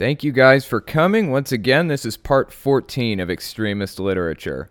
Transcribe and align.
Thank 0.00 0.24
you 0.24 0.32
guys 0.32 0.64
for 0.64 0.80
coming. 0.80 1.30
Once 1.30 1.52
again, 1.52 1.88
this 1.88 2.06
is 2.06 2.16
part 2.16 2.54
14 2.54 3.20
of 3.20 3.28
Extremist 3.28 4.00
Literature. 4.00 4.70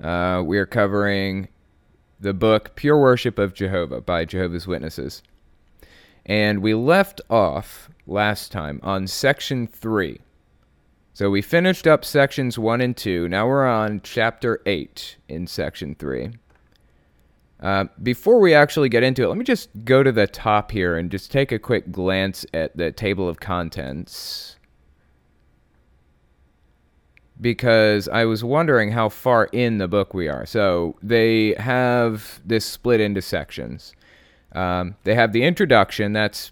Uh, 0.00 0.40
we 0.46 0.56
are 0.56 0.66
covering 0.66 1.48
the 2.20 2.32
book 2.32 2.76
Pure 2.76 3.00
Worship 3.00 3.40
of 3.40 3.54
Jehovah 3.54 4.00
by 4.00 4.24
Jehovah's 4.24 4.68
Witnesses. 4.68 5.24
And 6.24 6.62
we 6.62 6.74
left 6.74 7.20
off 7.28 7.90
last 8.06 8.52
time 8.52 8.78
on 8.84 9.08
section 9.08 9.66
3. 9.66 10.20
So 11.12 11.28
we 11.28 11.42
finished 11.42 11.88
up 11.88 12.04
sections 12.04 12.56
1 12.56 12.80
and 12.80 12.96
2. 12.96 13.26
Now 13.26 13.48
we're 13.48 13.66
on 13.66 14.00
chapter 14.04 14.62
8 14.64 15.16
in 15.26 15.48
section 15.48 15.96
3. 15.96 16.30
Uh, 17.58 17.86
before 18.00 18.38
we 18.38 18.54
actually 18.54 18.90
get 18.90 19.02
into 19.02 19.24
it, 19.24 19.26
let 19.26 19.38
me 19.38 19.44
just 19.44 19.70
go 19.84 20.04
to 20.04 20.12
the 20.12 20.28
top 20.28 20.70
here 20.70 20.96
and 20.96 21.10
just 21.10 21.32
take 21.32 21.50
a 21.50 21.58
quick 21.58 21.90
glance 21.90 22.46
at 22.54 22.76
the 22.76 22.92
table 22.92 23.28
of 23.28 23.40
contents. 23.40 24.54
Because 27.40 28.08
I 28.08 28.24
was 28.24 28.42
wondering 28.42 28.90
how 28.90 29.08
far 29.08 29.44
in 29.52 29.78
the 29.78 29.86
book 29.86 30.12
we 30.12 30.28
are. 30.28 30.44
So 30.44 30.96
they 31.02 31.54
have 31.54 32.40
this 32.44 32.64
split 32.64 33.00
into 33.00 33.22
sections. 33.22 33.94
Um, 34.52 34.96
they 35.04 35.14
have 35.14 35.32
the 35.32 35.44
introduction, 35.44 36.12
that's 36.12 36.50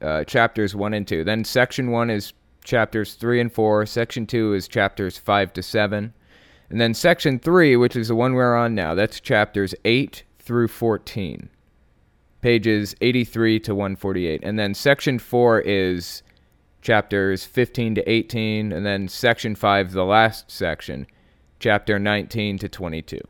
uh, 0.00 0.24
chapters 0.24 0.76
1 0.76 0.94
and 0.94 1.06
2. 1.06 1.24
Then 1.24 1.44
section 1.44 1.90
1 1.90 2.10
is 2.10 2.32
chapters 2.62 3.14
3 3.14 3.40
and 3.40 3.52
4. 3.52 3.86
Section 3.86 4.26
2 4.26 4.54
is 4.54 4.68
chapters 4.68 5.18
5 5.18 5.52
to 5.54 5.62
7. 5.62 6.12
And 6.70 6.80
then 6.80 6.94
section 6.94 7.38
3, 7.38 7.76
which 7.76 7.96
is 7.96 8.08
the 8.08 8.14
one 8.14 8.34
we're 8.34 8.54
on 8.54 8.74
now, 8.74 8.94
that's 8.94 9.20
chapters 9.20 9.74
8 9.84 10.22
through 10.38 10.68
14, 10.68 11.48
pages 12.42 12.94
83 13.00 13.60
to 13.60 13.74
148. 13.74 14.40
And 14.42 14.58
then 14.58 14.74
section 14.74 15.18
4 15.18 15.60
is 15.60 16.22
chapters 16.80 17.44
15 17.44 17.96
to 17.96 18.10
18. 18.10 18.72
And 18.72 18.84
then 18.84 19.08
section 19.08 19.54
5, 19.54 19.92
the 19.92 20.04
last 20.04 20.50
section, 20.50 21.06
chapter 21.58 21.98
19 21.98 22.58
to 22.58 22.68
22. 22.68 23.20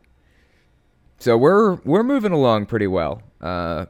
So 1.17 1.37
we're 1.37 1.75
we're 1.83 2.03
moving 2.03 2.31
along 2.31 2.67
pretty 2.67 2.87
well. 2.87 3.21
Uh, 3.41 3.87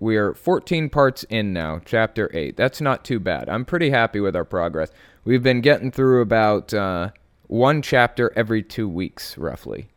we 0.00 0.16
are 0.16 0.34
14 0.34 0.90
parts 0.90 1.24
in 1.24 1.52
now, 1.52 1.80
chapter 1.84 2.30
8. 2.32 2.56
That's 2.56 2.80
not 2.80 3.04
too 3.04 3.18
bad. 3.18 3.48
I'm 3.48 3.64
pretty 3.64 3.90
happy 3.90 4.20
with 4.20 4.36
our 4.36 4.44
progress. 4.44 4.90
We've 5.24 5.42
been 5.42 5.60
getting 5.60 5.90
through 5.90 6.20
about 6.20 6.72
uh, 6.72 7.10
one 7.48 7.82
chapter 7.82 8.32
every 8.36 8.62
two 8.62 8.88
weeks, 8.88 9.36
roughly. 9.36 9.88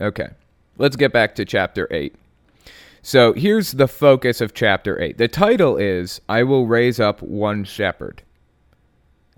Okay, 0.00 0.30
let's 0.78 0.96
get 0.96 1.12
back 1.12 1.34
to 1.34 1.44
chapter 1.44 1.86
8. 1.90 2.14
So 3.02 3.32
here's 3.32 3.72
the 3.72 3.88
focus 3.88 4.40
of 4.40 4.52
chapter 4.52 5.00
8. 5.00 5.16
The 5.16 5.28
title 5.28 5.78
is 5.78 6.20
I 6.28 6.42
Will 6.42 6.66
Raise 6.66 7.00
Up 7.00 7.22
One 7.22 7.64
Shepherd. 7.64 8.22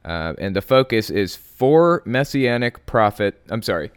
Uh, 0.04 0.32
and 0.38 0.56
the 0.56 0.62
focus 0.62 1.10
is 1.10 1.36
four 1.36 2.02
messianic 2.04 2.86
prophet, 2.86 3.40
I'm 3.48 3.62
sorry, 3.62 3.92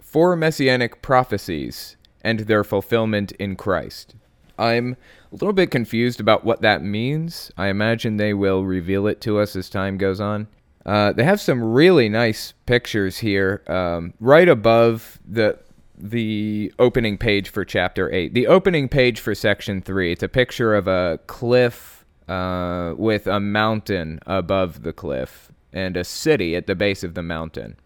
four 0.00 0.36
messianic 0.36 1.02
prophecies 1.02 1.96
and 2.22 2.40
their 2.40 2.62
fulfillment 2.62 3.32
in 3.32 3.56
Christ. 3.56 4.14
I'm 4.56 4.96
a 5.32 5.34
little 5.34 5.52
bit 5.52 5.72
confused 5.72 6.20
about 6.20 6.44
what 6.44 6.62
that 6.62 6.82
means. 6.82 7.50
I 7.58 7.66
imagine 7.66 8.16
they 8.16 8.32
will 8.32 8.64
reveal 8.64 9.08
it 9.08 9.20
to 9.22 9.40
us 9.40 9.56
as 9.56 9.68
time 9.68 9.98
goes 9.98 10.20
on. 10.20 10.46
Uh, 10.86 11.12
they 11.12 11.24
have 11.24 11.40
some 11.40 11.62
really 11.62 12.08
nice 12.08 12.54
pictures 12.64 13.18
here, 13.18 13.62
um, 13.66 14.14
right 14.20 14.48
above 14.48 15.18
the 15.26 15.58
the 15.98 16.72
opening 16.78 17.18
page 17.18 17.48
for 17.48 17.64
chapter 17.64 18.12
eight. 18.12 18.34
The 18.34 18.46
opening 18.46 18.88
page 18.88 19.20
for 19.20 19.34
section 19.34 19.80
three. 19.80 20.12
It's 20.12 20.22
a 20.22 20.28
picture 20.28 20.74
of 20.74 20.86
a 20.86 21.18
cliff 21.26 22.04
uh, 22.28 22.94
with 22.96 23.26
a 23.26 23.40
mountain 23.40 24.20
above 24.26 24.82
the 24.82 24.92
cliff 24.92 25.50
and 25.72 25.96
a 25.96 26.04
city 26.04 26.56
at 26.56 26.66
the 26.66 26.74
base 26.74 27.04
of 27.04 27.14
the 27.14 27.22
mountain. 27.22 27.76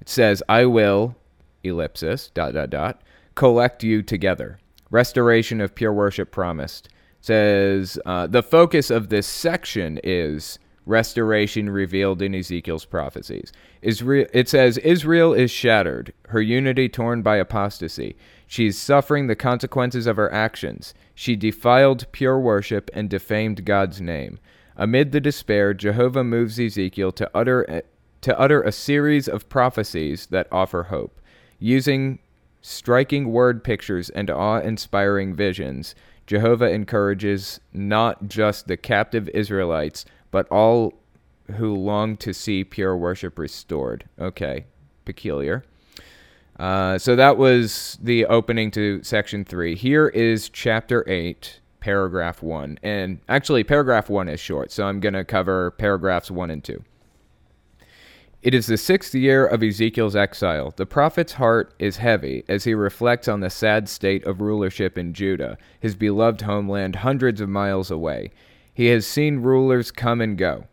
It 0.00 0.08
says, 0.08 0.42
"I 0.48 0.64
will," 0.66 1.16
ellipsis 1.62 2.30
dot 2.34 2.54
dot 2.54 2.70
dot, 2.70 3.02
collect 3.34 3.84
you 3.84 4.02
together. 4.02 4.58
Restoration 4.90 5.60
of 5.60 5.74
pure 5.74 5.92
worship 5.92 6.30
promised. 6.30 6.86
It 6.86 6.92
says 7.26 7.98
uh, 8.04 8.26
the 8.26 8.42
focus 8.42 8.90
of 8.90 9.08
this 9.08 9.26
section 9.26 10.00
is 10.02 10.58
restoration 10.84 11.70
revealed 11.70 12.20
in 12.20 12.34
Ezekiel's 12.34 12.84
prophecies. 12.84 13.52
Israel, 13.82 14.26
it 14.32 14.48
says, 14.48 14.78
Israel 14.78 15.34
is 15.34 15.50
shattered, 15.50 16.12
her 16.28 16.40
unity 16.40 16.88
torn 16.88 17.20
by 17.22 17.36
apostasy. 17.36 18.16
She 18.46 18.66
is 18.66 18.78
suffering 18.78 19.26
the 19.26 19.36
consequences 19.36 20.06
of 20.06 20.16
her 20.16 20.32
actions. 20.32 20.94
She 21.14 21.36
defiled 21.36 22.10
pure 22.12 22.38
worship 22.38 22.90
and 22.94 23.10
defamed 23.10 23.64
God's 23.64 24.00
name. 24.00 24.38
Amid 24.76 25.12
the 25.12 25.20
despair, 25.20 25.74
Jehovah 25.74 26.24
moves 26.24 26.60
Ezekiel 26.60 27.12
to 27.12 27.30
utter, 27.34 27.82
to 28.20 28.38
utter 28.38 28.62
a 28.62 28.72
series 28.72 29.28
of 29.28 29.48
prophecies 29.48 30.26
that 30.26 30.48
offer 30.52 30.84
hope. 30.84 31.20
Using 31.58 32.20
striking 32.60 33.32
word 33.32 33.64
pictures 33.64 34.08
and 34.10 34.30
awe 34.30 34.60
inspiring 34.60 35.34
visions, 35.34 35.94
Jehovah 36.26 36.70
encourages 36.70 37.60
not 37.72 38.28
just 38.28 38.68
the 38.68 38.76
captive 38.76 39.28
Israelites, 39.30 40.04
but 40.30 40.48
all 40.48 41.01
who 41.52 41.74
long 41.74 42.16
to 42.18 42.32
see 42.32 42.64
pure 42.64 42.96
worship 42.96 43.38
restored. 43.38 44.08
Okay, 44.18 44.66
peculiar. 45.04 45.64
Uh, 46.58 46.98
so 46.98 47.16
that 47.16 47.36
was 47.38 47.98
the 48.02 48.26
opening 48.26 48.70
to 48.70 49.02
section 49.02 49.44
three. 49.44 49.74
Here 49.74 50.08
is 50.08 50.48
chapter 50.48 51.08
eight, 51.08 51.60
paragraph 51.80 52.42
one. 52.42 52.78
And 52.82 53.20
actually, 53.28 53.64
paragraph 53.64 54.08
one 54.08 54.28
is 54.28 54.38
short, 54.38 54.70
so 54.70 54.84
I'm 54.84 55.00
going 55.00 55.14
to 55.14 55.24
cover 55.24 55.72
paragraphs 55.72 56.30
one 56.30 56.50
and 56.50 56.62
two. 56.62 56.84
It 58.42 58.54
is 58.54 58.66
the 58.66 58.76
sixth 58.76 59.14
year 59.14 59.46
of 59.46 59.62
Ezekiel's 59.62 60.16
exile. 60.16 60.74
The 60.76 60.84
prophet's 60.84 61.34
heart 61.34 61.74
is 61.78 61.98
heavy 61.98 62.44
as 62.48 62.64
he 62.64 62.74
reflects 62.74 63.28
on 63.28 63.38
the 63.38 63.50
sad 63.50 63.88
state 63.88 64.24
of 64.24 64.40
rulership 64.40 64.98
in 64.98 65.14
Judah, 65.14 65.56
his 65.78 65.94
beloved 65.94 66.40
homeland 66.40 66.96
hundreds 66.96 67.40
of 67.40 67.48
miles 67.48 67.88
away. 67.90 68.32
He 68.74 68.86
has 68.86 69.06
seen 69.06 69.38
rulers 69.38 69.92
come 69.92 70.20
and 70.20 70.36
go. 70.36 70.66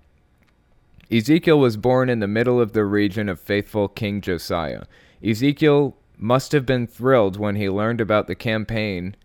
Ezekiel 1.11 1.59
was 1.59 1.75
born 1.75 2.09
in 2.09 2.19
the 2.19 2.27
middle 2.27 2.61
of 2.61 2.73
the 2.73 2.85
region 2.85 3.29
of 3.29 3.39
faithful 3.39 3.87
King 3.87 4.21
Josiah. 4.21 4.83
Ezekiel 5.23 5.97
must 6.17 6.51
have 6.51 6.65
been 6.65 6.85
thrilled 6.85 7.37
when 7.37 7.55
he 7.55 7.69
learned 7.69 7.99
about 7.99 8.27
the 8.27 8.35
campaign 8.35 9.15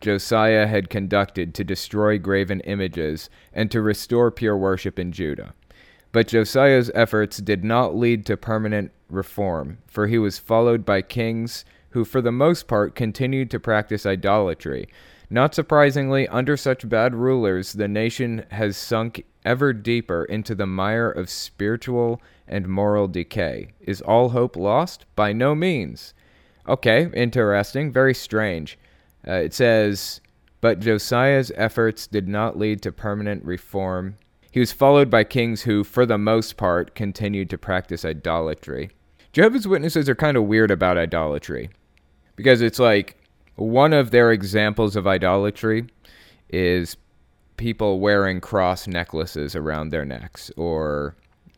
Josiah 0.00 0.68
had 0.68 0.90
conducted 0.90 1.54
to 1.54 1.64
destroy 1.64 2.18
graven 2.18 2.60
images 2.60 3.28
and 3.52 3.68
to 3.70 3.82
restore 3.82 4.30
pure 4.30 4.56
worship 4.56 4.96
in 4.96 5.10
Judah. 5.10 5.54
But 6.12 6.28
Josiah's 6.28 6.90
efforts 6.94 7.38
did 7.38 7.64
not 7.64 7.96
lead 7.96 8.24
to 8.26 8.36
permanent 8.36 8.92
reform, 9.10 9.78
for 9.86 10.06
he 10.06 10.18
was 10.18 10.38
followed 10.38 10.84
by 10.84 11.02
kings 11.02 11.64
who, 11.90 12.04
for 12.04 12.20
the 12.20 12.32
most 12.32 12.68
part, 12.68 12.94
continued 12.94 13.50
to 13.50 13.58
practice 13.58 14.06
idolatry, 14.06 14.88
not 15.30 15.54
surprisingly, 15.54 16.26
under 16.28 16.56
such 16.56 16.88
bad 16.88 17.14
rulers, 17.14 17.74
the 17.74 17.88
nation 17.88 18.46
has 18.50 18.76
sunk 18.76 19.24
ever 19.44 19.72
deeper 19.72 20.24
into 20.24 20.54
the 20.54 20.66
mire 20.66 21.10
of 21.10 21.28
spiritual 21.28 22.22
and 22.46 22.68
moral 22.68 23.08
decay. 23.08 23.68
Is 23.80 24.00
all 24.00 24.30
hope 24.30 24.56
lost? 24.56 25.04
By 25.14 25.32
no 25.32 25.54
means. 25.54 26.14
Okay, 26.66 27.10
interesting, 27.14 27.92
very 27.92 28.14
strange. 28.14 28.78
Uh, 29.26 29.32
it 29.32 29.54
says, 29.54 30.20
But 30.60 30.80
Josiah's 30.80 31.52
efforts 31.56 32.06
did 32.06 32.28
not 32.28 32.58
lead 32.58 32.82
to 32.82 32.92
permanent 32.92 33.44
reform. 33.44 34.16
He 34.50 34.60
was 34.60 34.72
followed 34.72 35.10
by 35.10 35.24
kings 35.24 35.62
who, 35.62 35.84
for 35.84 36.06
the 36.06 36.18
most 36.18 36.56
part, 36.56 36.94
continued 36.94 37.50
to 37.50 37.58
practice 37.58 38.04
idolatry. 38.04 38.90
Jehovah's 39.32 39.68
Witnesses 39.68 40.08
are 40.08 40.14
kind 40.14 40.36
of 40.36 40.44
weird 40.44 40.70
about 40.70 40.96
idolatry 40.96 41.70
because 42.34 42.62
it's 42.62 42.78
like 42.78 43.17
one 43.58 43.92
of 43.92 44.10
their 44.10 44.30
examples 44.32 44.96
of 44.96 45.06
idolatry 45.06 45.86
is 46.48 46.96
people 47.56 47.98
wearing 47.98 48.40
cross 48.40 48.86
necklaces 48.86 49.56
around 49.56 49.90
their 49.90 50.04
necks 50.04 50.50
or 50.56 51.16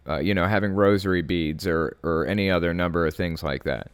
uh, 0.09 0.19
you 0.19 0.35
know 0.35 0.47
having 0.47 0.73
rosary 0.73 1.23
beads 1.23 1.67
or 1.67 1.97
or 2.03 2.27
any 2.27 2.51
other 2.51 2.73
number 2.73 3.07
of 3.07 3.15
things 3.15 3.43
like 3.43 3.65
that. 3.65 3.91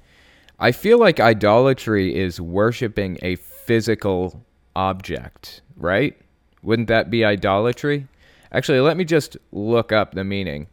I 0.58 0.72
feel 0.72 0.98
like 0.98 1.20
idolatry 1.20 2.14
is 2.14 2.40
worshiping 2.40 3.18
a 3.20 3.36
physical 3.36 4.42
object, 4.74 5.60
right? 5.76 6.16
Wouldn't 6.62 6.88
that 6.88 7.10
be 7.10 7.24
idolatry? 7.24 8.06
Actually, 8.52 8.80
let 8.80 8.96
me 8.96 9.04
just 9.04 9.36
look 9.52 9.92
up 9.92 10.14
the 10.14 10.24
meaning 10.24 10.68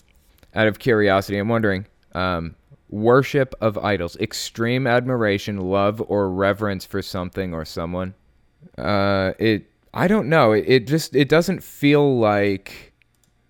out 0.55 0.67
of 0.67 0.79
curiosity. 0.79 1.37
I'm 1.37 1.49
wondering 1.49 1.85
um, 2.13 2.55
worship 2.93 3.55
of 3.59 3.77
idols, 3.79 4.15
extreme 4.17 4.85
admiration, 4.85 5.57
love, 5.57 6.01
or 6.07 6.29
reverence 6.29 6.85
for 6.85 7.01
something 7.01 7.53
or 7.53 7.65
someone. 7.65 8.13
Uh, 8.77 9.33
it 9.39 9.65
I 9.93 10.07
don't 10.07 10.29
know. 10.29 10.53
It, 10.53 10.65
it 10.67 10.87
just 10.87 11.15
it 11.15 11.27
doesn't 11.27 11.63
feel 11.63 12.19
like 12.19 12.93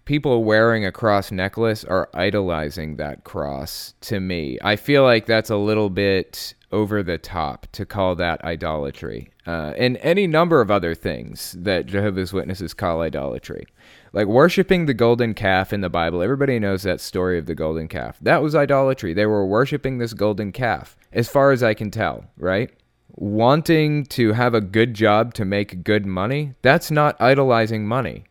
people 0.05 0.43
wearing 0.43 0.85
a 0.85 0.91
cross 0.91 1.31
necklace 1.31 1.83
are 1.83 2.09
idolizing 2.13 2.95
that 2.97 3.23
cross 3.23 3.93
to 4.01 4.19
me. 4.19 4.57
I 4.61 4.75
feel 4.75 5.03
like 5.03 5.25
that's 5.25 5.49
a 5.49 5.57
little 5.57 5.89
bit 5.89 6.53
over 6.73 7.03
the 7.03 7.19
top 7.19 7.67
to 7.71 7.85
call 7.85 8.15
that 8.15 8.43
idolatry. 8.43 9.29
Uh, 9.45 9.73
and 9.77 9.97
any 9.97 10.25
number 10.25 10.59
of 10.59 10.71
other 10.71 10.95
things 10.95 11.55
that 11.59 11.85
Jehovah's 11.85 12.33
Witnesses 12.33 12.73
call 12.73 13.01
idolatry. 13.01 13.65
Like 14.11 14.27
worshiping 14.27 14.85
the 14.85 14.93
golden 14.93 15.33
calf 15.35 15.71
in 15.71 15.81
the 15.81 15.89
Bible. 15.89 16.23
Everybody 16.23 16.59
knows 16.59 16.83
that 16.83 16.99
story 16.99 17.37
of 17.37 17.45
the 17.45 17.55
golden 17.55 17.87
calf. 17.87 18.17
That 18.21 18.41
was 18.41 18.55
idolatry. 18.55 19.13
They 19.13 19.27
were 19.27 19.45
worshiping 19.45 19.99
this 19.99 20.13
golden 20.13 20.51
calf, 20.51 20.97
as 21.11 21.29
far 21.29 21.51
as 21.51 21.61
I 21.61 21.73
can 21.73 21.91
tell, 21.91 22.25
right? 22.37 22.71
Wanting 23.11 24.05
to 24.07 24.33
have 24.33 24.55
a 24.55 24.61
good 24.61 24.95
job 24.95 25.35
to 25.35 25.45
make 25.45 25.83
good 25.83 26.05
money, 26.05 26.55
that's 26.63 26.89
not 26.89 27.21
idolizing 27.21 27.87
money. 27.87 28.25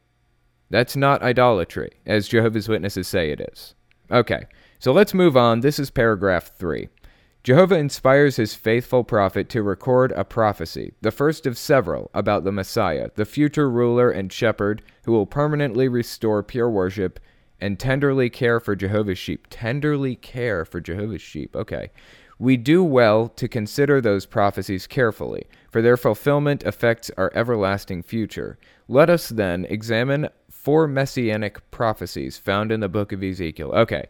That's 0.70 0.96
not 0.96 1.22
idolatry, 1.22 1.90
as 2.06 2.28
Jehovah's 2.28 2.68
Witnesses 2.68 3.06
say 3.06 3.30
it 3.30 3.40
is. 3.52 3.74
Okay, 4.10 4.46
so 4.78 4.90
let's 4.90 5.14
move 5.14 5.36
on. 5.36 5.60
This 5.60 5.78
is 5.78 5.90
paragraph 5.90 6.52
3. 6.56 6.88
Jehovah 7.44 7.74
inspires 7.76 8.36
his 8.36 8.54
faithful 8.54 9.02
prophet 9.02 9.48
to 9.48 9.64
record 9.64 10.12
a 10.12 10.24
prophecy, 10.24 10.92
the 11.00 11.10
first 11.10 11.44
of 11.44 11.58
several, 11.58 12.08
about 12.14 12.44
the 12.44 12.52
Messiah, 12.52 13.10
the 13.16 13.24
future 13.24 13.68
ruler 13.68 14.10
and 14.10 14.32
shepherd 14.32 14.80
who 15.04 15.12
will 15.12 15.26
permanently 15.26 15.88
restore 15.88 16.44
pure 16.44 16.70
worship 16.70 17.18
and 17.60 17.80
tenderly 17.80 18.30
care 18.30 18.60
for 18.60 18.76
Jehovah's 18.76 19.18
sheep. 19.18 19.48
Tenderly 19.50 20.14
care 20.14 20.64
for 20.64 20.80
Jehovah's 20.80 21.22
sheep. 21.22 21.56
Okay. 21.56 21.90
We 22.38 22.56
do 22.56 22.82
well 22.82 23.28
to 23.28 23.48
consider 23.48 24.00
those 24.00 24.26
prophecies 24.26 24.86
carefully, 24.86 25.46
for 25.70 25.82
their 25.82 25.96
fulfillment 25.96 26.62
affects 26.64 27.10
our 27.16 27.32
everlasting 27.34 28.02
future. 28.04 28.56
Let 28.86 29.10
us 29.10 29.28
then 29.28 29.64
examine 29.68 30.28
four 30.48 30.86
messianic 30.86 31.70
prophecies 31.72 32.38
found 32.38 32.70
in 32.70 32.80
the 32.80 32.88
book 32.88 33.12
of 33.12 33.22
Ezekiel. 33.22 33.72
Okay, 33.72 34.06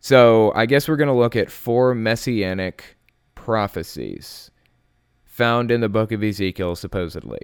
so 0.00 0.52
I 0.54 0.66
guess 0.66 0.88
we're 0.88 0.96
going 0.96 1.08
to 1.08 1.14
look 1.14 1.36
at 1.36 1.50
four 1.50 1.94
messianic 1.94 2.96
prophecies 3.34 4.50
found 5.24 5.70
in 5.70 5.80
the 5.80 5.88
book 5.88 6.12
of 6.12 6.22
Ezekiel, 6.22 6.74
supposedly. 6.74 7.40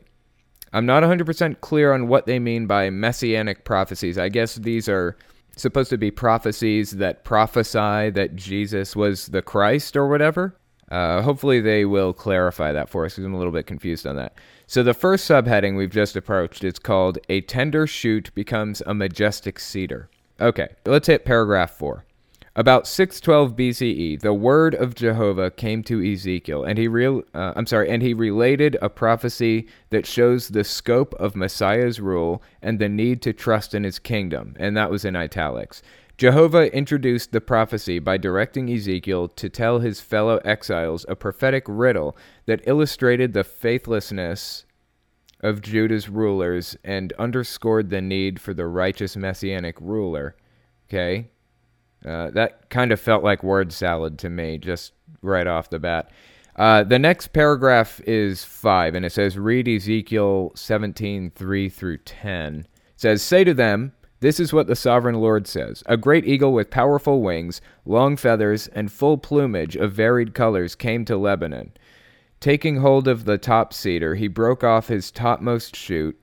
I'm 0.73 0.87
not 0.87 1.03
100% 1.03 1.61
clear 1.61 1.93
on 1.93 2.09
what 2.09 2.27
they 2.27 2.39
mean 2.39 2.67
by 2.67 2.91
messianic 2.91 3.65
prophecies. 3.65 4.19
I 4.19 4.29
guess 4.29 4.57
these 4.57 4.89
are 4.89 5.17
supposed 5.57 5.91
to 5.91 5.99
be 5.99 6.11
prophecies 6.11 6.93
that 6.93 7.25
prophesy 7.25 8.11
that 8.11 8.37
Jesus 8.37 8.95
was 8.95 9.27
the 9.29 9.43
Christ 9.43 9.97
or 9.97 10.09
whatever. 10.09 10.55
Uh, 10.91 11.23
hopefully, 11.23 11.61
they 11.61 11.85
will 11.85 12.13
clarify 12.13 12.73
that 12.73 12.89
for 12.89 13.05
us 13.05 13.15
because 13.15 13.25
I'm 13.25 13.35
a 13.35 13.39
little 13.39 13.53
bit 13.53 13.67
confused 13.67 14.07
on 14.07 14.17
that. 14.17 14.35
So 14.67 14.83
the 14.83 14.95
first 14.95 15.29
subheading 15.29 15.77
we've 15.77 15.91
just 15.91 16.17
approached 16.17 16.63
is 16.63 16.79
called 16.79 17.19
A 17.29 17.41
Tender 17.41 17.87
Shoot 17.87 18.33
Becomes 18.35 18.83
a 18.87 18.95
Majestic 18.95 19.59
Cedar. 19.59 20.09
Okay, 20.41 20.69
let's 20.85 21.07
hit 21.07 21.25
paragraph 21.25 21.73
4. 21.73 22.05
About 22.59 22.87
612 22.87 23.55
BCE, 23.55 24.21
the 24.21 24.33
word 24.33 24.75
of 24.75 24.95
Jehovah 24.95 25.51
came 25.51 25.83
to 25.83 26.03
Ezekiel, 26.03 26.65
and 26.65 26.79
he 26.79 26.89
re- 26.89 27.23
uh, 27.35 27.53
I'm 27.55 27.67
sorry, 27.67 27.91
and 27.91 28.03
he 28.03 28.15
related 28.15 28.79
a 28.81 28.89
prophecy 28.89 29.69
that 29.91 30.07
shows 30.07 30.49
the 30.49 30.65
scope 30.65 31.13
of 31.17 31.37
Messiah's 31.37 32.01
rule 32.01 32.43
and 32.63 32.79
the 32.79 32.89
need 32.89 33.21
to 33.23 33.35
trust 33.35 33.75
in 33.75 33.85
his 33.85 33.99
kingdom, 33.99 34.57
and 34.59 34.75
that 34.75 34.91
was 34.91 35.05
in 35.05 35.15
italics. 35.15 35.83
Jehovah 36.17 36.75
introduced 36.75 37.33
the 37.33 37.43
prophecy 37.43 37.99
by 37.99 38.17
directing 38.17 38.73
Ezekiel 38.73 39.29
to 39.29 39.51
tell 39.51 39.81
his 39.81 40.01
fellow 40.01 40.39
exiles 40.39 41.05
a 41.11 41.15
prophetic 41.15 41.65
riddle 41.69 42.17
that 42.47 42.67
illustrated 42.67 43.35
the 43.35 43.45
faithlessness 43.45 44.65
of 45.41 45.61
Judah's 45.61 46.09
rulers 46.09 46.75
and 46.83 47.13
underscored 47.19 47.91
the 47.91 48.01
need 48.01 48.41
for 48.41 48.55
the 48.55 48.67
righteous 48.67 49.15
messianic 49.15 49.79
ruler. 49.79 50.37
Okay? 50.89 51.29
Uh, 52.07 52.31
that 52.31 52.71
kind 52.71 52.93
of 52.93 53.01
felt 53.01 53.25
like 53.25 53.43
word 53.43 53.73
salad 53.73 54.19
to 54.21 54.31
me, 54.31 54.59
just 54.59 54.93
right 55.23 55.47
off 55.47 55.71
the 55.71 55.79
bat. 55.79 56.11
Uh, 56.57 56.83
the 56.83 56.99
next 56.99 57.29
paragraph 57.29 58.01
is 58.07 58.45
5, 58.45 58.95
and 58.95 59.05
it 59.05 59.13
says, 59.13 59.39
Read 59.39 59.69
Ezekiel 59.69 60.53
17, 60.55 61.31
3 61.31 61.69
through 61.69 61.99
10. 61.99 62.61
It 62.61 62.67
says, 62.97 63.23
Say 63.23 63.45
to 63.45 63.53
them, 63.53 63.93
this 64.21 64.41
is 64.41 64.53
what 64.53 64.67
the 64.67 64.77
sovereign 64.77 65.17
Lord 65.17 65.47
says 65.47 65.83
A 65.87 65.97
great 65.97 66.27
eagle 66.27 66.53
with 66.53 66.71
powerful 66.71 67.21
wings, 67.21 67.61
long 67.85 68.17
feathers, 68.17 68.69
and 68.69 68.91
full 68.91 69.19
plumage 69.19 69.77
of 69.77 69.93
varied 69.93 70.35
colors 70.35 70.75
came 70.75 71.05
to 71.05 71.17
Lebanon. 71.17 71.73
Taking 72.41 72.77
hold 72.77 73.09
of 73.09 73.25
the 73.25 73.39
top 73.39 73.75
cedar, 73.75 74.15
he 74.15 74.29
broke 74.29 74.65
off 74.65 74.89
his 74.89 75.11
topmost 75.11 75.77
shoot. 75.77 76.19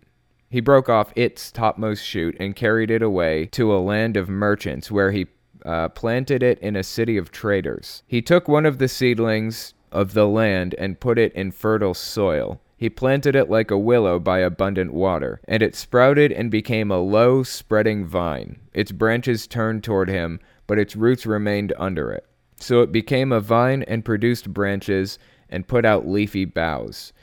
He 0.49 0.59
broke 0.59 0.89
off 0.89 1.13
its 1.15 1.51
topmost 1.51 2.05
shoot 2.05 2.35
and 2.39 2.55
carried 2.55 2.91
it 2.91 3.01
away 3.01 3.45
to 3.47 3.73
a 3.73 3.77
land 3.77 4.17
of 4.17 4.29
merchants, 4.29 4.91
where 4.91 5.11
he 5.11 5.27
uh, 5.65 5.89
planted 5.89 6.43
it 6.43 6.59
in 6.59 6.75
a 6.75 6.83
city 6.83 7.17
of 7.17 7.31
traders. 7.31 8.03
He 8.07 8.21
took 8.21 8.47
one 8.47 8.65
of 8.65 8.77
the 8.77 8.87
seedlings 8.87 9.73
of 9.91 10.13
the 10.13 10.27
land 10.27 10.75
and 10.77 10.99
put 10.99 11.17
it 11.17 11.33
in 11.33 11.51
fertile 11.51 11.93
soil. 11.93 12.59
He 12.75 12.89
planted 12.89 13.35
it 13.35 13.49
like 13.49 13.71
a 13.71 13.77
willow 13.77 14.19
by 14.19 14.39
abundant 14.39 14.91
water, 14.93 15.39
and 15.47 15.63
it 15.63 15.75
sprouted 15.75 16.31
and 16.31 16.51
became 16.51 16.91
a 16.91 16.99
low, 16.99 17.43
spreading 17.43 18.05
vine. 18.05 18.59
Its 18.73 18.91
branches 18.91 19.47
turned 19.47 19.83
toward 19.83 20.09
him, 20.09 20.39
but 20.67 20.79
its 20.79 20.95
roots 20.95 21.25
remained 21.25 21.71
under 21.77 22.11
it. 22.11 22.25
So 22.57 22.81
it 22.81 22.91
became 22.91 23.31
a 23.31 23.39
vine 23.39 23.83
and 23.83 24.03
produced 24.03 24.53
branches 24.53 25.17
and 25.49 25.67
put 25.67 25.85
out 25.85 26.07
leafy 26.07 26.45
boughs. 26.45 27.13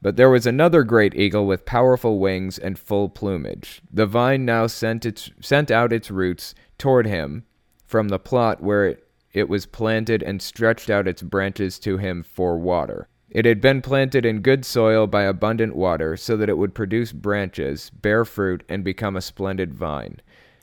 But 0.00 0.16
there 0.16 0.30
was 0.30 0.46
another 0.46 0.84
great 0.84 1.14
eagle 1.14 1.46
with 1.46 1.66
powerful 1.66 2.18
wings 2.18 2.58
and 2.58 2.78
full 2.78 3.10
plumage. 3.10 3.82
The 3.92 4.06
vine 4.06 4.46
now 4.46 4.66
sent, 4.66 5.04
its, 5.04 5.30
sent 5.40 5.70
out 5.70 5.92
its 5.92 6.10
roots 6.10 6.54
toward 6.78 7.06
him 7.06 7.44
from 7.90 8.08
the 8.08 8.18
plot 8.18 8.62
where 8.62 8.86
it, 8.86 9.08
it 9.32 9.48
was 9.48 9.66
planted 9.66 10.22
and 10.22 10.40
stretched 10.40 10.88
out 10.88 11.08
its 11.08 11.22
branches 11.22 11.78
to 11.80 11.98
him 11.98 12.22
for 12.22 12.56
water. 12.56 13.08
It 13.28 13.44
had 13.44 13.60
been 13.60 13.82
planted 13.82 14.24
in 14.24 14.42
good 14.42 14.64
soil 14.64 15.06
by 15.08 15.22
abundant 15.22 15.74
water, 15.74 16.16
so 16.16 16.36
that 16.36 16.48
it 16.48 16.56
would 16.56 16.74
produce 16.74 17.12
branches, 17.12 17.90
bear 17.90 18.24
fruit, 18.24 18.62
and 18.68 18.84
become 18.84 19.16
a 19.16 19.20
splendid 19.20 19.74
vine. 19.74 20.20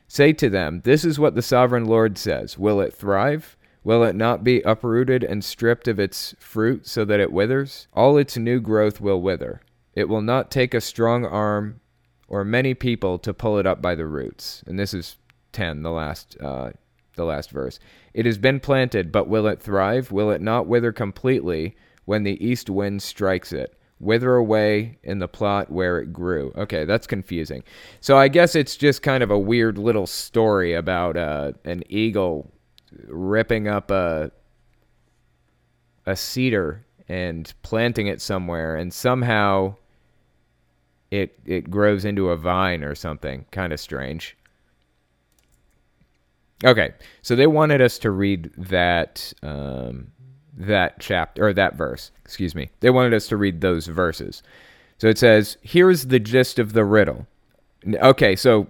Say 0.07 0.31
to 0.33 0.50
them, 0.50 0.81
This 0.83 1.03
is 1.03 1.19
what 1.19 1.35
the 1.35 1.41
sovereign 1.41 1.85
Lord 1.85 2.18
says 2.18 2.57
Will 2.57 2.79
it 2.79 2.94
thrive? 2.94 3.57
Will 3.83 4.03
it 4.03 4.15
not 4.15 4.44
be 4.44 4.62
uprooted 4.62 5.23
and 5.23 5.44
stripped 5.44 5.88
of 5.88 6.00
its 6.00 6.35
fruit 6.39 6.88
so 6.88 7.06
that 7.06 7.21
it 7.21 7.31
withers? 7.31 7.88
All 7.94 8.18
its 8.18 8.38
new 8.38 8.59
growth 8.59 9.00
will 9.00 9.21
wither. 9.21 9.62
It 9.94 10.09
will 10.09 10.21
not 10.21 10.51
take 10.51 10.73
a 10.73 10.81
strong 10.81 11.25
arm 11.25 11.80
or 12.27 12.44
many 12.44 12.73
people 12.73 13.18
to 13.19 13.33
pull 13.33 13.57
it 13.57 13.65
up 13.65 13.81
by 13.81 13.95
the 13.95 14.06
roots. 14.06 14.63
And 14.68 14.77
this 14.77 14.94
is 14.94 15.15
10, 15.53 15.83
the 15.83 15.91
last, 15.91 16.35
uh, 16.41 16.71
the 17.17 17.25
last 17.25 17.51
verse. 17.51 17.79
It 18.13 18.25
has 18.25 18.37
been 18.37 18.61
planted, 18.61 19.11
but 19.11 19.27
will 19.27 19.47
it 19.47 19.61
thrive? 19.61 20.11
Will 20.11 20.31
it 20.31 20.41
not 20.41 20.67
wither 20.67 20.93
completely? 20.93 21.75
when 22.07 22.23
the 22.23 22.43
east 22.43 22.69
wind 22.69 23.03
strikes 23.03 23.51
it. 23.51 23.75
Wither 23.99 24.35
away 24.35 24.97
in 25.03 25.19
the 25.19 25.27
plot 25.27 25.69
where 25.69 25.99
it 25.99 26.13
grew. 26.13 26.53
Okay, 26.55 26.85
that's 26.85 27.05
confusing. 27.05 27.63
So 27.99 28.17
I 28.17 28.29
guess 28.29 28.55
it's 28.55 28.77
just 28.77 29.01
kind 29.01 29.23
of 29.23 29.29
a 29.29 29.37
weird 29.37 29.77
little 29.77 30.07
story 30.07 30.73
about 30.73 31.17
uh, 31.17 31.51
an 31.65 31.83
eagle 31.89 32.53
ripping 33.07 33.68
up 33.68 33.92
a 33.92 34.31
a 36.06 36.15
cedar 36.15 36.85
and 37.09 37.53
planting 37.61 38.07
it 38.07 38.21
somewhere, 38.21 38.77
and 38.77 38.94
somehow 38.94 39.75
it 41.11 41.37
it 41.45 41.69
grows 41.69 42.06
into 42.06 42.30
a 42.30 42.37
vine 42.37 42.83
or 42.83 42.95
something. 42.95 43.45
Kind 43.51 43.73
of 43.73 43.81
strange. 43.81 44.36
Okay, 46.66 46.94
so 47.21 47.35
they 47.35 47.47
wanted 47.47 47.81
us 47.81 47.99
to 47.99 48.11
read 48.11 48.52
that 48.57 49.33
um, 49.44 50.07
that 50.57 50.99
chapter 50.99 51.47
or 51.47 51.54
that 51.54 51.76
verse. 51.76 52.11
Excuse 52.26 52.56
me. 52.56 52.69
They 52.80 52.90
wanted 52.90 53.14
us 53.14 53.28
to 53.28 53.37
read 53.37 53.61
those 53.61 53.87
verses. 53.87 54.42
So 54.97 55.07
it 55.07 55.18
says, 55.18 55.57
"Here's 55.61 56.07
the 56.07 56.19
gist 56.19 56.57
of 56.59 56.73
the 56.73 56.85
riddle." 56.85 57.28
Okay, 57.87 58.35
so 58.35 58.68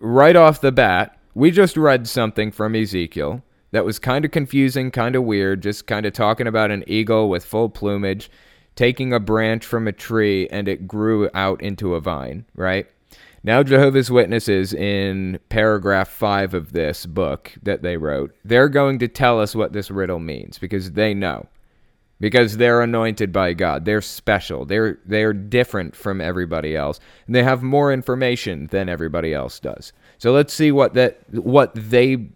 right 0.00 0.36
off 0.36 0.60
the 0.60 0.72
bat, 0.72 1.18
we 1.34 1.50
just 1.50 1.76
read 1.76 2.06
something 2.06 2.52
from 2.52 2.74
Ezekiel 2.74 3.42
that 3.70 3.84
was 3.84 3.98
kind 3.98 4.24
of 4.24 4.30
confusing, 4.30 4.90
kind 4.90 5.16
of 5.16 5.24
weird, 5.24 5.62
just 5.62 5.86
kind 5.86 6.06
of 6.06 6.12
talking 6.12 6.46
about 6.46 6.70
an 6.70 6.84
eagle 6.86 7.28
with 7.28 7.44
full 7.44 7.68
plumage 7.68 8.30
taking 8.76 9.12
a 9.12 9.20
branch 9.20 9.64
from 9.64 9.86
a 9.86 9.92
tree 9.92 10.48
and 10.48 10.68
it 10.68 10.86
grew 10.86 11.30
out 11.34 11.60
into 11.62 11.94
a 11.94 12.00
vine, 12.00 12.44
right? 12.54 12.86
Now, 13.46 13.62
Jehovah's 13.62 14.10
Witnesses, 14.10 14.72
in 14.72 15.38
paragraph 15.50 16.08
five 16.08 16.54
of 16.54 16.72
this 16.72 17.04
book 17.04 17.52
that 17.62 17.82
they 17.82 17.98
wrote, 17.98 18.34
they're 18.42 18.70
going 18.70 18.98
to 19.00 19.08
tell 19.08 19.38
us 19.38 19.54
what 19.54 19.74
this 19.74 19.90
riddle 19.90 20.18
means 20.18 20.58
because 20.58 20.92
they 20.92 21.12
know. 21.12 21.46
Because 22.20 22.56
they're 22.56 22.80
anointed 22.80 23.32
by 23.32 23.52
God. 23.52 23.84
They're 23.84 24.00
special. 24.00 24.64
They're 24.64 24.98
they're 25.04 25.34
different 25.34 25.94
from 25.94 26.22
everybody 26.22 26.74
else. 26.74 27.00
And 27.26 27.34
they 27.34 27.42
have 27.42 27.62
more 27.62 27.92
information 27.92 28.68
than 28.68 28.88
everybody 28.88 29.34
else 29.34 29.60
does. 29.60 29.92
So 30.16 30.32
let's 30.32 30.54
see 30.54 30.72
what 30.72 30.94
that 30.94 31.18
what 31.30 31.72
they 31.74 32.28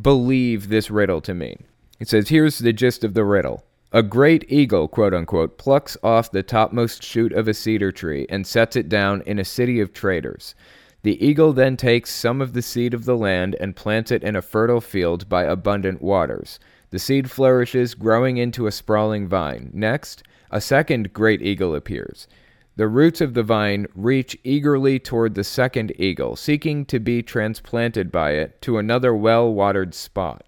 believe 0.00 0.68
this 0.68 0.90
riddle 0.90 1.22
to 1.22 1.32
mean. 1.32 1.64
It 2.00 2.08
says, 2.08 2.28
here's 2.28 2.58
the 2.58 2.72
gist 2.72 3.04
of 3.04 3.14
the 3.14 3.24
riddle. 3.24 3.64
A 3.92 4.04
great 4.04 4.44
eagle, 4.48 4.86
quote 4.86 5.12
unquote, 5.12 5.58
plucks 5.58 5.96
off 6.00 6.30
the 6.30 6.44
topmost 6.44 7.02
shoot 7.02 7.32
of 7.32 7.48
a 7.48 7.54
cedar 7.54 7.90
tree 7.90 8.24
and 8.28 8.46
sets 8.46 8.76
it 8.76 8.88
down 8.88 9.20
in 9.26 9.40
a 9.40 9.44
city 9.44 9.80
of 9.80 9.92
traders. 9.92 10.54
The 11.02 11.24
eagle 11.24 11.52
then 11.52 11.76
takes 11.76 12.14
some 12.14 12.40
of 12.40 12.52
the 12.52 12.62
seed 12.62 12.94
of 12.94 13.04
the 13.04 13.16
land 13.16 13.56
and 13.58 13.74
plants 13.74 14.12
it 14.12 14.22
in 14.22 14.36
a 14.36 14.42
fertile 14.42 14.80
field 14.80 15.28
by 15.28 15.42
abundant 15.42 16.02
waters. 16.02 16.60
The 16.90 17.00
seed 17.00 17.32
flourishes, 17.32 17.94
growing 17.94 18.36
into 18.36 18.68
a 18.68 18.72
sprawling 18.72 19.26
vine. 19.26 19.70
Next, 19.72 20.22
a 20.52 20.60
second 20.60 21.12
great 21.12 21.42
eagle 21.42 21.74
appears. 21.74 22.28
The 22.76 22.86
roots 22.86 23.20
of 23.20 23.34
the 23.34 23.42
vine 23.42 23.88
reach 23.96 24.38
eagerly 24.44 25.00
toward 25.00 25.34
the 25.34 25.42
second 25.42 25.92
eagle, 25.98 26.36
seeking 26.36 26.84
to 26.86 27.00
be 27.00 27.22
transplanted 27.22 28.12
by 28.12 28.32
it 28.32 28.62
to 28.62 28.78
another 28.78 29.14
well 29.14 29.52
watered 29.52 29.94
spot. 29.94 30.44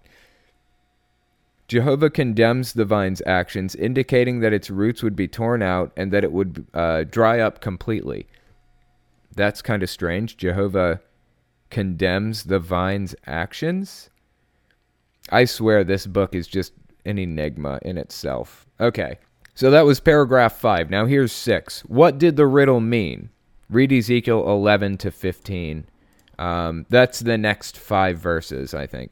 Jehovah 1.73 2.11
condemns 2.11 2.73
the 2.73 2.85
vine's 2.85 3.19
actions, 3.25 3.73
indicating 3.73 4.41
that 4.41 4.53
its 4.53 4.69
roots 4.69 5.01
would 5.01 5.15
be 5.15 5.27
torn 5.27 5.63
out 5.63 5.91
and 5.97 6.13
that 6.13 6.23
it 6.23 6.31
would 6.31 6.67
uh, 6.71 7.03
dry 7.05 7.39
up 7.39 7.61
completely. 7.61 8.27
That's 9.35 9.63
kind 9.63 9.81
of 9.81 9.89
strange. 9.89 10.37
Jehovah 10.37 11.01
condemns 11.71 12.43
the 12.43 12.59
vine's 12.59 13.15
actions? 13.25 14.11
I 15.31 15.45
swear 15.45 15.83
this 15.83 16.05
book 16.05 16.35
is 16.35 16.47
just 16.47 16.73
an 17.05 17.17
enigma 17.17 17.79
in 17.81 17.97
itself. 17.97 18.67
Okay, 18.79 19.17
so 19.55 19.71
that 19.71 19.87
was 19.87 19.99
paragraph 19.99 20.53
5. 20.53 20.91
Now 20.91 21.07
here's 21.07 21.31
6. 21.31 21.81
What 21.87 22.19
did 22.19 22.35
the 22.35 22.45
riddle 22.45 22.81
mean? 22.81 23.31
Read 23.67 23.91
Ezekiel 23.91 24.47
11 24.47 24.99
to 24.99 25.09
15. 25.09 25.87
Um, 26.37 26.85
that's 26.89 27.21
the 27.21 27.39
next 27.39 27.79
five 27.79 28.19
verses, 28.19 28.75
I 28.75 28.85
think. 28.85 29.09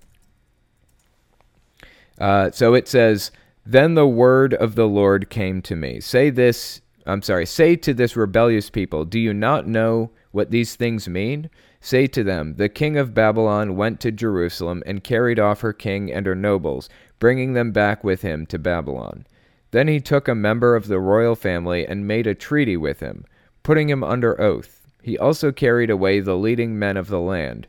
Uh, 2.22 2.51
so 2.51 2.75
it 2.75 2.88
says, 2.88 3.32
Then 3.66 3.96
the 3.96 4.08
word 4.08 4.54
of 4.54 4.75
the 4.75 4.88
Lord 4.88 5.32
came 5.32 5.60
to 5.63 5.75
me. 5.75 6.00
Say 6.00 6.30
this, 6.30 6.82
I'm 7.08 7.24
sorry, 7.24 7.48
say 7.48 7.75
to 7.78 7.96
this 7.96 8.16
rebellious 8.16 8.70
people, 8.70 9.06
Do 9.06 9.20
you 9.20 9.34
not 9.34 9.68
know 9.68 10.12
what 10.30 10.51
these 10.51 10.75
things 10.75 11.10
mean? 11.10 11.50
Say 11.80 12.06
to 12.06 12.24
them, 12.24 12.58
The 12.58 12.70
king 12.70 12.96
of 12.96 13.16
Babylon 13.16 13.75
went 13.75 14.00
to 14.01 14.12
Jerusalem 14.12 14.84
and 14.86 15.04
carried 15.04 15.40
off 15.40 15.62
her 15.62 15.74
king 15.74 16.13
and 16.13 16.28
her 16.28 16.36
nobles, 16.36 16.90
bringing 17.18 17.54
them 17.54 17.72
back 17.72 18.04
with 18.04 18.22
him 18.22 18.46
to 18.46 18.60
Babylon. 18.60 19.25
Then 19.72 19.88
he 19.88 20.00
took 20.00 20.28
a 20.28 20.36
member 20.36 20.75
of 20.75 20.88
the 20.88 21.00
royal 21.00 21.36
family 21.36 21.88
and 21.88 22.08
made 22.08 22.28
a 22.28 22.36
treaty 22.36 22.78
with 22.78 23.00
him, 23.00 23.25
putting 23.63 23.90
him 23.90 24.04
under 24.04 24.40
oath. 24.40 24.86
He 25.01 25.18
also 25.18 25.51
carried 25.51 25.90
away 25.90 26.20
the 26.20 26.38
leading 26.38 26.78
men 26.78 26.98
of 26.98 27.08
the 27.08 27.20
land 27.20 27.68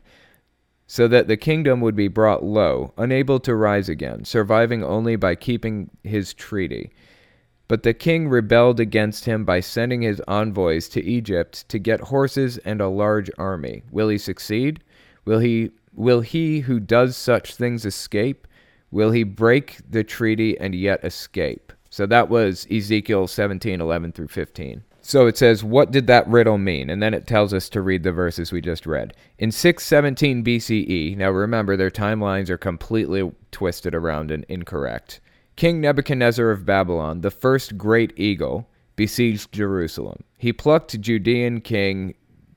so 0.93 1.07
that 1.07 1.27
the 1.27 1.35
kingdom 1.35 1.81
would 1.81 1.95
be 1.95 2.07
brought 2.07 2.43
low, 2.43 2.93
unable 2.99 3.39
to 3.39 3.55
rise 3.55 3.89
again, 3.89 4.23
surviving 4.23 4.83
only 4.83 5.15
by 5.15 5.33
keeping 5.33 5.89
his 6.03 6.35
treaty. 6.35 6.91
But 7.67 7.81
the 7.81 7.95
king 7.95 8.29
rebelled 8.29 8.79
against 8.79 9.25
him 9.25 9.43
by 9.43 9.59
sending 9.59 10.03
his 10.03 10.21
envoys 10.27 10.87
to 10.89 11.03
Egypt 11.03 11.67
to 11.69 11.79
get 11.79 11.99
horses 11.99 12.59
and 12.59 12.79
a 12.79 12.89
large 12.89 13.31
army. 13.39 13.81
Will 13.89 14.07
he 14.07 14.19
succeed? 14.19 14.83
Will 15.25 15.39
he 15.39 15.71
will 15.95 16.21
he 16.21 16.59
who 16.59 16.79
does 16.79 17.17
such 17.17 17.55
things 17.55 17.87
escape? 17.87 18.47
Will 18.91 19.09
he 19.09 19.23
break 19.23 19.77
the 19.89 20.03
treaty 20.03 20.55
and 20.59 20.75
yet 20.75 21.03
escape? 21.03 21.73
So 21.89 22.05
that 22.05 22.29
was 22.29 22.67
Ezekiel 22.69 23.25
17, 23.25 23.81
11 23.81 24.11
through 24.11 24.27
15. 24.27 24.83
So 25.05 25.27
it 25.27 25.37
says, 25.37 25.65
What 25.65 25.91
did 25.91 26.07
that 26.07 26.27
riddle 26.29 26.57
mean? 26.57 26.89
And 26.89 27.03
then 27.03 27.13
it 27.13 27.27
tells 27.27 27.53
us 27.53 27.67
to 27.69 27.81
read 27.81 28.03
the 28.03 28.13
verses 28.13 28.53
we 28.53 28.61
just 28.61 28.85
read. 28.85 29.13
In 29.37 29.51
617 29.51 30.43
BCE, 30.45 31.17
now 31.17 31.29
remember, 31.29 31.75
their 31.75 31.91
timelines 31.91 32.49
are 32.49 32.57
completely 32.57 33.29
twisted 33.51 33.93
around 33.93 34.31
and 34.31 34.45
incorrect. 34.47 35.19
King 35.57 35.81
Nebuchadnezzar 35.81 36.49
of 36.49 36.65
Babylon, 36.65 37.19
the 37.19 37.29
first 37.29 37.77
great 37.77 38.13
eagle, 38.17 38.69
besieged 38.95 39.51
Jerusalem. 39.51 40.23
He 40.37 40.53
plucked 40.53 40.99
Judean 40.99 41.59
king 41.59 42.15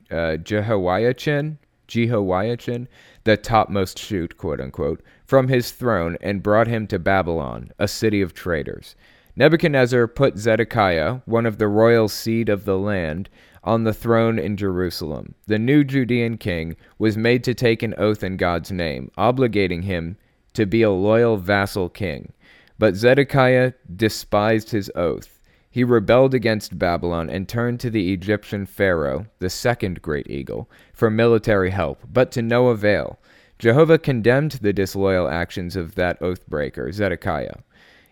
uh, 0.09 0.37
Jehoiachin, 0.37 1.57
Jehoiachin, 1.87 2.87
the 3.25 3.35
topmost 3.35 3.99
shoot, 3.99 4.37
quote 4.37 4.61
unquote, 4.61 5.01
from 5.25 5.49
his 5.49 5.71
throne 5.71 6.17
and 6.21 6.41
brought 6.41 6.67
him 6.67 6.87
to 6.87 6.97
Babylon, 6.97 7.71
a 7.77 7.89
city 7.89 8.21
of 8.21 8.33
traitors. 8.33 8.95
Nebuchadnezzar 9.39 10.07
put 10.07 10.39
Zedekiah, 10.39 11.19
one 11.25 11.45
of 11.45 11.59
the 11.59 11.67
royal 11.67 12.07
seed 12.07 12.49
of 12.49 12.65
the 12.65 12.75
land, 12.75 13.29
on 13.63 13.83
the 13.83 13.93
throne 13.93 14.39
in 14.39 14.57
Jerusalem. 14.57 15.35
The 15.45 15.59
new 15.59 15.83
Judean 15.83 16.39
king 16.39 16.75
was 16.97 17.17
made 17.17 17.43
to 17.43 17.53
take 17.53 17.83
an 17.83 17.93
oath 17.99 18.23
in 18.23 18.37
God's 18.37 18.71
name, 18.71 19.11
obligating 19.15 19.83
him 19.83 20.17
to 20.53 20.65
be 20.65 20.81
a 20.81 20.89
loyal 20.89 21.37
vassal 21.37 21.87
king. 21.87 22.33
But 22.79 22.95
Zedekiah 22.95 23.73
despised 23.95 24.71
his 24.71 24.91
oath. 24.95 25.39
He 25.69 25.83
rebelled 25.83 26.33
against 26.33 26.79
Babylon 26.79 27.29
and 27.29 27.47
turned 27.47 27.79
to 27.81 27.91
the 27.91 28.11
Egyptian 28.11 28.65
Pharaoh, 28.65 29.27
the 29.37 29.51
second 29.51 30.01
great 30.01 30.31
eagle, 30.31 30.67
for 30.93 31.11
military 31.11 31.69
help, 31.69 32.01
but 32.11 32.31
to 32.31 32.41
no 32.41 32.69
avail. 32.69 33.19
Jehovah 33.59 33.99
condemned 33.99 34.53
the 34.53 34.73
disloyal 34.73 35.27
actions 35.27 35.75
of 35.75 35.93
that 35.93 36.19
oathbreaker, 36.21 36.91
Zedekiah. 36.91 37.57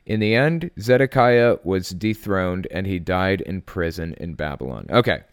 In 0.06 0.20
the 0.20 0.36
end, 0.36 0.70
Zedekiah 0.80 1.58
was 1.64 1.90
dethroned 1.90 2.68
and 2.70 2.86
he 2.86 3.00
died 3.00 3.42
in 3.42 3.62
prison 3.62 4.14
in 4.20 4.36
Babylon. 4.36 4.86
Okay, 4.90 5.24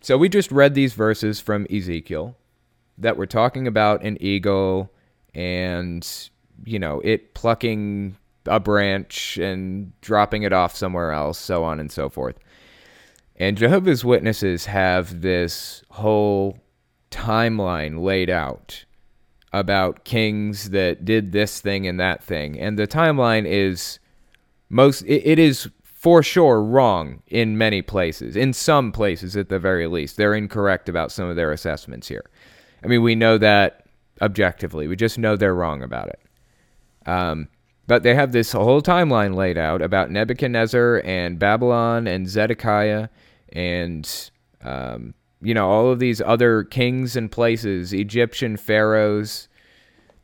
so 0.00 0.18
we 0.18 0.28
just 0.28 0.50
read 0.50 0.74
these 0.74 0.94
verses 0.94 1.40
from 1.40 1.66
Ezekiel 1.70 2.36
that 2.98 3.16
were 3.16 3.26
talking 3.26 3.66
about 3.66 4.02
an 4.02 4.16
eagle 4.20 4.90
and, 5.34 6.06
you 6.64 6.78
know, 6.78 7.00
it 7.00 7.34
plucking 7.34 8.16
a 8.46 8.58
branch 8.58 9.36
and 9.36 9.92
dropping 10.00 10.42
it 10.42 10.52
off 10.52 10.74
somewhere 10.74 11.12
else, 11.12 11.38
so 11.38 11.62
on 11.62 11.78
and 11.78 11.92
so 11.92 12.08
forth. 12.08 12.38
And 13.36 13.56
Jehovah's 13.56 14.04
Witnesses 14.04 14.66
have 14.66 15.20
this 15.20 15.84
whole 15.90 16.58
timeline 17.10 18.02
laid 18.02 18.30
out 18.30 18.84
about 19.52 20.04
kings 20.04 20.70
that 20.70 21.04
did 21.04 21.32
this 21.32 21.60
thing 21.60 21.86
and 21.86 22.00
that 22.00 22.24
thing. 22.24 22.58
And 22.58 22.78
the 22.78 22.86
timeline 22.86 23.46
is 23.46 23.98
most 24.68 25.02
it, 25.02 25.22
it 25.24 25.38
is 25.38 25.68
for 26.06 26.22
sure 26.22 26.62
wrong 26.62 27.22
in 27.26 27.58
many 27.58 27.82
places. 27.82 28.36
In 28.36 28.52
some 28.52 28.92
places, 28.92 29.36
at 29.36 29.48
the 29.48 29.58
very 29.58 29.86
least, 29.86 30.16
they're 30.16 30.34
incorrect 30.34 30.88
about 30.88 31.10
some 31.10 31.28
of 31.28 31.36
their 31.36 31.52
assessments 31.52 32.06
here. 32.06 32.24
I 32.84 32.86
mean, 32.86 33.02
we 33.02 33.14
know 33.14 33.38
that 33.38 33.86
objectively. 34.22 34.86
We 34.86 34.96
just 34.96 35.18
know 35.18 35.36
they're 35.36 35.54
wrong 35.54 35.82
about 35.82 36.08
it. 36.08 36.20
Um, 37.06 37.48
but 37.86 38.02
they 38.02 38.14
have 38.14 38.32
this 38.32 38.52
whole 38.52 38.82
timeline 38.82 39.34
laid 39.34 39.58
out 39.58 39.80
about 39.80 40.10
Nebuchadnezzar 40.10 41.02
and 41.04 41.38
Babylon 41.38 42.06
and 42.06 42.28
Zedekiah 42.28 43.08
and 43.52 44.30
um, 44.62 45.14
you 45.40 45.54
know 45.54 45.68
all 45.68 45.90
of 45.90 45.98
these 45.98 46.20
other 46.20 46.64
kings 46.64 47.16
and 47.16 47.30
places, 47.30 47.92
Egyptian 47.92 48.56
pharaohs. 48.56 49.48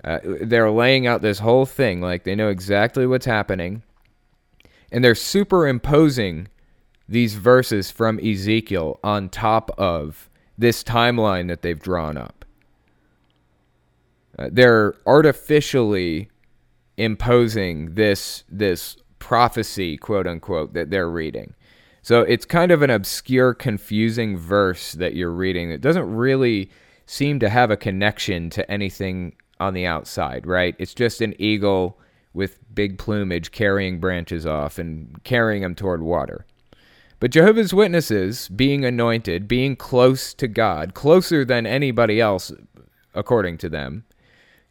Uh, 0.05 0.19
they're 0.43 0.71
laying 0.71 1.07
out 1.07 1.23
this 1.23 1.39
whole 1.39 1.65
thing 1.65 2.01
like 2.01 2.25
they 2.25 2.35
know 2.35 2.49
exactly 2.49 3.07
what's 3.07 3.27
happening 3.27 3.83
and 4.93 5.03
they're 5.03 5.15
superimposing 5.15 6.49
these 7.09 7.35
verses 7.35 7.91
from 7.91 8.21
Ezekiel 8.21 9.01
on 9.03 9.29
top 9.29 9.71
of 9.79 10.31
this 10.57 10.85
timeline 10.85 11.49
that 11.49 11.63
they've 11.63 11.81
drawn 11.81 12.17
up. 12.17 12.45
Uh, 14.39 14.49
they're 14.53 14.95
artificially 15.07 16.31
imposing 16.97 17.95
this 17.95 18.45
this 18.49 18.97
prophecy, 19.19 19.97
quote 19.97 20.27
unquote, 20.27 20.75
that 20.75 20.91
they're 20.91 21.11
reading. 21.11 21.55
So 22.03 22.23
it's 22.23 22.45
kind 22.45 22.73
of 22.73 22.83
an 22.83 22.91
obscure, 22.91 23.55
confusing 23.55 24.37
verse 24.37 24.93
that 24.93 25.15
you're 25.15 25.31
reading 25.31 25.71
that 25.71 25.81
doesn't 25.81 26.13
really 26.15 26.71
seem 27.07 27.39
to 27.39 27.49
have 27.49 27.71
a 27.71 27.77
connection 27.77 28.51
to 28.51 28.69
anything 28.71 29.35
on 29.61 29.75
the 29.75 29.87
outside, 29.87 30.47
right? 30.47 30.75
It's 30.79 30.95
just 30.95 31.21
an 31.21 31.35
eagle 31.39 31.99
with 32.35 32.59
big 32.75 32.99
plumage 32.99 33.51
carrying 33.51 34.01
branches 34.01 34.47
off 34.47 34.79
and 34.79 35.23
carrying 35.25 35.63
them 35.63 35.75
toward 35.75 36.03
water. 36.03 36.47
But 37.21 37.31
Jehovah's 37.31 37.73
Witnesses, 37.73 38.49
being 38.49 38.85
anointed, 38.85 39.47
being 39.47 39.77
close 39.77 40.35
to 40.35 40.49
God, 40.49 40.95
closer 40.95 41.45
than 41.45 41.67
anybody 41.67 42.21
else, 42.21 42.51
according 43.15 43.59
to 43.59 43.69
them, 43.69 44.05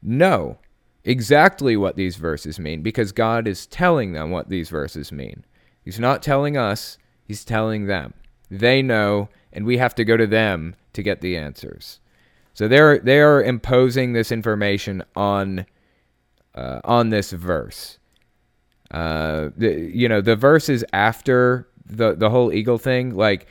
know 0.01 0.57
exactly 1.03 1.77
what 1.77 1.95
these 1.95 2.17
verses 2.17 2.59
mean 2.59 2.81
because 2.81 3.11
God 3.11 3.47
is 3.47 3.65
telling 3.65 4.13
them 4.13 4.31
what 4.31 4.49
these 4.49 4.69
verses 4.69 5.11
mean. 5.11 5.45
He's 5.83 5.99
not 5.99 6.21
telling 6.21 6.57
us, 6.57 6.97
He's 7.23 7.45
telling 7.45 7.85
them. 7.85 8.13
They 8.49 8.81
know, 8.81 9.29
and 9.53 9.65
we 9.65 9.77
have 9.77 9.95
to 9.95 10.03
go 10.03 10.17
to 10.17 10.27
them 10.27 10.75
to 10.91 11.01
get 11.01 11.21
the 11.21 11.37
answers. 11.37 12.01
So 12.53 12.67
they're 12.67 12.99
they 12.99 13.21
are 13.21 13.41
imposing 13.41 14.11
this 14.11 14.31
information 14.31 15.03
on 15.15 15.65
uh, 16.55 16.81
on 16.83 17.09
this 17.09 17.31
verse. 17.31 17.97
Uh, 18.91 19.49
the, 19.55 19.89
you 19.93 20.09
know, 20.09 20.21
the 20.21 20.35
verses 20.35 20.83
after 20.91 21.67
the 21.85 22.13
the 22.15 22.29
whole 22.29 22.51
eagle 22.51 22.77
thing, 22.77 23.15
like 23.15 23.47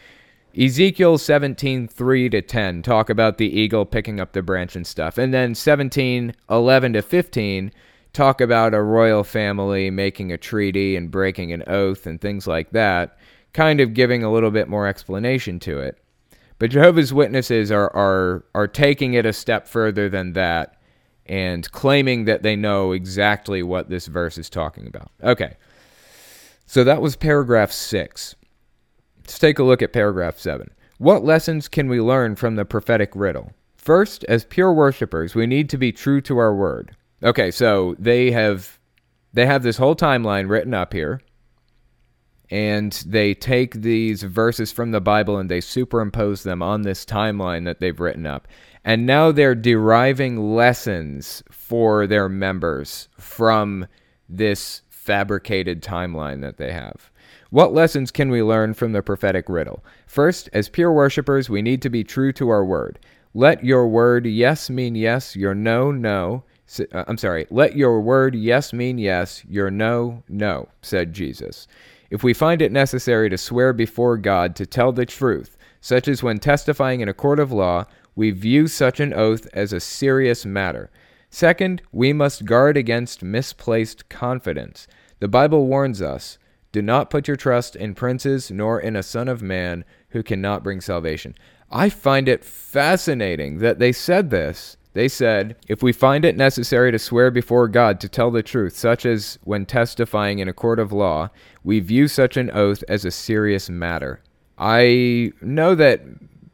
Ezekiel 0.59 1.17
17, 1.17 1.87
3 1.87 2.29
to 2.31 2.43
10, 2.43 2.83
talk 2.83 3.09
about 3.09 3.39
the 3.39 3.49
eagle 3.49 3.85
picking 3.85 4.19
up 4.19 4.33
the 4.33 4.43
branch 4.43 4.75
and 4.75 4.87
stuff. 4.87 5.17
And 5.17 5.33
then 5.33 5.55
17, 5.55 6.35
11 6.51 6.93
to 6.95 7.03
15, 7.03 7.73
talk 8.13 8.41
about 8.41 8.75
a 8.75 8.83
royal 8.83 9.23
family 9.23 9.91
making 9.91 10.33
a 10.33 10.39
treaty 10.39 10.97
and 10.97 11.11
breaking 11.11 11.53
an 11.53 11.63
oath 11.69 12.07
and 12.07 12.21
things 12.21 12.49
like 12.49 12.71
that, 12.71 13.17
kind 13.53 13.81
of 13.81 13.95
giving 13.95 14.25
a 14.25 14.33
little 14.33 14.51
bit 14.51 14.69
more 14.69 14.89
explanation 14.89 15.61
to 15.61 15.79
it. 15.79 15.99
But 16.59 16.71
Jehovah's 16.71 17.15
Witnesses 17.15 17.71
are, 17.71 17.95
are, 17.97 18.45
are 18.55 18.69
taking 18.69 19.15
it 19.15 19.25
a 19.25 19.33
step 19.33 19.69
further 19.69 20.09
than 20.09 20.33
that 20.33 20.80
and 21.31 21.71
claiming 21.71 22.25
that 22.25 22.43
they 22.43 22.57
know 22.57 22.91
exactly 22.91 23.63
what 23.63 23.89
this 23.89 24.09
verse 24.09 24.37
is 24.37 24.51
talking 24.51 24.89
about. 24.89 25.13
Okay. 25.23 25.57
So 26.67 26.83
that 26.83 27.01
was 27.01 27.15
paragraph 27.15 27.71
six. 27.71 28.35
Let's 29.21 29.39
take 29.39 29.61
a 29.61 29.63
look 29.63 29.81
at 29.81 29.93
paragraph 29.93 30.41
seven. 30.41 30.73
What 30.99 31.25
lessons 31.25 31.69
can 31.69 31.89
we 31.89 32.01
learn 32.01 32.35
from 32.35 32.57
the 32.57 32.65
prophetic 32.65 33.13
riddle? 33.15 33.53
First, 33.77 34.25
as 34.25 34.45
pure 34.45 34.73
worshippers, 34.73 35.37
we 35.37 35.47
need 35.47 35.71
to 35.71 35.79
be 35.79 35.93
true 35.93 36.21
to 36.23 36.37
our 36.39 36.53
word. 36.53 36.97
Okay, 37.23 37.53
so 37.53 37.95
they 37.99 38.33
have 38.33 38.81
they 39.33 39.47
have 39.47 39.63
this 39.63 39.77
whole 39.77 39.95
timeline 39.95 40.51
written 40.51 40.75
up 40.75 40.93
here 40.93 41.21
and 42.51 42.93
they 43.07 43.33
take 43.33 43.75
these 43.75 44.23
verses 44.23 44.73
from 44.73 44.91
the 44.91 45.01
Bible 45.01 45.39
and 45.39 45.51
they 45.51 45.61
superimpose 45.61 46.43
them 46.43 46.63
on 46.63 46.83
this 46.83 47.05
timeline 47.05 47.65
that 47.65 47.79
they've 47.79 48.01
written 48.01 48.27
up. 48.27 48.49
And 48.85 49.07
now 49.07 49.31
they're 49.31 49.55
deriving 49.55 50.55
lessons 50.55 51.43
for 51.51 52.07
their 52.07 52.29
members 52.29 53.09
from 53.19 53.87
this 54.29 54.83
fabricated 54.89 55.83
timeline 55.83 56.41
that 56.41 56.57
they 56.57 56.73
have. 56.73 57.11
What 57.51 57.73
lessons 57.73 58.11
can 58.11 58.31
we 58.31 58.43
learn 58.43 58.75
from 58.75 58.93
the 58.93 59.03
prophetic 59.03 59.49
riddle? 59.49 59.85
First, 60.07 60.49
as 60.53 60.69
pure 60.69 60.93
worshippers, 60.93 61.51
we 61.51 61.63
need 61.63 61.83
to 61.83 61.91
be 61.91 62.05
true 62.05 62.33
to 62.35 62.49
our 62.49 62.65
word. 62.65 62.99
Let 63.35 63.65
your 63.65 63.87
word 63.87 64.27
yes 64.27 64.71
mean 64.71 64.95
yes, 64.95 65.37
your 65.37 65.55
no, 65.55 65.91
no. 65.91 66.45
Uh, 66.93 67.05
I'm 67.07 67.19
sorry, 67.19 67.47
let 67.51 67.77
your 67.77 68.01
word 68.01 68.35
yes 68.35 68.73
mean 68.73 68.99
yes, 68.99 69.45
your 69.49 69.71
no, 69.71 70.23
no, 70.29 70.69
said 70.83 71.13
Jesus. 71.13 71.67
If 72.11 72.25
we 72.25 72.35
find 72.35 72.61
it 72.61 72.73
necessary 72.73 73.31
to 73.31 73.39
swear 73.39 73.73
before 73.73 74.17
God 74.17 74.57
to 74.57 74.67
tell 74.67 74.93
the 74.93 75.07
truth, 75.07 75.57
such 75.81 76.09
as 76.09 76.23
when 76.23 76.39
testifying 76.39 77.01
in 77.01 77.09
a 77.09 77.15
court 77.15 77.39
of 77.39 77.53
law, 77.53 77.87
we 78.17 78.33
view 78.33 78.67
such 78.67 79.01
an 79.01 79.15
oath 79.15 79.47
as 79.53 79.73
a 79.73 79.81
serious 79.81 80.45
matter. 80.45 80.91
Second, 81.31 81.83
we 81.93 82.13
must 82.13 82.45
guard 82.45 82.77
against 82.77 83.23
misplaced 83.23 84.09
confidence. 84.09 84.89
The 85.21 85.29
Bible 85.29 85.67
warns 85.67 86.03
us 86.03 86.39
do 86.73 86.83
not 86.83 87.11
put 87.11 87.27
your 87.27 87.37
trust 87.37 87.75
in 87.75 87.95
princes 87.95 88.51
nor 88.51 88.81
in 88.81 88.95
a 88.95 89.03
son 89.03 89.29
of 89.29 89.43
man 89.43 89.85
who 90.11 90.23
cannot 90.23 90.63
bring 90.63 90.81
salvation. 90.81 91.35
I 91.71 91.89
find 91.89 92.29
it 92.29 92.45
fascinating 92.45 93.59
that 93.59 93.79
they 93.79 93.93
said 93.93 94.31
this 94.31 94.77
they 94.93 95.09
said, 95.09 95.57
If 95.69 95.83
we 95.83 95.93
find 95.93 96.25
it 96.25 96.37
necessary 96.37 96.91
to 96.93 96.99
swear 96.99 97.31
before 97.31 97.69
God 97.69 98.01
to 98.01 98.09
tell 98.09 98.31
the 98.31 98.43
truth, 98.43 98.77
such 98.77 99.07
as 99.07 99.39
when 99.45 99.67
testifying 99.67 100.41
in 100.41 100.49
a 100.49 100.53
court 100.53 100.79
of 100.79 100.93
law, 100.93 101.31
we 101.63 101.81
view 101.81 102.09
such 102.09 102.37
an 102.37 102.51
oath 102.51 102.83
as 102.89 103.05
a 103.05 103.11
serious 103.11 103.71
matter. 103.71 104.21
I 104.59 105.33
know 105.41 105.75
that 105.77 106.03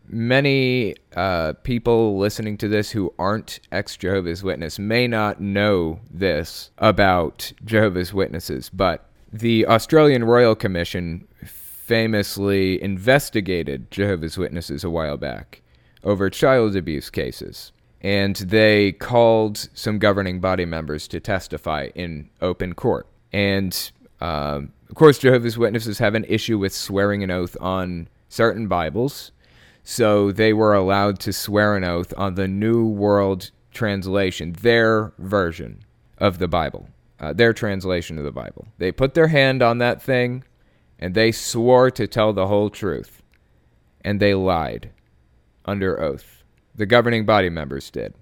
many 0.09 0.95
uh, 1.17 1.55
people 1.63 2.19
listening 2.19 2.57
to 2.59 2.69
this 2.69 2.91
who 2.91 3.13
aren't 3.19 3.59
ex 3.73 3.97
Jehovah's 3.97 4.43
Witness 4.43 4.79
may 4.79 5.09
not 5.09 5.41
know 5.41 6.01
this 6.11 6.71
about 6.79 7.53
Jehovah's 7.65 8.13
Witnesses, 8.13 8.69
but 8.71 9.09
the 9.33 9.67
Australian 9.67 10.25
Royal 10.25 10.55
Commission 10.55 11.27
famously 11.43 12.83
investigated 12.83 13.91
Jehovah's 13.91 14.37
Witnesses 14.37 14.85
a 14.85 14.91
while 14.91 15.17
back 15.17 15.63
over 16.05 16.31
child 16.31 16.77
abuse 16.77 17.11
cases 17.11 17.73
and 18.07 18.37
they 18.37 18.93
called 18.93 19.69
some 19.75 19.99
governing 19.99 20.39
body 20.39 20.65
members 20.65 21.09
to 21.09 21.19
testify 21.19 21.89
in 21.97 22.31
open 22.41 22.73
court. 22.73 23.09
And 23.33 23.91
um, 24.21 24.73
of 24.89 24.95
course, 24.95 25.19
Jehovah's 25.19 25.59
Witnesses 25.59 25.99
have 25.99 26.15
an 26.15 26.25
issue 26.29 26.57
with 26.57 26.73
swearing 26.73 27.25
an 27.25 27.33
oath 27.33 27.57
on 27.61 28.07
certain 28.29 28.69
Bibles, 28.69 29.33
so 29.83 30.31
they 30.31 30.53
were 30.53 30.73
allowed 30.73 31.19
to 31.19 31.33
swear 31.33 31.75
an 31.75 31.83
oath 31.83 32.15
on 32.17 32.37
the 32.37 32.47
New 32.47 32.87
World 32.87 33.51
Translation, 33.73 34.53
their 34.53 35.13
version 35.19 35.81
of 36.19 36.39
the 36.39 36.47
Bible, 36.47 36.89
uh, 37.19 37.33
their 37.33 37.53
translation 37.53 38.19
of 38.19 38.25
the 38.25 38.31
Bible. 38.31 38.69
They 38.79 38.93
put 38.93 39.15
their 39.15 39.29
hand 39.29 39.65
on 39.65 39.79
that 39.79 40.01
thing 40.01 40.45
and 41.01 41.13
they 41.13 41.33
swore 41.33 41.91
to 41.91 42.07
tell 42.07 42.33
the 42.33 42.47
whole 42.47 42.71
truth, 42.71 43.21
and 44.03 44.21
they 44.21 44.33
lied 44.33 44.93
under 45.65 46.01
oath 46.01 46.37
the 46.77 46.87
governing 46.87 47.25
body 47.25 47.49
members 47.49 47.91
did. 47.91 48.15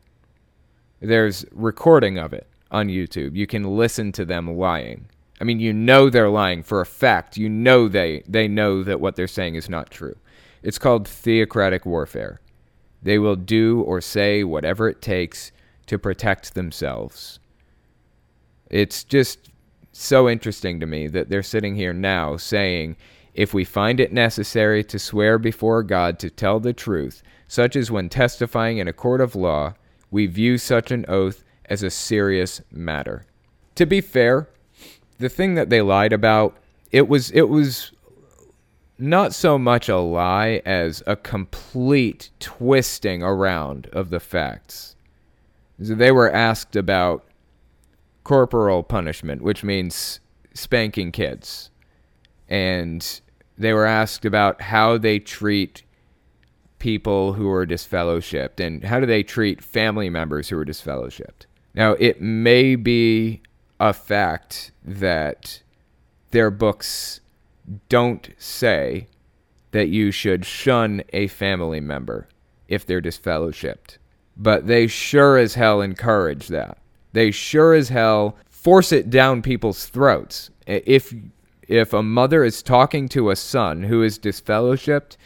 There's 1.01 1.45
recording 1.53 2.19
of 2.19 2.33
it 2.33 2.47
on 2.71 2.89
YouTube. 2.89 3.37
You 3.37 3.47
can 3.47 3.77
listen 3.77 4.13
to 4.13 4.25
them 4.25 4.57
lying. 4.57 5.07
I 5.41 5.45
mean, 5.45 5.61
you 5.61 5.73
know 5.73 6.09
they're 6.09 6.31
lying 6.31 6.63
for 6.63 6.81
a 6.81 6.87
fact. 6.87 7.37
You 7.37 7.49
know 7.49 7.89
they 7.89 8.23
they 8.27 8.49
know 8.49 8.83
that 8.83 9.01
what 9.01 9.17
they're 9.17 9.27
saying 9.27 9.57
is 9.57 9.69
not 9.69 9.91
true. 9.91 10.17
It's 10.63 10.79
called 10.79 11.07
theocratic 11.07 11.85
warfare. 11.85 12.41
They 13.03 13.19
will 13.19 13.37
do 13.37 13.83
or 13.83 14.01
say 14.01 14.45
whatever 14.45 14.89
it 14.89 15.03
takes 15.03 15.53
to 15.87 15.99
protect 15.99 16.55
themselves. 16.55 17.39
It's 18.71 19.05
just 19.05 19.51
so 19.93 20.29
interesting 20.29 20.81
to 20.81 20.87
me 20.87 21.07
that 21.09 21.29
they're 21.29 21.43
sitting 21.43 21.77
here 21.77 21.93
now 21.93 22.37
saying, 22.37 22.97
if 23.35 23.53
we 23.53 23.65
find 23.65 24.01
it 24.01 24.13
necessary 24.13 24.83
to 24.85 24.99
swear 24.99 25.39
before 25.39 25.83
God 25.83 26.19
to 26.21 26.31
tell 26.31 26.61
the 26.61 26.73
truth, 26.73 27.23
such 27.55 27.77
as 27.77 27.89
when 27.89 28.09
testifying 28.09 28.79
in 28.79 28.89
a 28.89 28.93
court 28.93 29.21
of 29.21 29.37
law, 29.37 29.75
we 30.11 30.27
view 30.27 30.59
such 30.59 30.91
an 30.91 31.05
oath 31.09 31.45
as 31.67 31.85
a 31.85 31.91
serious 31.91 32.61
matter. 32.73 33.25
To 33.77 33.87
be 33.87 34.01
fair, 34.01 34.49
the 35.19 35.29
thing 35.29 35.55
that 35.55 35.71
they 35.71 35.81
lied 35.81 36.13
about, 36.13 36.57
it 36.91 37.09
was 37.09 37.31
it 37.31 37.49
was 37.49 37.93
not 38.99 39.33
so 39.33 39.57
much 39.57 39.89
a 39.89 39.99
lie 39.99 40.63
as 40.67 41.01
a 41.07 41.15
complete 41.15 42.31
twisting 42.41 43.23
around 43.23 43.87
of 43.93 44.11
the 44.11 44.21
facts. 44.21 44.97
They 45.79 46.11
were 46.11 46.33
asked 46.33 46.75
about 46.75 47.25
corporal 48.25 48.83
punishment, 48.83 49.43
which 49.43 49.63
means 49.63 50.19
spanking 50.55 51.13
kids. 51.13 51.71
And 52.49 53.21
they 53.57 53.73
were 53.73 53.87
asked 53.87 54.25
about 54.25 54.61
how 54.61 54.99
they 54.99 55.21
treat 55.21 55.84
people 56.85 57.33
who 57.33 57.51
are 57.51 57.65
disfellowshipped 57.65 58.61
and 58.61 58.85
how 58.85 59.01
do 59.01 59.07
they 59.07 59.23
treat 59.23 59.65
family 59.65 60.11
members 60.11 60.51
who 60.51 60.59
are 60.59 60.67
disfellowshipped. 60.67 61.47
Now, 61.73 61.93
it 61.93 62.21
may 62.21 62.77
be 62.77 63.41
a 63.81 63.95
fact 63.95 64.71
that 64.85 65.63
their 66.31 66.51
books 66.51 67.23
don't 67.89 68.29
say 68.37 69.07
that 69.71 69.89
you 69.89 70.11
should 70.11 70.45
shun 70.45 71.03
a 71.15 71.27
family 71.29 71.81
member 71.81 72.29
if 72.69 72.85
they're 72.85 73.01
disfellowshipped, 73.01 73.97
but 74.37 74.67
they 74.67 74.87
sure 74.87 75.39
as 75.39 75.55
hell 75.55 75.81
encourage 75.81 76.49
that. 76.49 76.77
They 77.15 77.31
sure 77.31 77.73
as 77.73 77.89
hell 77.89 78.37
force 78.51 78.93
it 78.93 79.09
down 79.09 79.41
people's 79.41 79.87
throats. 79.87 80.51
If 80.67 81.15
if 81.67 81.95
a 81.95 82.03
mother 82.03 82.45
is 82.45 82.63
talking 82.63 83.09
to 83.09 83.31
a 83.31 83.37
son 83.37 83.85
who 83.85 84.03
is 84.03 84.19
disfellowshipped, 84.19 85.17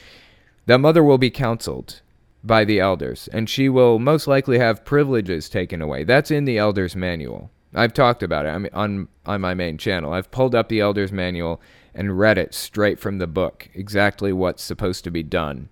the 0.68 0.76
mother 0.76 1.02
will 1.02 1.16
be 1.16 1.31
counseled 1.31 2.02
by 2.44 2.62
the 2.62 2.78
elders, 2.78 3.26
and 3.33 3.48
she 3.48 3.70
will 3.70 3.98
most 3.98 4.26
likely 4.26 4.59
have 4.59 4.85
privileges 4.85 5.48
taken 5.48 5.81
away. 5.81 6.04
That's 6.04 6.31
in 6.31 6.44
the 6.44 6.59
elders' 6.59 6.94
manual. 6.94 7.50
I've 7.74 7.94
talked 7.94 8.22
about 8.22 8.44
it 8.44 8.50
I 8.50 8.59
mean, 8.59 8.70
on 8.74 9.09
on 9.24 9.40
my 9.40 9.54
main 9.54 9.78
channel. 9.78 10.12
I've 10.12 10.31
pulled 10.31 10.54
up 10.54 10.68
the 10.68 10.81
elders' 10.81 11.11
manual 11.11 11.59
and 11.94 12.18
read 12.18 12.37
it 12.37 12.52
straight 12.52 12.98
from 12.98 13.16
the 13.16 13.26
book, 13.26 13.70
exactly 13.72 14.31
what's 14.31 14.62
supposed 14.62 15.04
to 15.04 15.11
be 15.11 15.22
done 15.22 15.70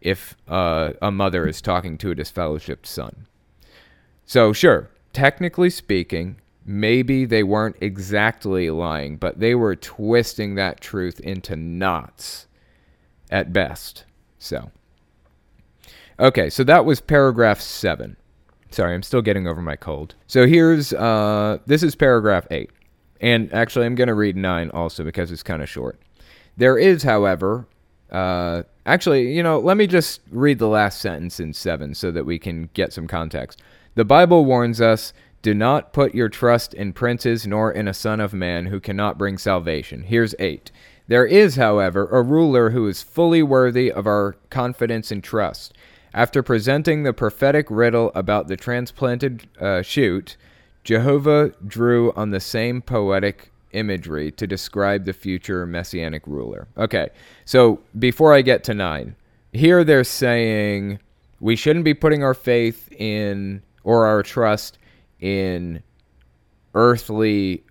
if 0.00 0.36
uh, 0.48 0.94
a 1.00 1.12
mother 1.12 1.46
is 1.46 1.62
talking 1.62 1.96
to 1.98 2.10
a 2.10 2.16
disfellowshipped 2.16 2.86
son. 2.86 3.28
So, 4.26 4.52
sure, 4.52 4.90
technically 5.12 5.70
speaking, 5.70 6.40
maybe 6.66 7.24
they 7.24 7.44
weren't 7.44 7.76
exactly 7.80 8.68
lying, 8.68 9.16
but 9.16 9.38
they 9.38 9.54
were 9.54 9.76
twisting 9.76 10.56
that 10.56 10.80
truth 10.80 11.20
into 11.20 11.54
knots 11.54 12.48
at 13.30 13.52
best. 13.52 14.04
So, 14.44 14.70
okay, 16.20 16.50
so 16.50 16.64
that 16.64 16.84
was 16.84 17.00
paragraph 17.00 17.62
seven. 17.62 18.18
Sorry, 18.70 18.94
I'm 18.94 19.02
still 19.02 19.22
getting 19.22 19.46
over 19.46 19.62
my 19.62 19.74
cold. 19.74 20.16
So 20.26 20.46
here's 20.46 20.92
uh, 20.92 21.58
this 21.64 21.82
is 21.82 21.94
paragraph 21.94 22.46
eight, 22.50 22.70
and 23.22 23.52
actually 23.54 23.86
I'm 23.86 23.94
going 23.94 24.08
to 24.08 24.14
read 24.14 24.36
nine 24.36 24.70
also 24.70 25.02
because 25.02 25.32
it's 25.32 25.42
kind 25.42 25.62
of 25.62 25.68
short. 25.70 25.98
There 26.58 26.76
is, 26.76 27.02
however, 27.02 27.66
uh, 28.10 28.64
actually, 28.84 29.34
you 29.34 29.42
know, 29.42 29.58
let 29.58 29.78
me 29.78 29.86
just 29.86 30.20
read 30.30 30.58
the 30.58 30.68
last 30.68 31.00
sentence 31.00 31.40
in 31.40 31.54
seven 31.54 31.94
so 31.94 32.10
that 32.10 32.26
we 32.26 32.38
can 32.38 32.68
get 32.74 32.92
some 32.92 33.06
context. 33.06 33.62
The 33.94 34.04
Bible 34.04 34.44
warns 34.44 34.80
us 34.80 35.14
do 35.40 35.54
not 35.54 35.92
put 35.92 36.14
your 36.14 36.28
trust 36.28 36.74
in 36.74 36.92
princes 36.92 37.46
nor 37.46 37.72
in 37.72 37.88
a 37.88 37.94
son 37.94 38.20
of 38.20 38.34
man 38.34 38.66
who 38.66 38.80
cannot 38.80 39.18
bring 39.18 39.38
salvation. 39.38 40.02
Here's 40.02 40.34
eight. 40.38 40.70
There 41.06 41.26
is, 41.26 41.56
however, 41.56 42.06
a 42.06 42.22
ruler 42.22 42.70
who 42.70 42.88
is 42.88 43.02
fully 43.02 43.42
worthy 43.42 43.92
of 43.92 44.06
our 44.06 44.36
confidence 44.50 45.10
and 45.10 45.22
trust. 45.22 45.74
After 46.14 46.42
presenting 46.42 47.02
the 47.02 47.12
prophetic 47.12 47.66
riddle 47.68 48.10
about 48.14 48.48
the 48.48 48.56
transplanted 48.56 49.46
uh, 49.60 49.82
shoot, 49.82 50.36
Jehovah 50.84 51.52
drew 51.66 52.12
on 52.12 52.30
the 52.30 52.40
same 52.40 52.80
poetic 52.80 53.50
imagery 53.72 54.30
to 54.30 54.46
describe 54.46 55.04
the 55.04 55.12
future 55.12 55.66
messianic 55.66 56.26
ruler. 56.26 56.68
Okay, 56.78 57.08
so 57.44 57.80
before 57.98 58.32
I 58.32 58.42
get 58.42 58.64
to 58.64 58.74
nine, 58.74 59.16
here 59.52 59.84
they're 59.84 60.04
saying 60.04 61.00
we 61.40 61.56
shouldn't 61.56 61.84
be 61.84 61.94
putting 61.94 62.22
our 62.22 62.34
faith 62.34 62.90
in 62.92 63.62
or 63.82 64.06
our 64.06 64.22
trust 64.22 64.78
in 65.20 65.82
earthly 66.74 67.64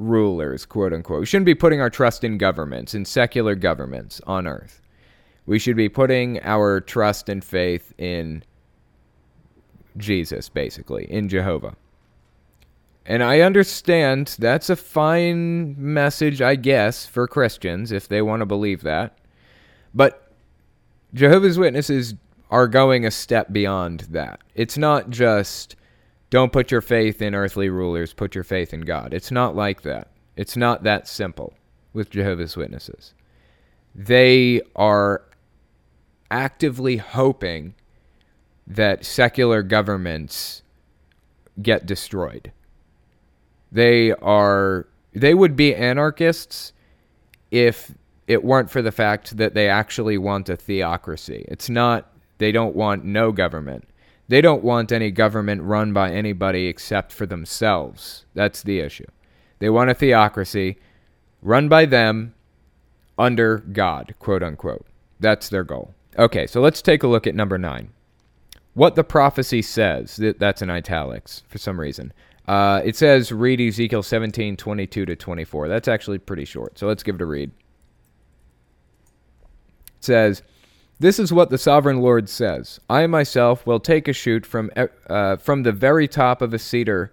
rulers, 0.00 0.66
quote 0.66 0.92
unquote. 0.92 1.20
We 1.20 1.26
shouldn't 1.26 1.46
be 1.46 1.54
putting 1.54 1.80
our 1.80 1.90
trust 1.90 2.24
in 2.24 2.38
governments, 2.38 2.94
in 2.94 3.04
secular 3.04 3.54
governments 3.54 4.20
on 4.26 4.46
earth. 4.46 4.80
We 5.46 5.58
should 5.58 5.76
be 5.76 5.88
putting 5.88 6.40
our 6.42 6.80
trust 6.80 7.28
and 7.28 7.44
faith 7.44 7.92
in 7.98 8.42
Jesus, 9.96 10.48
basically, 10.48 11.10
in 11.10 11.28
Jehovah. 11.28 11.76
And 13.06 13.22
I 13.22 13.40
understand 13.40 14.36
that's 14.38 14.70
a 14.70 14.76
fine 14.76 15.74
message, 15.76 16.40
I 16.40 16.54
guess, 16.54 17.06
for 17.06 17.26
Christians 17.26 17.92
if 17.92 18.08
they 18.08 18.22
want 18.22 18.40
to 18.40 18.46
believe 18.46 18.82
that. 18.82 19.18
But 19.94 20.32
Jehovah's 21.12 21.58
Witnesses 21.58 22.14
are 22.50 22.68
going 22.68 23.04
a 23.04 23.10
step 23.10 23.52
beyond 23.52 24.00
that. 24.10 24.40
It's 24.54 24.78
not 24.78 25.10
just 25.10 25.76
don't 26.30 26.52
put 26.52 26.70
your 26.70 26.80
faith 26.80 27.20
in 27.20 27.34
earthly 27.34 27.68
rulers, 27.68 28.14
put 28.14 28.34
your 28.34 28.44
faith 28.44 28.72
in 28.72 28.82
God. 28.82 29.12
It's 29.12 29.30
not 29.30 29.56
like 29.56 29.82
that. 29.82 30.08
It's 30.36 30.56
not 30.56 30.84
that 30.84 31.08
simple 31.08 31.54
with 31.92 32.10
Jehovah's 32.10 32.56
Witnesses. 32.56 33.14
They 33.94 34.62
are 34.76 35.22
actively 36.30 36.98
hoping 36.98 37.74
that 38.66 39.04
secular 39.04 39.62
governments 39.64 40.62
get 41.60 41.86
destroyed. 41.86 42.52
They 43.72 44.12
are 44.12 44.86
they 45.12 45.34
would 45.34 45.56
be 45.56 45.74
anarchists 45.74 46.72
if 47.50 47.92
it 48.28 48.44
weren't 48.44 48.70
for 48.70 48.80
the 48.80 48.92
fact 48.92 49.36
that 49.38 49.54
they 49.54 49.68
actually 49.68 50.16
want 50.16 50.48
a 50.48 50.56
theocracy. 50.56 51.44
It's 51.48 51.68
not 51.68 52.12
they 52.38 52.52
don't 52.52 52.76
want 52.76 53.04
no 53.04 53.32
government. 53.32 53.89
They 54.30 54.40
don't 54.40 54.62
want 54.62 54.92
any 54.92 55.10
government 55.10 55.62
run 55.62 55.92
by 55.92 56.12
anybody 56.12 56.68
except 56.68 57.10
for 57.10 57.26
themselves. 57.26 58.26
That's 58.32 58.62
the 58.62 58.78
issue. 58.78 59.08
They 59.58 59.70
want 59.70 59.90
a 59.90 59.94
theocracy 59.94 60.78
run 61.42 61.68
by 61.68 61.84
them 61.86 62.36
under 63.18 63.58
God, 63.58 64.14
quote 64.20 64.44
unquote. 64.44 64.86
That's 65.18 65.48
their 65.48 65.64
goal. 65.64 65.94
Okay, 66.16 66.46
so 66.46 66.60
let's 66.60 66.80
take 66.80 67.02
a 67.02 67.08
look 67.08 67.26
at 67.26 67.34
number 67.34 67.58
nine. 67.58 67.90
What 68.74 68.94
the 68.94 69.02
prophecy 69.02 69.62
says, 69.62 70.20
that's 70.38 70.62
in 70.62 70.70
italics 70.70 71.42
for 71.48 71.58
some 71.58 71.80
reason. 71.80 72.12
Uh, 72.46 72.82
it 72.84 72.94
says 72.94 73.32
read 73.32 73.60
Ezekiel 73.60 74.04
17, 74.04 74.56
22 74.56 75.06
to 75.06 75.16
24. 75.16 75.66
That's 75.66 75.88
actually 75.88 76.18
pretty 76.18 76.44
short, 76.44 76.78
so 76.78 76.86
let's 76.86 77.02
give 77.02 77.16
it 77.16 77.20
a 77.20 77.26
read. 77.26 77.50
It 79.40 80.04
says, 80.04 80.44
This 81.00 81.18
is 81.18 81.32
what 81.32 81.48
the 81.48 81.56
sovereign 81.56 82.02
Lord 82.02 82.28
says 82.28 82.78
I 82.90 83.06
myself 83.06 83.66
will 83.66 83.80
take 83.80 84.06
a 84.06 84.12
shoot 84.12 84.44
from, 84.44 84.70
uh, 85.08 85.36
from 85.36 85.62
the 85.62 85.72
very 85.72 86.06
top 86.06 86.42
of 86.42 86.52
a 86.52 86.58
cedar 86.58 87.10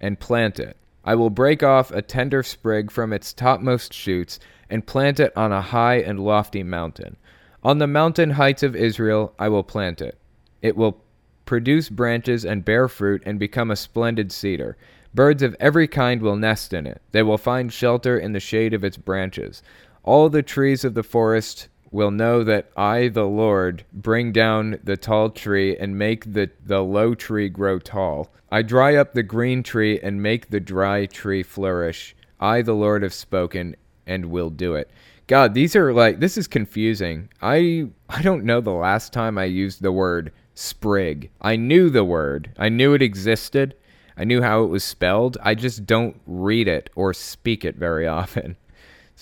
and 0.00 0.18
plant 0.18 0.58
it. 0.58 0.78
I 1.04 1.16
will 1.16 1.28
break 1.28 1.62
off 1.62 1.90
a 1.90 2.00
tender 2.00 2.42
sprig 2.42 2.90
from 2.90 3.12
its 3.12 3.34
topmost 3.34 3.92
shoots 3.92 4.40
and 4.70 4.86
plant 4.86 5.20
it 5.20 5.36
on 5.36 5.52
a 5.52 5.60
high 5.60 5.96
and 5.96 6.18
lofty 6.18 6.62
mountain. 6.62 7.18
On 7.62 7.76
the 7.76 7.86
mountain 7.86 8.30
heights 8.30 8.62
of 8.62 8.74
Israel 8.74 9.34
I 9.38 9.50
will 9.50 9.64
plant 9.64 10.00
it. 10.00 10.18
It 10.62 10.74
will 10.74 11.02
produce 11.44 11.90
branches 11.90 12.46
and 12.46 12.64
bear 12.64 12.88
fruit 12.88 13.22
and 13.26 13.38
become 13.38 13.70
a 13.70 13.76
splendid 13.76 14.32
cedar. 14.32 14.78
Birds 15.14 15.42
of 15.42 15.54
every 15.60 15.88
kind 15.88 16.22
will 16.22 16.36
nest 16.36 16.72
in 16.72 16.86
it. 16.86 17.02
They 17.12 17.22
will 17.22 17.36
find 17.36 17.70
shelter 17.70 18.18
in 18.18 18.32
the 18.32 18.40
shade 18.40 18.72
of 18.72 18.82
its 18.82 18.96
branches. 18.96 19.62
All 20.04 20.30
the 20.30 20.42
trees 20.42 20.84
of 20.86 20.94
the 20.94 21.02
forest 21.02 21.68
will 21.90 22.10
know 22.10 22.44
that 22.44 22.70
I, 22.76 23.08
the 23.08 23.26
Lord, 23.26 23.84
bring 23.92 24.32
down 24.32 24.78
the 24.84 24.96
tall 24.96 25.30
tree 25.30 25.76
and 25.76 25.98
make 25.98 26.32
the, 26.32 26.50
the 26.64 26.82
low 26.82 27.14
tree 27.14 27.48
grow 27.48 27.78
tall. 27.78 28.30
I 28.50 28.62
dry 28.62 28.96
up 28.96 29.12
the 29.12 29.22
green 29.22 29.62
tree 29.62 30.00
and 30.00 30.22
make 30.22 30.50
the 30.50 30.60
dry 30.60 31.06
tree 31.06 31.42
flourish. 31.42 32.14
I, 32.38 32.62
the 32.62 32.74
Lord, 32.74 33.02
have 33.02 33.14
spoken 33.14 33.76
and 34.06 34.26
will 34.26 34.50
do 34.50 34.74
it. 34.74 34.90
God, 35.26 35.54
these 35.54 35.76
are 35.76 35.92
like 35.92 36.18
this 36.18 36.36
is 36.36 36.48
confusing. 36.48 37.28
I 37.40 37.86
I 38.08 38.20
don't 38.20 38.44
know 38.44 38.60
the 38.60 38.72
last 38.72 39.12
time 39.12 39.38
I 39.38 39.44
used 39.44 39.80
the 39.80 39.92
word 39.92 40.32
sprig. 40.54 41.30
I 41.40 41.54
knew 41.54 41.88
the 41.88 42.04
word. 42.04 42.50
I 42.58 42.68
knew 42.68 42.94
it 42.94 43.02
existed. 43.02 43.76
I 44.16 44.24
knew 44.24 44.42
how 44.42 44.64
it 44.64 44.66
was 44.66 44.82
spelled. 44.82 45.38
I 45.40 45.54
just 45.54 45.86
don't 45.86 46.20
read 46.26 46.66
it 46.66 46.90
or 46.96 47.14
speak 47.14 47.64
it 47.64 47.76
very 47.76 48.08
often. 48.20 48.56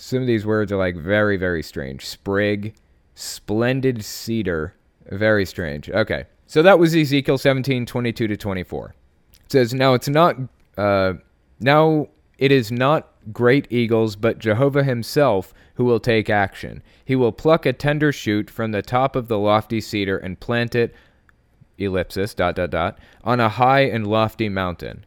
Some 0.01 0.21
of 0.21 0.27
these 0.27 0.45
words 0.45 0.71
are 0.71 0.77
like 0.77 0.95
very 0.95 1.37
very 1.37 1.61
strange. 1.61 2.05
Sprig, 2.05 2.73
splendid 3.15 4.03
cedar, 4.03 4.73
very 5.11 5.45
strange. 5.45 5.89
Okay. 5.89 6.25
So 6.47 6.63
that 6.63 6.79
was 6.79 6.95
Ezekiel 6.95 7.37
17, 7.37 7.85
22 7.85 8.27
to 8.27 8.35
24. 8.35 8.95
It 9.45 9.51
says, 9.51 9.73
Now 9.73 9.93
it's 9.93 10.09
not, 10.09 10.35
uh, 10.77 11.13
now 11.59 12.07
it 12.39 12.51
is 12.51 12.71
not 12.71 13.11
great 13.31 13.67
eagles, 13.69 14.15
but 14.15 14.39
Jehovah 14.39 14.83
himself 14.83 15.53
who 15.75 15.85
will 15.85 15.99
take 15.99 16.29
action. 16.29 16.81
He 17.05 17.15
will 17.15 17.31
pluck 17.31 17.67
a 17.67 17.73
tender 17.73 18.11
shoot 18.11 18.49
from 18.49 18.71
the 18.71 18.81
top 18.81 19.15
of 19.15 19.27
the 19.27 19.37
lofty 19.37 19.79
cedar 19.79 20.17
and 20.17 20.39
plant 20.39 20.73
it, 20.73 20.95
ellipsis, 21.77 22.33
dot, 22.33 22.55
dot, 22.55 22.71
dot, 22.71 22.97
on 23.23 23.39
a 23.39 23.49
high 23.49 23.81
and 23.81 24.07
lofty 24.07 24.49
mountain. 24.49 25.05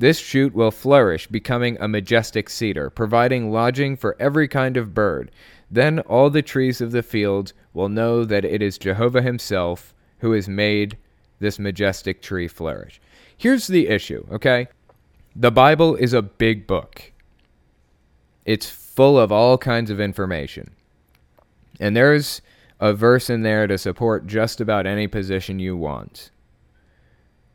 This 0.00 0.18
shoot 0.18 0.54
will 0.54 0.70
flourish, 0.70 1.26
becoming 1.26 1.76
a 1.78 1.86
majestic 1.86 2.48
cedar, 2.48 2.88
providing 2.88 3.52
lodging 3.52 3.96
for 3.96 4.16
every 4.18 4.48
kind 4.48 4.78
of 4.78 4.94
bird. 4.94 5.30
Then 5.70 5.98
all 6.00 6.30
the 6.30 6.40
trees 6.40 6.80
of 6.80 6.90
the 6.90 7.02
field 7.02 7.52
will 7.74 7.90
know 7.90 8.24
that 8.24 8.46
it 8.46 8.62
is 8.62 8.78
Jehovah 8.78 9.20
himself 9.20 9.94
who 10.20 10.32
has 10.32 10.48
made 10.48 10.96
this 11.38 11.58
majestic 11.58 12.22
tree 12.22 12.48
flourish. 12.48 12.98
Here's 13.36 13.66
the 13.66 13.88
issue, 13.88 14.26
okay? 14.32 14.68
The 15.36 15.52
Bible 15.52 15.96
is 15.96 16.14
a 16.14 16.22
big 16.22 16.66
book. 16.66 17.12
It's 18.46 18.70
full 18.70 19.18
of 19.18 19.30
all 19.30 19.58
kinds 19.58 19.90
of 19.90 20.00
information. 20.00 20.70
And 21.78 21.94
there's 21.94 22.40
a 22.80 22.94
verse 22.94 23.28
in 23.28 23.42
there 23.42 23.66
to 23.66 23.76
support 23.76 24.26
just 24.26 24.62
about 24.62 24.86
any 24.86 25.08
position 25.08 25.58
you 25.58 25.76
want. 25.76 26.30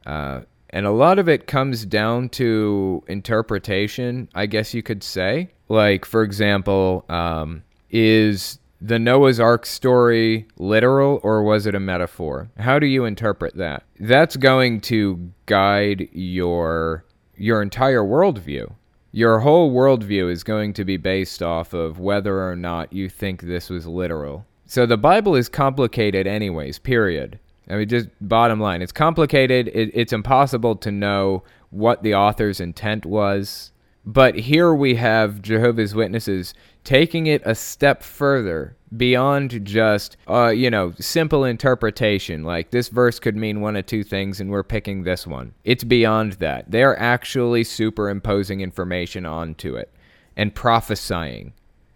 Uh, 0.05 0.41
and 0.75 0.85
a 0.85 0.91
lot 0.91 1.19
of 1.19 1.29
it 1.29 1.47
comes 1.47 1.85
down 1.85 2.27
to 2.27 3.01
interpretation, 3.07 4.27
I 4.35 4.45
guess 4.45 4.73
you 4.73 4.83
could 4.83 5.03
say. 5.03 5.51
Like, 5.69 6.03
for 6.03 6.21
example, 6.21 7.05
um, 7.07 7.63
is 7.89 8.59
the 8.81 8.99
Noah's 8.99 9.39
Ark 9.39 9.65
story 9.65 10.47
literal 10.57 11.21
or 11.23 11.43
was 11.43 11.65
it 11.65 11.75
a 11.75 11.79
metaphor? 11.79 12.49
How 12.57 12.77
do 12.77 12.87
you 12.87 13.05
interpret 13.05 13.55
that? 13.55 13.83
That's 14.01 14.35
going 14.35 14.81
to 14.81 15.31
guide 15.45 16.09
your 16.11 17.05
your 17.37 17.61
entire 17.61 18.03
worldview. 18.03 18.73
Your 19.13 19.39
whole 19.39 19.71
worldview 19.71 20.29
is 20.29 20.43
going 20.43 20.73
to 20.73 20.83
be 20.83 20.97
based 20.97 21.41
off 21.41 21.73
of 21.73 21.99
whether 21.99 22.45
or 22.45 22.57
not 22.57 22.91
you 22.91 23.07
think 23.07 23.43
this 23.43 23.69
was 23.69 23.87
literal. 23.87 24.45
So 24.65 24.85
the 24.85 24.97
Bible 24.97 25.35
is 25.35 25.47
complicated, 25.47 26.27
anyways, 26.27 26.79
period. 26.79 27.39
I 27.69 27.75
mean, 27.75 27.87
just 27.87 28.09
bottom 28.21 28.59
line, 28.59 28.81
it's 28.81 28.91
complicated. 28.91 29.69
It, 29.69 29.91
it's 29.93 30.13
impossible 30.13 30.75
to 30.77 30.91
know 30.91 31.43
what 31.69 32.03
the 32.03 32.15
author's 32.15 32.59
intent 32.59 33.05
was. 33.05 33.71
But 34.05 34.35
here 34.35 34.73
we 34.73 34.95
have 34.95 35.41
Jehovah's 35.41 35.95
Witnesses 35.95 36.53
taking 36.83 37.25
it 37.25 37.41
a 37.43 37.55
step 37.55 38.03
further 38.03 38.77
beyond 38.95 39.65
just 39.65 40.15
uh, 40.29 40.49
you 40.49 40.69
know 40.69 40.93
simple 40.99 41.43
interpretation 41.43 42.43
like 42.43 42.69
this 42.71 42.87
verse 42.87 43.19
could 43.19 43.35
mean 43.35 43.59
one 43.59 43.75
of 43.75 43.85
two 43.85 44.03
things 44.03 44.39
and 44.39 44.49
we're 44.49 44.63
picking 44.63 45.03
this 45.03 45.27
one 45.27 45.53
it's 45.63 45.83
beyond 45.83 46.33
that 46.33 46.69
they're 46.69 46.97
actually 46.97 47.63
superimposing 47.63 48.61
information 48.61 49.25
onto 49.25 49.75
it 49.75 49.91
and 50.37 50.55
prophesying 50.55 51.51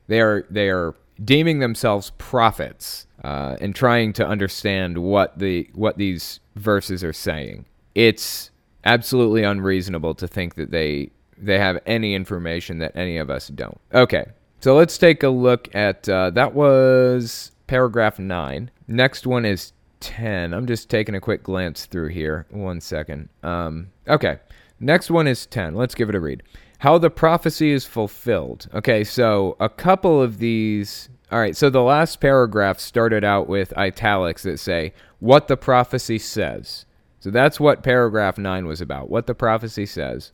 they 0.07 0.19
are 0.19 0.45
they 0.49 0.67
are 0.67 0.95
deeming 1.23 1.59
themselves 1.59 2.11
prophets 2.17 3.05
uh, 3.23 3.55
and 3.59 3.75
trying 3.75 4.13
to 4.13 4.25
understand 4.25 4.97
what 4.97 5.37
the 5.39 5.69
what 5.73 5.97
these 5.97 6.39
verses 6.55 7.03
are 7.03 7.13
saying 7.13 7.65
it's 7.95 8.51
absolutely 8.85 9.43
unreasonable 9.43 10.15
to 10.15 10.27
think 10.27 10.55
that 10.55 10.71
they 10.71 11.09
they 11.37 11.59
have 11.59 11.79
any 11.85 12.15
information 12.15 12.79
that 12.79 12.95
any 12.95 13.17
of 13.17 13.29
us 13.29 13.47
don't 13.49 13.79
okay 13.93 14.25
so 14.61 14.75
let's 14.75 14.97
take 14.97 15.23
a 15.23 15.29
look 15.29 15.73
at 15.73 16.07
uh, 16.09 16.31
that 16.31 16.53
was 16.53 17.51
paragraph 17.69 18.17
9. 18.17 18.71
Next 18.87 19.27
one 19.27 19.45
is 19.45 19.73
10. 19.99 20.53
I'm 20.53 20.65
just 20.65 20.89
taking 20.89 21.13
a 21.13 21.21
quick 21.21 21.43
glance 21.43 21.85
through 21.85 22.09
here. 22.09 22.47
One 22.49 22.81
second. 22.81 23.29
Um, 23.43 23.91
okay. 24.07 24.39
Next 24.79 25.11
one 25.11 25.27
is 25.27 25.45
10. 25.45 25.75
Let's 25.75 25.93
give 25.93 26.09
it 26.09 26.15
a 26.15 26.19
read. 26.19 26.43
How 26.79 26.97
the 26.97 27.11
prophecy 27.11 27.71
is 27.71 27.85
fulfilled. 27.85 28.67
Okay, 28.73 29.03
so 29.03 29.55
a 29.59 29.69
couple 29.69 30.21
of 30.21 30.39
these. 30.39 31.09
All 31.31 31.39
right, 31.39 31.55
so 31.55 31.69
the 31.69 31.83
last 31.83 32.19
paragraph 32.19 32.79
started 32.79 33.23
out 33.23 33.47
with 33.47 33.77
italics 33.77 34.43
that 34.43 34.59
say, 34.59 34.93
what 35.19 35.47
the 35.47 35.57
prophecy 35.57 36.17
says. 36.17 36.85
So 37.19 37.29
that's 37.29 37.59
what 37.59 37.83
paragraph 37.83 38.37
9 38.37 38.65
was 38.65 38.81
about, 38.81 39.09
what 39.09 39.27
the 39.27 39.35
prophecy 39.35 39.85
says. 39.85 40.31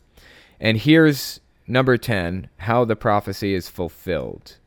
And 0.60 0.77
here's 0.77 1.41
number 1.67 1.97
10, 1.97 2.49
how 2.58 2.86
the 2.86 2.95
prophecy 2.95 3.53
is 3.53 3.67
fulfilled. 3.67 4.58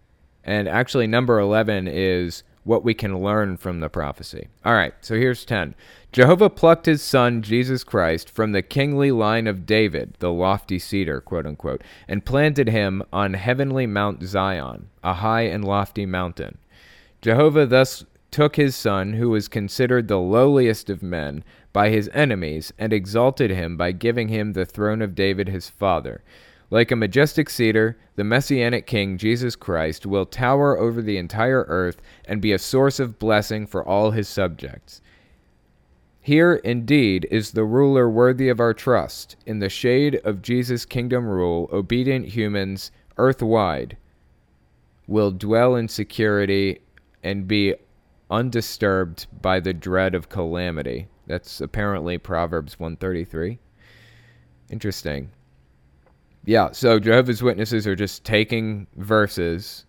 And 0.45 0.69
actually, 0.69 1.07
number 1.07 1.39
11 1.39 1.89
is 1.89 2.43
what 2.65 2.85
we 2.85 2.93
can 2.93 3.23
learn 3.23 3.57
from 3.57 3.81
the 3.81 3.89
prophecy. 3.89 4.49
All 4.65 4.75
right, 4.75 4.93
so 5.01 5.15
here's 5.15 5.47
10. 5.47 5.75
Jehovah 6.11 6.49
plucked 6.49 6.87
his 6.87 7.03
son, 7.03 7.43
Jesus 7.43 7.85
Christ, 7.85 8.31
from 8.31 8.53
the 8.53 8.63
kingly 8.63 9.11
line 9.11 9.47
of 9.47 9.67
David, 9.67 10.15
the 10.21 10.33
lofty 10.33 10.79
cedar, 10.79 11.21
quote 11.21 11.45
unquote, 11.45 11.83
and 12.09 12.25
planted 12.25 12.69
him 12.69 13.03
on 13.13 13.35
heavenly 13.35 13.87
Mount 13.87 14.23
Zion, 14.23 14.89
a 15.05 15.15
high 15.15 15.43
and 15.43 15.65
lofty 15.65 16.07
mountain. 16.07 16.59
Jehovah 17.21 17.67
thus 17.67 18.07
took 18.31 18.57
his 18.57 18.75
son, 18.75 19.15
who 19.15 19.29
was 19.31 19.49
considered 19.49 20.09
the 20.09 20.19
lowliest 20.19 20.89
of 20.89 21.03
men, 21.03 21.45
by 21.73 21.91
his 21.91 22.09
enemies, 22.15 22.73
and 22.79 22.93
exalted 22.93 23.51
him 23.51 23.77
by 23.77 23.93
giving 23.93 24.29
him 24.29 24.55
the 24.55 24.65
throne 24.65 25.03
of 25.03 25.15
David 25.15 25.49
his 25.49 25.69
father 25.69 26.23
like 26.71 26.91
a 26.91 26.97
majestic 26.97 27.49
cedar, 27.49 27.97
the 28.17 28.25
Messianic 28.25 28.87
King, 28.87 29.17
Jesus 29.17 29.57
Christ, 29.57 30.05
will 30.05 30.27
tower 30.27 30.79
over 30.79 31.01
the 31.01 31.17
entire 31.17 31.65
earth 31.69 32.03
and 32.27 32.43
be 32.43 32.53
a 32.53 32.59
source 32.59 33.01
of 33.01 33.19
blessing 33.19 33.67
for 33.67 33.83
all 33.87 34.11
his 34.11 34.29
subjects. 34.29 35.01
Here, 36.29 36.57
indeed, 36.57 37.27
is 37.31 37.53
the 37.53 37.65
ruler 37.65 38.11
worthy 38.11 38.51
of 38.51 38.61
our 38.61 38.75
trust. 38.75 39.37
In 39.47 39.61
the 39.61 39.71
shade 39.71 40.21
of 40.25 40.43
Jesus' 40.43 40.85
kingdom 40.85 41.27
rule, 41.27 41.71
obedient 41.73 42.27
humans, 42.27 42.91
earth-wide, 43.17 43.97
will 45.07 45.31
dwell 45.31 45.75
in 45.75 45.89
security 45.89 46.81
and 47.23 47.49
be 47.49 47.77
undisturbed 48.31 49.27
by 49.41 49.59
the 49.59 49.73
dread 49.73 50.15
of 50.15 50.29
calamity. 50.29 51.09
That's 51.27 51.63
apparently 51.63 52.19
Proverbs 52.19 52.79
133. 52.79 53.59
Interesting. 54.69 55.31
Yeah, 56.45 56.73
so 56.73 56.99
Jehovah's 56.99 57.43
Witnesses 57.43 57.87
are 57.87 57.97
just 57.97 58.23
taking 58.25 58.87
verses 58.97 59.87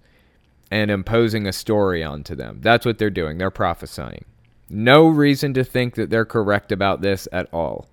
and 0.71 0.89
imposing 0.89 1.47
a 1.47 1.51
story 1.51 2.01
onto 2.01 2.33
them. 2.33 2.59
That's 2.61 2.85
what 2.85 2.97
they're 2.97 3.09
doing. 3.09 3.39
They're 3.39 3.51
prophesying. 3.51 4.23
No 4.69 5.07
reason 5.07 5.53
to 5.55 5.63
think 5.63 5.95
that 5.95 6.09
they're 6.09 6.25
correct 6.25 6.71
about 6.71 7.01
this 7.01 7.27
at 7.31 7.51
all. 7.53 7.87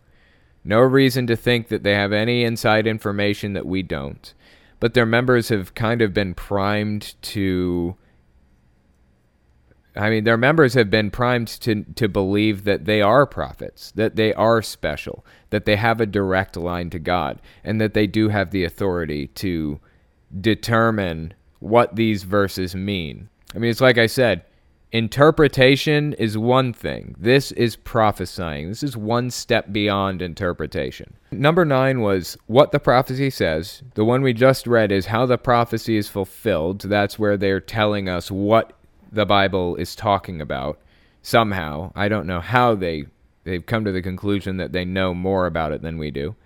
No 0.65 0.81
reason 0.81 1.27
to 1.29 1.37
think 1.37 1.69
that 1.69 1.83
they 1.83 1.95
have 1.95 2.13
any 2.13 2.45
inside 2.45 2.87
information 2.87 3.53
that 3.53 3.67
we 3.67 3.83
don't. 3.83 4.35
But 4.79 4.95
their 4.95 5.07
members 5.07 5.49
have 5.49 5.75
kind 5.75 6.03
of 6.03 6.13
been 6.13 6.35
primed 6.35 7.15
to 7.23 7.97
I 9.97 10.11
mean, 10.11 10.25
their 10.25 10.37
members 10.37 10.75
have 10.75 10.91
been 10.91 11.11
primed 11.11 11.49
to 11.63 11.85
to 11.95 12.09
believe 12.09 12.65
that 12.65 12.85
they 12.85 13.01
are 13.01 13.27
prophets, 13.27 13.93
that 13.93 14.17
they 14.17 14.35
are 14.35 14.61
special, 14.61 15.25
that 15.51 15.65
they 15.65 15.77
have 15.77 16.01
a 16.01 16.07
direct 16.07 16.57
line 16.57 16.91
to 16.91 16.99
God, 16.99 17.41
and 17.65 17.81
that 17.81 17.95
they 17.95 18.07
do 18.07 18.29
have 18.29 18.51
the 18.51 18.65
authority 18.65 19.29
to 19.29 19.81
determine 20.39 21.33
what 21.61 21.97
these 21.97 22.25
verses 22.25 22.75
mean. 22.75 23.31
I 23.55 23.59
mean, 23.59 23.71
it's 23.71 23.81
like 23.81 23.97
I 23.97 24.07
said, 24.07 24.45
interpretation 24.97 26.15
is 26.15 26.39
one 26.39 26.73
thing. 26.73 27.15
This 27.19 27.53
is 27.53 27.77
prophesying. 27.77 28.71
This 28.71 28.83
is 28.83 28.97
one 28.97 29.31
step 29.31 29.71
beyond 29.71 30.23
interpretation. 30.23 31.19
Number 31.31 31.67
9 31.67 32.01
was 32.01 32.39
what 32.47 32.73
the 32.73 32.81
prophecy 32.81 33.29
says. 33.29 33.83
The 33.93 34.07
one 34.07 34.23
we 34.23 34.33
just 34.33 34.67
read 34.67 34.91
is 34.91 35.07
how 35.07 35.27
the 35.27 35.37
prophecy 35.37 35.99
is 35.99 36.09
fulfilled. 36.09 36.81
That's 36.81 37.19
where 37.19 37.37
they're 37.37 37.61
telling 37.61 38.09
us 38.09 38.31
what 38.31 38.73
the 39.13 39.27
Bible 39.27 39.77
is 39.77 39.95
talking 39.95 40.41
about 40.41 40.81
somehow. 41.21 41.93
I 41.95 42.09
don't 42.09 42.27
know 42.27 42.41
how 42.41 42.75
they 42.75 43.05
they've 43.45 43.67
come 43.67 43.85
to 43.85 43.93
the 43.93 44.03
conclusion 44.03 44.57
that 44.57 44.73
they 44.73 44.87
know 44.87 45.13
more 45.13 45.45
about 45.45 45.73
it 45.73 45.83
than 45.83 45.99
we 45.99 46.11
do. 46.11 46.37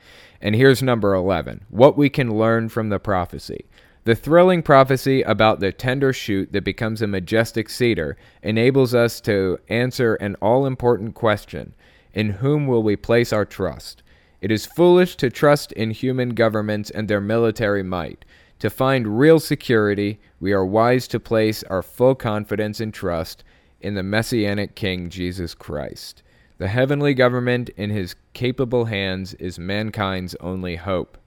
And 0.41 0.57
here's 0.57 0.83
number 0.83 1.15
11. 1.15 1.67
What 1.69 1.97
we 1.97 2.09
can 2.09 2.37
learn 2.37 2.69
from 2.69 2.89
the 2.89 2.99
prophecy. 2.99 3.67
The 4.05 4.15
thrilling 4.15 4.63
prophecy 4.63 5.21
about 5.23 5.61
the 5.61 5.73
tender 5.73 6.15
shoot 6.15 6.53
that 6.53 6.65
becomes 6.65 7.03
a 7.03 7.07
majestic 7.07 7.69
cedar 7.69 8.17
enables 8.43 8.95
us 8.95 9.21
to 9.23 9.59
answer 9.69 10.15
an 10.15 10.37
all 10.37 10.65
important 10.65 11.15
question 11.15 11.75
In 12.15 12.31
whom 12.31 12.67
will 12.67 12.83
we 12.83 12.97
place 12.97 13.31
our 13.33 13.45
trust? 13.45 14.03
It 14.41 14.51
is 14.51 14.65
foolish 14.65 15.17
to 15.17 15.29
trust 15.29 15.73
in 15.73 15.91
human 15.91 16.31
governments 16.31 16.89
and 16.91 17.09
their 17.09 17.21
military 17.21 17.83
might. 17.83 18.25
To 18.61 18.71
find 18.71 19.19
real 19.19 19.39
security, 19.39 20.19
we 20.41 20.53
are 20.53 20.65
wise 20.65 21.07
to 21.09 21.21
place 21.21 21.63
our 21.65 21.83
full 21.83 22.15
confidence 22.15 22.81
and 22.81 22.93
trust 22.95 23.45
in 23.83 23.95
the 23.95 24.03
Messianic 24.03 24.75
King 24.75 25.11
Jesus 25.11 25.55
Christ. 25.55 26.23
The 26.57 26.69
heavenly 26.69 27.13
government 27.13 27.69
in 27.77 27.91
his 27.91 28.15
capable 28.33 28.87
hands 28.87 29.35
is 29.35 29.59
mankind's 29.59 30.35
only 30.41 30.77
hope. 30.77 31.19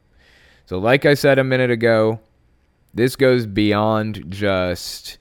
So, 0.65 0.79
like 0.79 1.05
I 1.05 1.13
said 1.13 1.39
a 1.39 1.43
minute 1.43 1.71
ago, 1.71 2.19
this 2.93 3.15
goes 3.15 3.45
beyond 3.45 4.25
just 4.29 5.17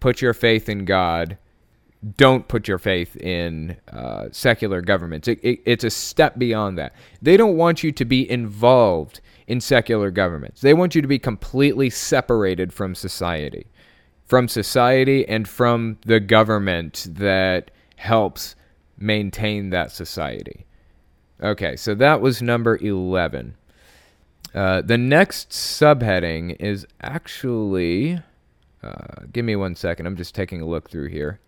put 0.00 0.20
your 0.20 0.34
faith 0.34 0.68
in 0.68 0.84
God. 0.84 1.38
Don't 2.16 2.46
put 2.46 2.68
your 2.68 2.78
faith 2.78 3.16
in 3.16 3.76
uh, 3.92 4.28
secular 4.30 4.80
governments. 4.80 5.26
It, 5.26 5.40
it, 5.42 5.60
it's 5.64 5.84
a 5.84 5.90
step 5.90 6.38
beyond 6.38 6.78
that. 6.78 6.94
They 7.20 7.36
don't 7.36 7.56
want 7.56 7.82
you 7.82 7.90
to 7.92 8.04
be 8.04 8.28
involved 8.30 9.20
in 9.48 9.60
secular 9.60 10.10
governments. 10.10 10.60
They 10.60 10.74
want 10.74 10.94
you 10.94 11.02
to 11.02 11.08
be 11.08 11.18
completely 11.18 11.90
separated 11.90 12.72
from 12.72 12.94
society, 12.94 13.66
from 14.26 14.46
society 14.46 15.26
and 15.26 15.48
from 15.48 15.98
the 16.04 16.20
government 16.20 17.08
that 17.10 17.70
helps 17.96 18.54
maintain 18.98 19.70
that 19.70 19.90
society. 19.90 20.66
Okay, 21.42 21.76
so 21.76 21.94
that 21.94 22.20
was 22.20 22.42
number 22.42 22.76
11. 22.76 23.56
Uh, 24.54 24.80
the 24.82 24.98
next 24.98 25.50
subheading 25.50 26.56
is 26.60 26.86
actually. 27.00 28.20
Uh, 28.82 29.24
give 29.32 29.44
me 29.44 29.56
one 29.56 29.74
second. 29.74 30.06
I'm 30.06 30.16
just 30.16 30.34
taking 30.34 30.60
a 30.60 30.66
look 30.66 30.88
through 30.88 31.08
here. 31.08 31.40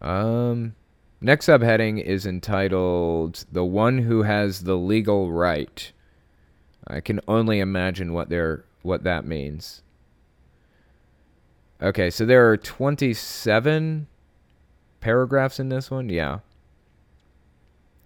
Um, 0.00 0.74
Next 1.24 1.46
subheading 1.46 2.02
is 2.02 2.26
entitled 2.26 3.44
The 3.52 3.64
One 3.64 3.98
Who 3.98 4.24
Has 4.24 4.64
the 4.64 4.76
Legal 4.76 5.30
Right. 5.30 5.92
I 6.84 6.98
can 6.98 7.20
only 7.28 7.60
imagine 7.60 8.12
what 8.12 8.28
they 8.28 8.56
what 8.82 9.04
that 9.04 9.24
means. 9.24 9.82
Okay, 11.80 12.10
so 12.10 12.26
there 12.26 12.50
are 12.50 12.56
27 12.56 14.08
paragraphs 14.98 15.60
in 15.60 15.68
this 15.68 15.92
one? 15.92 16.08
Yeah. 16.08 16.40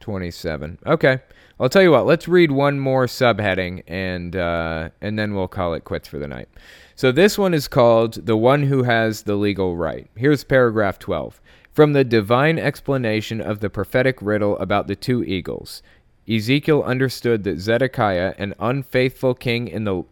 27. 0.01 0.79
Okay. 0.87 1.21
I'll 1.59 1.71
tell 1.71 1.83
you 1.83 1.91
what, 1.91 2.05
let's 2.05 2.29
read 2.29 2.51
one 2.51 2.79
more 2.79 3.07
subheading 3.07 3.83
and 3.87 4.37
uh, 4.37 4.91
and 5.01 5.19
then 5.19 5.35
we'll 5.35 5.49
call 5.49 5.73
it 5.73 5.85
quits 5.85 6.07
for 6.07 6.19
the 6.19 6.29
night. 6.29 6.49
So 6.95 7.13
this 7.13 7.39
one 7.39 7.55
is 7.55 7.67
called 7.67 8.27
The 8.27 8.37
One 8.37 8.65
Who 8.65 8.83
Has 8.83 9.23
the 9.23 9.37
Legal 9.37 9.75
Right. 9.75 10.11
Here's 10.17 10.45
paragraph 10.45 10.99
12. 10.99 11.41
From 11.73 11.95
the 11.95 12.05
divine 12.05 12.59
explanation 12.59 13.41
of 13.41 13.61
the 13.61 13.71
prophetic 13.71 14.21
riddle 14.21 14.59
about 14.59 14.87
the 14.87 14.97
two 14.97 15.25
eagles, 15.25 15.83
Ezekiel 16.29 16.83
understood 16.83 17.45
that 17.45 17.59
Zedekiah, 17.59 18.35
an 18.39 18.55
unfaithful 18.59 19.35
king 19.35 19.69
in 19.69 19.85
the 19.85 20.03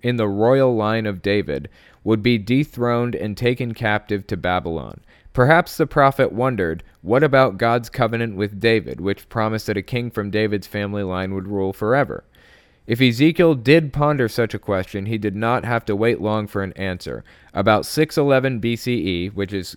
in 0.00 0.16
the 0.16 0.28
royal 0.28 0.74
line 0.74 1.04
of 1.04 1.20
David, 1.20 1.68
would 2.02 2.22
be 2.22 2.38
dethroned 2.38 3.14
and 3.14 3.36
taken 3.36 3.74
captive 3.74 4.26
to 4.28 4.38
Babylon. 4.38 5.02
Perhaps 5.34 5.76
the 5.76 5.86
prophet 5.86 6.32
wondered, 6.32 6.84
what 7.02 7.24
about 7.24 7.58
God's 7.58 7.90
covenant 7.90 8.36
with 8.36 8.60
David, 8.60 9.00
which 9.00 9.28
promised 9.28 9.66
that 9.66 9.76
a 9.76 9.82
king 9.82 10.10
from 10.10 10.30
David's 10.30 10.68
family 10.68 11.02
line 11.02 11.34
would 11.34 11.48
rule 11.48 11.72
forever? 11.72 12.24
If 12.86 13.00
Ezekiel 13.00 13.56
did 13.56 13.92
ponder 13.92 14.28
such 14.28 14.54
a 14.54 14.60
question, 14.60 15.06
he 15.06 15.18
did 15.18 15.34
not 15.34 15.64
have 15.64 15.84
to 15.86 15.96
wait 15.96 16.20
long 16.20 16.46
for 16.46 16.62
an 16.62 16.72
answer. 16.74 17.24
About 17.52 17.84
611 17.84 18.60
BCE, 18.60 19.34
which 19.34 19.52
is 19.52 19.76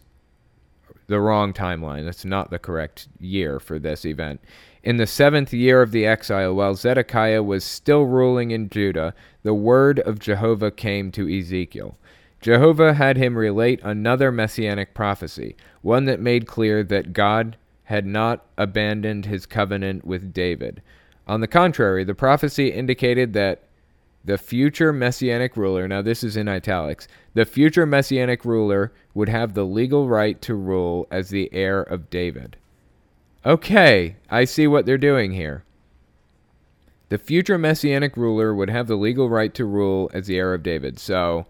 the 1.07 1.19
wrong 1.19 1.53
timeline. 1.53 2.05
That's 2.05 2.25
not 2.25 2.51
the 2.51 2.59
correct 2.59 3.07
year 3.19 3.59
for 3.59 3.79
this 3.79 4.05
event. 4.05 4.41
In 4.83 4.97
the 4.97 5.07
seventh 5.07 5.53
year 5.53 5.81
of 5.81 5.91
the 5.91 6.05
exile, 6.05 6.53
while 6.53 6.75
Zedekiah 6.75 7.41
was 7.41 7.63
still 7.63 8.03
ruling 8.03 8.51
in 8.51 8.69
Judah, 8.69 9.15
the 9.41 9.53
word 9.53 9.99
of 10.01 10.19
Jehovah 10.19 10.69
came 10.69 11.11
to 11.13 11.27
Ezekiel. 11.27 11.97
Jehovah 12.47 12.93
had 12.93 13.17
him 13.17 13.37
relate 13.37 13.81
another 13.83 14.31
messianic 14.31 14.93
prophecy, 14.93 15.57
one 15.81 16.05
that 16.05 16.21
made 16.21 16.47
clear 16.47 16.81
that 16.81 17.11
God 17.11 17.57
had 17.83 18.05
not 18.05 18.45
abandoned 18.57 19.25
his 19.25 19.45
covenant 19.45 20.05
with 20.05 20.31
David. 20.31 20.81
On 21.27 21.41
the 21.41 21.47
contrary, 21.49 22.05
the 22.05 22.15
prophecy 22.15 22.69
indicated 22.69 23.33
that 23.33 23.63
the 24.23 24.37
future 24.37 24.93
messianic 24.93 25.57
ruler, 25.57 25.89
now 25.89 26.01
this 26.01 26.23
is 26.23 26.37
in 26.37 26.47
italics, 26.47 27.09
the 27.33 27.43
future 27.43 27.85
messianic 27.85 28.45
ruler 28.45 28.93
would 29.13 29.27
have 29.27 29.53
the 29.53 29.65
legal 29.65 30.07
right 30.07 30.41
to 30.43 30.55
rule 30.55 31.05
as 31.11 31.27
the 31.27 31.49
heir 31.51 31.81
of 31.81 32.09
David. 32.09 32.55
Okay, 33.45 34.15
I 34.29 34.45
see 34.45 34.67
what 34.67 34.85
they're 34.85 34.97
doing 34.97 35.33
here. 35.33 35.65
The 37.09 37.17
future 37.17 37.57
messianic 37.57 38.15
ruler 38.15 38.55
would 38.55 38.69
have 38.69 38.87
the 38.87 38.95
legal 38.95 39.29
right 39.29 39.53
to 39.53 39.65
rule 39.65 40.09
as 40.13 40.27
the 40.27 40.37
heir 40.37 40.53
of 40.53 40.63
David. 40.63 40.97
So 40.97 41.45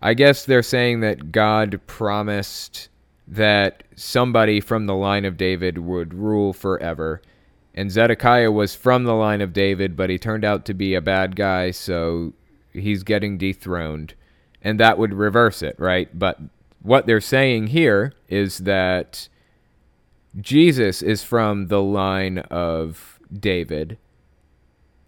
I 0.00 0.14
guess 0.14 0.44
they're 0.44 0.62
saying 0.62 1.00
that 1.00 1.32
God 1.32 1.80
promised 1.86 2.88
that 3.26 3.82
somebody 3.96 4.60
from 4.60 4.86
the 4.86 4.94
line 4.94 5.24
of 5.24 5.36
David 5.36 5.78
would 5.78 6.14
rule 6.14 6.52
forever 6.52 7.20
and 7.78 7.92
Zedekiah 7.92 8.50
was 8.50 8.74
from 8.74 9.04
the 9.04 9.14
line 9.14 9.40
of 9.40 9.52
David, 9.52 9.94
but 9.94 10.10
he 10.10 10.18
turned 10.18 10.44
out 10.44 10.64
to 10.64 10.74
be 10.74 10.94
a 10.94 11.00
bad 11.00 11.36
guy, 11.36 11.70
so 11.70 12.32
he's 12.72 13.04
getting 13.04 13.38
dethroned. 13.38 14.14
and 14.60 14.80
that 14.80 14.98
would 14.98 15.14
reverse 15.14 15.62
it, 15.62 15.76
right? 15.78 16.18
But 16.18 16.40
what 16.82 17.06
they're 17.06 17.20
saying 17.20 17.68
here 17.68 18.12
is 18.28 18.58
that 18.58 19.28
Jesus 20.40 21.00
is 21.02 21.22
from 21.22 21.68
the 21.68 21.80
line 21.80 22.38
of 22.50 23.20
David, 23.32 23.98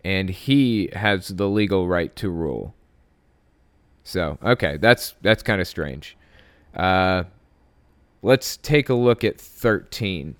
and 0.05 0.31
he 0.31 0.91
has 0.93 1.29
the 1.29 1.49
legal 1.49 1.89
right 1.89 2.15
to 2.15 2.31
rule. 2.31 2.77
So, 4.05 4.39
okay, 4.43 4.77
that's 4.79 5.15
that's 5.23 5.43
kind 5.43 5.61
of 5.61 5.69
strange. 5.69 6.17
Uh, 6.75 7.25
let's 8.23 8.57
take 8.57 8.89
a 8.89 8.95
look 8.95 9.25
at 9.25 9.41
13. 9.41 10.37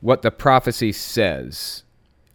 What 0.00 0.22
the 0.22 0.30
prophecy 0.30 0.92
says. 0.92 1.84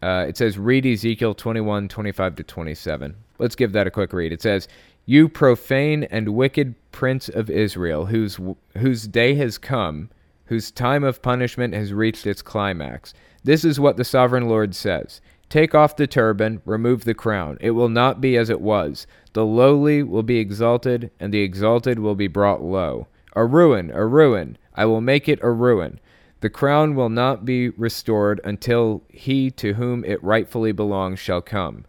Uh, 0.01 0.25
it 0.27 0.37
says, 0.37 0.59
read 0.59 0.85
Ezekiel 0.85 1.33
21, 1.33 1.87
25 1.87 2.35
to 2.35 2.43
27. 2.43 3.15
Let's 3.39 3.55
give 3.55 3.71
that 3.71 3.87
a 3.87 3.91
quick 3.91 4.13
read. 4.13 4.31
It 4.31 4.43
says, 4.43 4.67
You 5.07 5.27
profane 5.27 6.03
and 6.03 6.29
wicked 6.29 6.75
prince 6.91 7.29
of 7.29 7.49
Israel, 7.49 8.05
whose, 8.05 8.39
whose 8.77 9.07
day 9.07 9.33
has 9.35 9.57
come, 9.57 10.09
whose 10.45 10.69
time 10.69 11.03
of 11.03 11.23
punishment 11.23 11.73
has 11.73 11.93
reached 11.93 12.27
its 12.27 12.43
climax. 12.43 13.15
This 13.43 13.65
is 13.65 13.79
what 13.79 13.97
the 13.97 14.03
sovereign 14.03 14.47
Lord 14.47 14.75
says 14.75 15.19
Take 15.49 15.73
off 15.73 15.95
the 15.95 16.07
turban, 16.07 16.61
remove 16.65 17.05
the 17.05 17.13
crown. 17.13 17.57
It 17.61 17.71
will 17.71 17.89
not 17.89 18.19
be 18.19 18.35
as 18.35 18.49
it 18.49 18.59
was. 18.59 19.07
The 19.33 19.45
lowly 19.45 20.03
will 20.03 20.23
be 20.23 20.39
exalted, 20.39 21.11
and 21.19 21.33
the 21.33 21.41
exalted 21.41 21.99
will 21.99 22.15
be 22.15 22.27
brought 22.27 22.61
low. 22.61 23.07
A 23.33 23.45
ruin, 23.45 23.91
a 23.91 24.05
ruin. 24.05 24.57
I 24.75 24.85
will 24.85 25.01
make 25.01 25.29
it 25.29 25.39
a 25.41 25.51
ruin. 25.51 25.99
The 26.41 26.49
crown 26.49 26.95
will 26.95 27.09
not 27.09 27.45
be 27.45 27.69
restored 27.69 28.41
until 28.43 29.03
he 29.09 29.49
to 29.51 29.73
whom 29.73 30.03
it 30.05 30.23
rightfully 30.23 30.71
belongs 30.71 31.19
shall 31.19 31.41
come. 31.41 31.85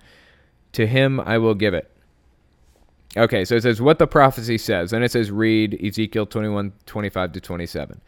To 0.73 0.87
him 0.87 1.21
I 1.21 1.38
will 1.38 1.55
give 1.55 1.75
it. 1.75 1.90
Okay, 3.16 3.44
so 3.44 3.57
it 3.57 3.62
says 3.62 3.81
what 3.81 3.99
the 3.99 4.07
prophecy 4.07 4.59
says. 4.59 4.92
and 4.92 5.05
it 5.05 5.11
says 5.11 5.31
read 5.31 5.79
Ezekiel 5.83 6.27
21, 6.27 6.73
25 6.87 7.33
to 7.33 7.40
27. 7.40 8.01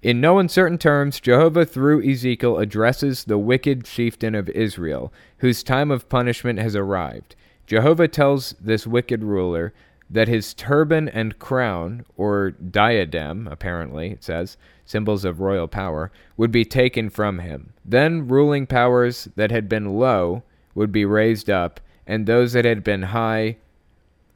In 0.00 0.20
no 0.20 0.38
uncertain 0.38 0.78
terms, 0.78 1.18
Jehovah 1.18 1.64
through 1.64 2.08
Ezekiel 2.08 2.58
addresses 2.58 3.24
the 3.24 3.38
wicked 3.38 3.84
chieftain 3.84 4.36
of 4.36 4.48
Israel, 4.50 5.12
whose 5.38 5.64
time 5.64 5.90
of 5.90 6.08
punishment 6.08 6.60
has 6.60 6.76
arrived. 6.76 7.34
Jehovah 7.66 8.06
tells 8.06 8.54
this 8.60 8.86
wicked 8.86 9.24
ruler 9.24 9.74
that 10.08 10.28
his 10.28 10.54
turban 10.54 11.08
and 11.08 11.38
crown, 11.40 12.04
or 12.16 12.52
diadem, 12.52 13.48
apparently, 13.48 14.12
it 14.12 14.22
says, 14.22 14.56
symbols 14.86 15.24
of 15.24 15.40
royal 15.40 15.66
power, 15.66 16.12
would 16.36 16.52
be 16.52 16.64
taken 16.64 17.10
from 17.10 17.40
him. 17.40 17.72
Then 17.84 18.28
ruling 18.28 18.66
powers 18.66 19.28
that 19.34 19.50
had 19.50 19.68
been 19.68 19.98
low 19.98 20.44
would 20.74 20.92
be 20.92 21.04
raised 21.04 21.50
up, 21.50 21.80
and 22.06 22.24
those 22.24 22.52
that 22.52 22.64
had 22.64 22.84
been 22.84 23.02
high 23.02 23.56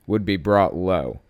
would 0.09 0.25
be 0.25 0.37
brought 0.37 0.75
low. 0.75 1.21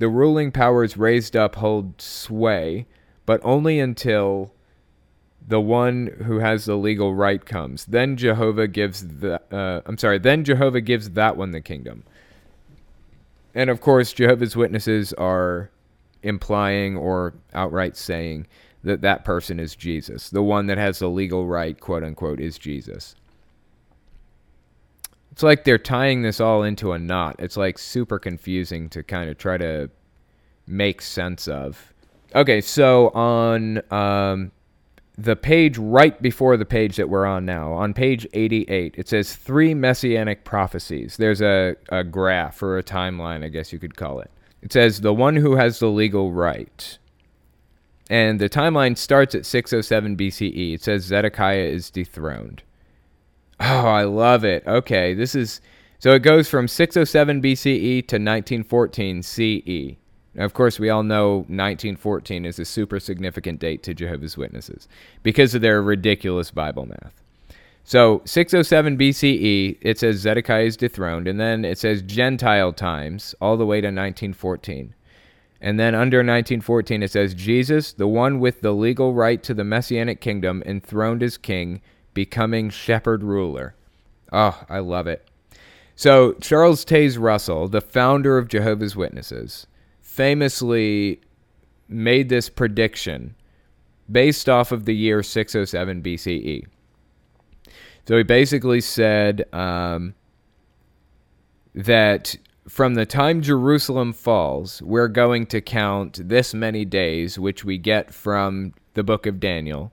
The 0.00 0.08
ruling 0.08 0.50
powers 0.50 0.96
raised 0.96 1.36
up 1.36 1.54
hold 1.54 2.02
sway 2.02 2.86
but 3.28 3.42
only 3.44 3.78
until 3.78 4.54
the 5.46 5.60
one 5.60 6.06
who 6.24 6.38
has 6.38 6.64
the 6.64 6.76
legal 6.76 7.14
right 7.14 7.44
comes. 7.44 7.84
Then 7.84 8.16
Jehovah 8.16 8.66
gives 8.66 9.06
the 9.06 9.38
uh, 9.54 9.82
I'm 9.84 9.98
sorry, 9.98 10.18
then 10.18 10.44
Jehovah 10.44 10.80
gives 10.80 11.10
that 11.10 11.36
one 11.36 11.50
the 11.50 11.60
kingdom. 11.60 12.04
And 13.54 13.68
of 13.68 13.82
course, 13.82 14.14
Jehovah's 14.14 14.56
Witnesses 14.56 15.12
are 15.12 15.68
implying 16.22 16.96
or 16.96 17.34
outright 17.52 17.98
saying 17.98 18.46
that 18.82 19.02
that 19.02 19.26
person 19.26 19.60
is 19.60 19.76
Jesus. 19.76 20.30
The 20.30 20.42
one 20.42 20.66
that 20.68 20.78
has 20.78 20.98
the 20.98 21.10
legal 21.10 21.46
right, 21.46 21.78
quote 21.78 22.02
unquote, 22.02 22.40
is 22.40 22.56
Jesus. 22.56 23.14
It's 25.32 25.42
like 25.42 25.64
they're 25.64 25.76
tying 25.76 26.22
this 26.22 26.40
all 26.40 26.62
into 26.62 26.92
a 26.92 26.98
knot. 26.98 27.36
It's 27.38 27.58
like 27.58 27.76
super 27.76 28.18
confusing 28.18 28.88
to 28.88 29.02
kind 29.02 29.28
of 29.28 29.36
try 29.36 29.58
to 29.58 29.90
make 30.66 31.02
sense 31.02 31.46
of. 31.46 31.92
Okay, 32.34 32.60
so 32.60 33.08
on 33.10 33.80
um, 33.90 34.52
the 35.16 35.34
page 35.34 35.78
right 35.78 36.20
before 36.20 36.56
the 36.56 36.64
page 36.64 36.96
that 36.96 37.08
we're 37.08 37.24
on 37.24 37.44
now, 37.44 37.72
on 37.72 37.94
page 37.94 38.26
88, 38.34 38.94
it 38.96 39.08
says 39.08 39.34
three 39.34 39.74
messianic 39.74 40.44
prophecies. 40.44 41.16
There's 41.16 41.40
a, 41.40 41.76
a 41.88 42.04
graph 42.04 42.62
or 42.62 42.78
a 42.78 42.82
timeline, 42.82 43.44
I 43.44 43.48
guess 43.48 43.72
you 43.72 43.78
could 43.78 43.96
call 43.96 44.20
it. 44.20 44.30
It 44.62 44.72
says 44.72 45.00
the 45.00 45.14
one 45.14 45.36
who 45.36 45.56
has 45.56 45.78
the 45.78 45.88
legal 45.88 46.32
right. 46.32 46.98
And 48.10 48.40
the 48.40 48.48
timeline 48.48 48.96
starts 48.96 49.34
at 49.34 49.46
607 49.46 50.16
BCE. 50.16 50.74
It 50.74 50.82
says 50.82 51.04
Zedekiah 51.04 51.64
is 51.64 51.90
dethroned. 51.90 52.62
Oh, 53.60 53.88
I 53.88 54.04
love 54.04 54.44
it. 54.44 54.64
Okay, 54.66 55.14
this 55.14 55.34
is 55.34 55.60
so 55.98 56.12
it 56.12 56.20
goes 56.20 56.48
from 56.48 56.68
607 56.68 57.42
BCE 57.42 58.06
to 58.06 58.16
1914 58.16 59.22
CE. 59.22 59.96
Now, 60.38 60.44
of 60.44 60.54
course, 60.54 60.78
we 60.78 60.88
all 60.88 61.02
know 61.02 61.38
1914 61.38 62.44
is 62.44 62.60
a 62.60 62.64
super 62.64 63.00
significant 63.00 63.58
date 63.58 63.82
to 63.82 63.92
Jehovah's 63.92 64.36
Witnesses 64.36 64.86
because 65.24 65.52
of 65.52 65.62
their 65.62 65.82
ridiculous 65.82 66.52
Bible 66.52 66.86
math. 66.86 67.20
So, 67.82 68.22
607 68.24 68.96
BCE, 68.96 69.78
it 69.80 69.98
says 69.98 70.18
Zedekiah 70.18 70.62
is 70.62 70.76
dethroned, 70.76 71.26
and 71.26 71.40
then 71.40 71.64
it 71.64 71.76
says 71.76 72.02
Gentile 72.02 72.72
times 72.72 73.34
all 73.40 73.56
the 73.56 73.66
way 73.66 73.80
to 73.80 73.88
1914. 73.88 74.94
And 75.60 75.80
then 75.80 75.96
under 75.96 76.18
1914, 76.18 77.02
it 77.02 77.10
says 77.10 77.34
Jesus, 77.34 77.92
the 77.92 78.06
one 78.06 78.38
with 78.38 78.60
the 78.60 78.72
legal 78.72 79.14
right 79.14 79.42
to 79.42 79.54
the 79.54 79.64
messianic 79.64 80.20
kingdom, 80.20 80.62
enthroned 80.64 81.24
as 81.24 81.36
king, 81.36 81.80
becoming 82.14 82.70
shepherd 82.70 83.24
ruler. 83.24 83.74
Oh, 84.32 84.62
I 84.68 84.78
love 84.78 85.08
it. 85.08 85.26
So, 85.96 86.34
Charles 86.34 86.84
Taze 86.84 87.18
Russell, 87.18 87.66
the 87.66 87.80
founder 87.80 88.38
of 88.38 88.46
Jehovah's 88.46 88.94
Witnesses, 88.94 89.66
famously 90.08 91.20
made 91.86 92.30
this 92.30 92.48
prediction 92.48 93.36
based 94.10 94.48
off 94.48 94.72
of 94.72 94.86
the 94.86 94.96
year 94.96 95.22
607 95.22 96.02
BCE. 96.02 96.64
So 98.06 98.16
he 98.16 98.22
basically 98.22 98.80
said 98.80 99.44
um, 99.52 100.14
that 101.74 102.34
from 102.66 102.94
the 102.94 103.04
time 103.04 103.42
Jerusalem 103.42 104.14
falls, 104.14 104.80
we're 104.80 105.08
going 105.08 105.44
to 105.46 105.60
count 105.60 106.26
this 106.26 106.54
many 106.54 106.86
days, 106.86 107.38
which 107.38 107.62
we 107.62 107.76
get 107.76 108.12
from 108.12 108.72
the 108.94 109.04
book 109.04 109.26
of 109.26 109.38
Daniel, 109.38 109.92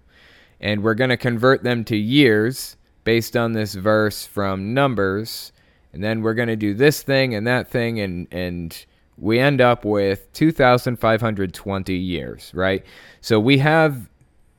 and 0.62 0.82
we're 0.82 0.96
going 0.96 1.10
to 1.10 1.18
convert 1.18 1.62
them 1.62 1.84
to 1.84 1.98
years 1.98 2.78
based 3.04 3.36
on 3.36 3.52
this 3.52 3.76
verse 3.76 4.26
from 4.26 4.74
Numbers, 4.74 5.52
and 5.92 6.02
then 6.02 6.22
we're 6.22 6.34
going 6.34 6.48
to 6.48 6.56
do 6.56 6.74
this 6.74 7.04
thing 7.04 7.36
and 7.36 7.46
that 7.46 7.68
thing 7.68 8.00
and 8.00 8.28
and 8.32 8.86
we 9.18 9.40
end 9.40 9.62
up 9.62 9.86
with 9.86 10.32
2,520 10.34 11.94
years, 11.96 12.52
right? 12.54 12.86
So 13.22 13.40
we 13.40 13.58
have 13.60 14.10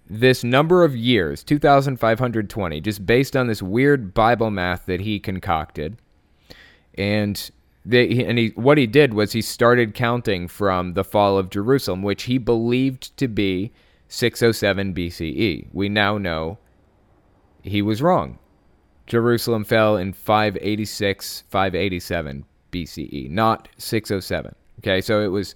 this 0.09 0.45
number 0.45 0.85
of 0.85 0.97
years, 0.97 1.43
2,520, 1.43 2.81
just 2.81 3.05
based 3.05 3.37
on 3.37 3.49
this 3.49 3.63
weird 3.63 4.15
Bible 4.15 4.51
math 4.51 4.87
that 4.87 5.01
he 5.01 5.19
concocted. 5.19 5.99
And 6.95 7.51
they, 7.85 8.25
and 8.25 8.39
he, 8.39 8.49
what 8.55 8.79
he 8.79 8.87
did 8.87 9.15
was 9.15 9.33
he 9.33 9.43
started 9.43 9.95
counting 9.95 10.49
from 10.49 10.95
the 10.95 11.05
fall 11.05 11.37
of 11.37 11.51
Jerusalem, 11.51 12.03
which 12.03 12.25
he 12.25 12.39
believed 12.39 13.17
to 13.19 13.29
be 13.29 13.73
607 14.09 14.95
BCE. 14.95 15.69
We 15.73 15.89
now 15.89 16.19
know 16.19 16.59
he 17.63 17.83
was 17.83 18.01
wrong. 18.01 18.39
Jerusalem 19.07 19.65
fell 19.65 19.97
in 19.97 20.13
586, 20.13 21.45
587 21.49 22.45
BCE, 22.85 23.31
not 23.31 23.69
607. 23.79 24.55
Okay, 24.81 25.01
so 25.01 25.21
it 25.23 25.29
was 25.29 25.55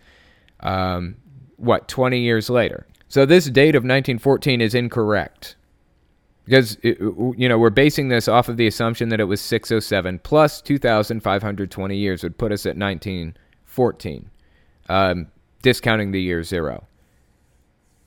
um, 0.61 1.17
what 1.57 1.89
20 1.89 2.21
years 2.21 2.49
later. 2.49 2.87
So 3.09 3.27
this 3.27 3.47
date 3.47 3.75
of 3.75 3.83
1914 3.83 4.61
is 4.61 4.75
incorrect 4.75 5.57
because 6.45 6.79
it, 6.83 6.99
you 7.01 7.49
know 7.49 7.59
we're 7.59 7.71
basing 7.71 8.09
this 8.09 8.29
off 8.29 8.49
of 8.49 8.57
the 8.57 8.67
assumption 8.67 9.09
that 9.11 9.21
it 9.21 9.25
was 9.25 9.41
607 9.41 10.21
plus 10.21 10.63
2,520 10.63 11.97
years 11.97 12.23
would 12.23 12.39
put 12.39 12.53
us 12.53 12.67
at 12.67 12.77
1914, 12.77 14.31
um, 14.89 15.27
discounting 15.63 16.13
the 16.13 16.23
year 16.23 16.43
zero. 16.43 16.87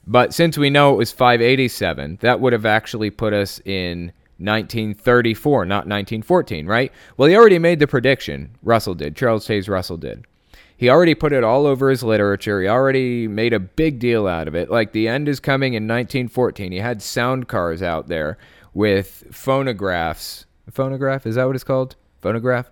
But 0.05 0.33
since 0.33 0.57
we 0.57 0.69
know 0.69 0.93
it 0.93 0.97
was 0.97 1.11
587, 1.13 2.17
that 2.21 2.41
would 2.41 2.51
have 2.51 2.65
actually 2.65 3.09
put 3.09 3.33
us 3.33 3.61
in 3.63 4.11
1934, 4.37 5.65
not 5.65 5.87
1914, 5.87 6.65
right? 6.65 6.91
Well, 7.17 7.29
he 7.29 7.35
already 7.35 7.59
made 7.59 7.79
the 7.79 7.87
prediction. 7.87 8.55
Russell 8.63 8.95
did. 8.95 9.15
Charles 9.15 9.47
Taze 9.47 9.69
Russell 9.69 9.97
did. 9.97 10.25
He 10.75 10.89
already 10.89 11.15
put 11.15 11.33
it 11.33 11.43
all 11.43 11.65
over 11.65 11.89
his 11.89 12.03
literature. 12.03 12.61
He 12.61 12.67
already 12.67 13.27
made 13.27 13.53
a 13.53 13.59
big 13.59 13.99
deal 13.99 14.27
out 14.27 14.47
of 14.47 14.55
it. 14.55 14.69
Like 14.69 14.91
the 14.91 15.07
end 15.07 15.29
is 15.29 15.39
coming 15.39 15.75
in 15.75 15.83
1914. 15.83 16.71
He 16.71 16.79
had 16.79 17.01
sound 17.01 17.47
cars 17.47 17.81
out 17.81 18.07
there 18.07 18.37
with 18.73 19.23
phonographs. 19.31 20.45
Phonograph? 20.69 21.25
Is 21.25 21.35
that 21.35 21.45
what 21.45 21.55
it's 21.55 21.63
called? 21.63 21.95
Phonograph? 22.21 22.69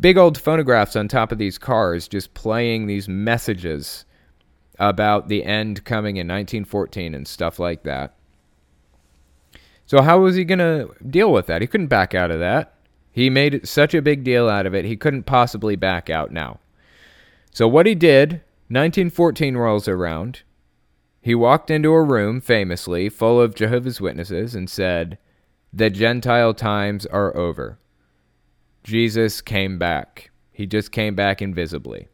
Big 0.00 0.18
old 0.18 0.36
phonographs 0.36 0.96
on 0.96 1.08
top 1.08 1.30
of 1.30 1.38
these 1.38 1.56
cars 1.58 2.08
just 2.08 2.34
playing 2.34 2.86
these 2.86 3.08
messages 3.08 4.04
about 4.78 5.28
the 5.28 5.44
end 5.44 5.84
coming 5.84 6.16
in 6.16 6.26
1914 6.26 7.14
and 7.14 7.26
stuff 7.26 7.58
like 7.58 7.84
that. 7.84 8.17
So 9.88 10.02
how 10.02 10.20
was 10.20 10.36
he 10.36 10.44
going 10.44 10.58
to 10.58 10.90
deal 11.02 11.32
with 11.32 11.46
that? 11.46 11.62
He 11.62 11.66
couldn't 11.66 11.86
back 11.86 12.14
out 12.14 12.30
of 12.30 12.40
that. 12.40 12.74
He 13.10 13.30
made 13.30 13.66
such 13.66 13.94
a 13.94 14.02
big 14.02 14.22
deal 14.22 14.46
out 14.46 14.66
of 14.66 14.74
it, 14.74 14.84
he 14.84 14.98
couldn't 14.98 15.22
possibly 15.22 15.76
back 15.76 16.10
out 16.10 16.30
now. 16.30 16.60
So, 17.52 17.66
what 17.66 17.86
he 17.86 17.94
did, 17.94 18.42
1914 18.68 19.56
rolls 19.56 19.88
around. 19.88 20.42
He 21.22 21.34
walked 21.34 21.70
into 21.70 21.92
a 21.92 22.02
room, 22.02 22.42
famously, 22.42 23.08
full 23.08 23.40
of 23.40 23.54
Jehovah's 23.54 23.98
Witnesses 23.98 24.54
and 24.54 24.68
said, 24.68 25.16
The 25.72 25.88
Gentile 25.88 26.52
times 26.52 27.06
are 27.06 27.34
over. 27.34 27.78
Jesus 28.84 29.40
came 29.40 29.78
back. 29.78 30.30
He 30.52 30.66
just 30.66 30.92
came 30.92 31.14
back 31.14 31.40
invisibly. 31.40 32.08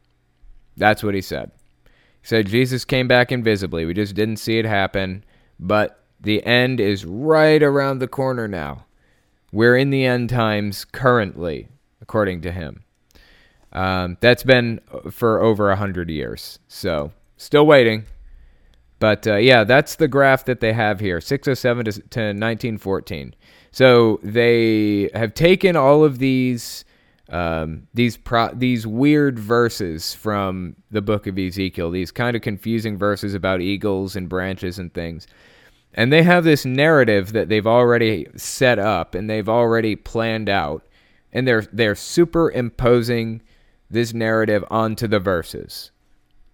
That's 0.77 1.03
what 1.03 1.14
he 1.14 1.20
said. 1.20 1.51
He 1.85 2.29
said 2.29 2.47
Jesus 2.47 2.85
came 2.85 3.09
back 3.09 3.33
invisibly. 3.33 3.85
We 3.85 3.95
just 3.95 4.14
didn't 4.14 4.37
see 4.37 4.59
it 4.59 4.64
happen, 4.64 5.25
but 5.59 6.04
the 6.25 6.45
end 6.45 6.81
is 6.81 7.05
right 7.05 7.62
around 7.62 7.99
the 7.99 8.09
corner 8.09 8.49
now. 8.49 8.87
We're 9.53 9.77
in 9.77 9.91
the 9.91 10.05
end 10.05 10.31
times 10.31 10.85
currently, 10.85 11.68
according 12.01 12.41
to 12.43 12.51
him. 12.51 12.83
Um, 13.72 14.16
that's 14.20 14.43
been 14.43 14.81
for 15.11 15.41
over 15.41 15.70
a 15.70 15.77
hundred 15.77 16.11
years, 16.11 16.59
so 16.68 17.12
still 17.37 17.66
waiting. 17.66 18.05
But 18.99 19.27
uh, 19.27 19.37
yeah, 19.37 19.64
that's 19.64 19.97
the 19.97 20.09
graph 20.09 20.45
that 20.47 20.61
they 20.61 20.72
have 20.72 21.01
here 21.01 21.20
607 21.20 21.85
to, 21.85 21.93
to 21.93 21.99
1914. 22.01 23.35
So 23.70 24.20
they 24.22 25.11
have 25.14 25.35
taken 25.35 25.77
all 25.77 26.05
of 26.05 26.18
these 26.18 26.85
um, 27.29 27.89
these 27.95 28.16
pro- 28.16 28.55
these 28.55 28.87
weird 28.87 29.39
verses 29.39 30.14
from 30.14 30.77
the 30.91 31.03
book 31.03 31.27
of 31.27 31.39
Ezekiel, 31.39 31.91
these 31.91 32.11
kind 32.11 32.37
of 32.37 32.43
confusing 32.43 32.97
verses 32.99 33.35
about 33.35 33.61
eagles 33.61 34.14
and 34.14 34.29
branches 34.29 34.79
and 34.79 34.93
things. 34.93 35.27
And 35.95 36.12
they 36.12 36.24
have 36.24 36.42
this 36.42 36.64
narrative 36.64 37.32
that 37.32 37.49
they've 37.49 37.66
already 37.66 38.26
set 38.36 38.80
up 38.80 39.14
and 39.14 39.30
they've 39.30 39.49
already 39.49 39.95
planned 39.95 40.49
out, 40.49 40.84
and 41.32 41.47
they're 41.47 41.66
they're 41.72 41.95
superimposing 41.95 43.40
this 43.88 44.12
narrative 44.12 44.64
onto 44.70 45.07
the 45.07 45.20
verses. 45.20 45.92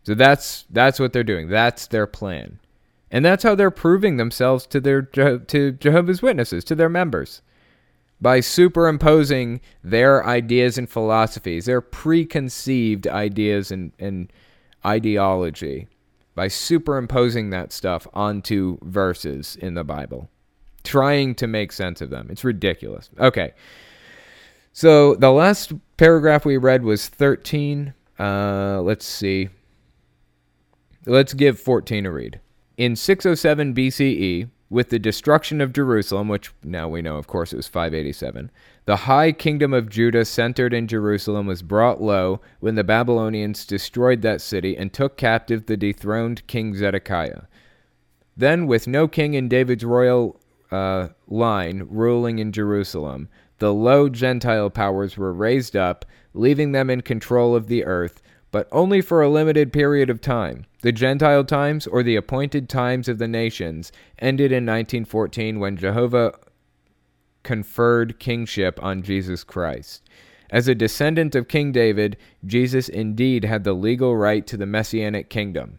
So 0.03 0.15
that's 0.15 0.67
that's 0.71 1.01
what 1.01 1.13
they're 1.13 1.25
doing. 1.25 1.49
That's 1.49 1.87
their 1.87 2.07
plan. 2.07 2.59
And 3.11 3.25
that's 3.25 3.43
how 3.43 3.55
they're 3.55 3.71
proving 3.71 4.19
themselves 4.19 4.67
to 4.69 4.81
their 4.81 5.03
to 5.03 5.73
Jehovah's 5.73 6.23
Witnesses, 6.23 6.63
to 6.65 6.75
their 6.75 6.89
members. 6.89 7.43
By 8.21 8.41
superimposing 8.41 9.63
their 9.83 10.27
ideas 10.27 10.77
and 10.77 10.89
philosophies, 10.89 11.65
their 11.65 11.81
preconceived 11.81 13.07
ideas 13.07 13.71
and, 13.71 13.93
and 13.99 14.31
ideology, 14.85 15.89
by 16.41 16.49
superimposing 16.49 17.51
that 17.51 17.71
stuff 17.71 18.09
onto 18.15 18.79
verses 18.81 19.57
in 19.61 19.75
the 19.75 19.85
Bible, 19.85 20.31
trying 20.85 21.35
to 21.35 21.47
make 21.47 21.71
sense 21.71 22.01
of 22.01 22.09
them. 22.09 22.29
It's 22.31 22.45
ridiculous. 22.45 23.11
Okay. 23.19 23.53
So 24.73 25.17
the 25.17 25.33
last 25.33 25.75
paragraph 25.99 26.47
we 26.47 26.57
read 26.57 26.83
was 26.83 27.09
13. 27.09 27.93
Uh, 28.19 28.81
let's 28.81 29.05
see. 29.05 29.51
Let's 31.05 31.35
give 31.35 31.61
14 31.61 32.07
a 32.07 32.11
read. 32.11 32.41
In 32.79 32.97
607 32.97 33.75
BCE, 33.75 34.49
with 34.71 34.89
the 34.89 34.99
destruction 34.99 35.61
of 35.61 35.75
Jerusalem, 35.75 36.29
which 36.29 36.55
now 36.65 36.89
we 36.89 37.03
know, 37.03 37.19
of 37.19 37.27
course, 37.27 37.53
it 37.53 37.57
was 37.57 37.69
587, 37.69 38.51
the 38.91 39.07
high 39.07 39.31
kingdom 39.31 39.73
of 39.73 39.89
Judah 39.89 40.25
centered 40.25 40.75
in 40.75 40.89
Jerusalem 40.89 41.47
was 41.47 41.63
brought 41.63 42.03
low 42.03 42.41
when 42.59 42.75
the 42.75 42.83
Babylonians 42.83 43.65
destroyed 43.65 44.23
that 44.23 44.41
city 44.41 44.77
and 44.77 44.93
took 44.93 45.17
captive 45.17 45.67
the 45.67 45.77
dethroned 45.77 46.45
King 46.49 46.75
Zedekiah. 46.75 47.43
Then, 48.37 48.67
with 48.67 48.89
no 48.89 49.07
king 49.07 49.35
in 49.35 49.49
David's 49.49 49.85
royal 49.85 50.41
uh, 50.73 51.11
line 51.29 51.87
ruling 51.89 52.41
in 52.41 52.51
Jerusalem, 52.51 53.29
the 53.59 53.73
low 53.73 54.09
Gentile 54.09 54.71
powers 54.71 55.17
were 55.17 55.33
raised 55.33 55.77
up, 55.77 56.05
leaving 56.35 56.73
them 56.73 56.91
in 56.91 57.03
control 57.03 57.55
of 57.55 57.69
the 57.69 57.85
earth, 57.85 58.21
but 58.51 58.67
only 58.73 59.01
for 59.01 59.23
a 59.23 59.31
limited 59.31 59.73
period 59.73 60.11
of 60.11 60.21
time. 60.21 60.67
The 60.83 60.91
Gentile 60.91 61.45
times, 61.45 61.87
or 61.87 62.03
the 62.03 62.17
appointed 62.17 62.69
times 62.69 63.09
of 63.09 63.19
the 63.19 63.29
nations, 63.29 63.93
ended 64.19 64.51
in 64.51 64.67
1914 64.67 65.61
when 65.61 65.77
Jehovah 65.77 66.35
conferred 67.43 68.19
kingship 68.19 68.83
on 68.83 69.03
Jesus 69.03 69.45
Christ. 69.45 70.03
As 70.51 70.67
a 70.67 70.75
descendant 70.75 71.35
of 71.35 71.49
King 71.49 71.73
David, 71.73 72.17
Jesus 72.45 72.89
indeed 72.89 73.45
had 73.45 73.65
the 73.65 73.73
legal 73.73 74.17
right 74.17 74.47
to 74.47 74.57
the 74.57 74.67
messianic 74.67 75.31
kingdom. 75.31 75.79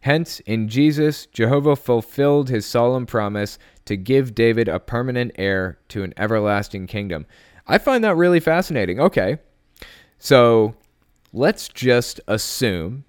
Hence, 0.00 0.40
in 0.40 0.68
Jesus, 0.68 1.26
Jehovah 1.26 1.76
fulfilled 1.76 2.48
his 2.48 2.66
solemn 2.66 3.06
promise 3.06 3.58
to 3.84 3.96
give 3.96 4.34
David 4.34 4.68
a 4.68 4.78
permanent 4.78 5.32
heir 5.36 5.78
to 5.88 6.02
an 6.02 6.14
everlasting 6.16 6.86
kingdom. 6.86 7.26
I 7.66 7.78
find 7.78 8.02
that 8.04 8.16
really 8.16 8.40
fascinating. 8.40 9.00
Okay. 9.00 9.38
So 10.18 10.74
let's 11.32 11.68
just 11.68 12.20
assume 12.26 13.04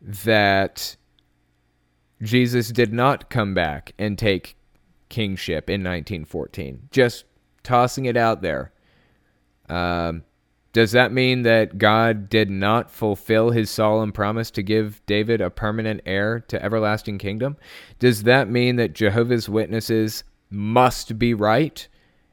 that 0.00 0.96
Jesus 2.22 2.70
did 2.70 2.92
not 2.92 3.30
come 3.30 3.54
back 3.54 3.92
and 3.98 4.18
take 4.18 4.56
kingship 5.10 5.68
in 5.68 5.82
1914. 5.82 6.88
Just 6.90 7.24
tossing 7.62 8.06
it 8.06 8.16
out 8.16 8.40
there. 8.40 8.72
Um, 9.68 10.24
does 10.72 10.92
that 10.92 11.12
mean 11.12 11.42
that 11.42 11.78
God 11.78 12.28
did 12.28 12.48
not 12.48 12.90
fulfill 12.90 13.50
his 13.50 13.70
solemn 13.70 14.12
promise 14.12 14.50
to 14.52 14.62
give 14.62 15.04
David 15.04 15.40
a 15.40 15.50
permanent 15.50 16.00
heir 16.06 16.40
to 16.48 16.62
everlasting 16.64 17.18
kingdom? 17.18 17.56
Does 17.98 18.22
that 18.22 18.48
mean 18.48 18.76
that 18.76 18.94
Jehovah's 18.94 19.48
Witnesses 19.48 20.22
must 20.48 21.18
be 21.18 21.34
right? 21.34 21.86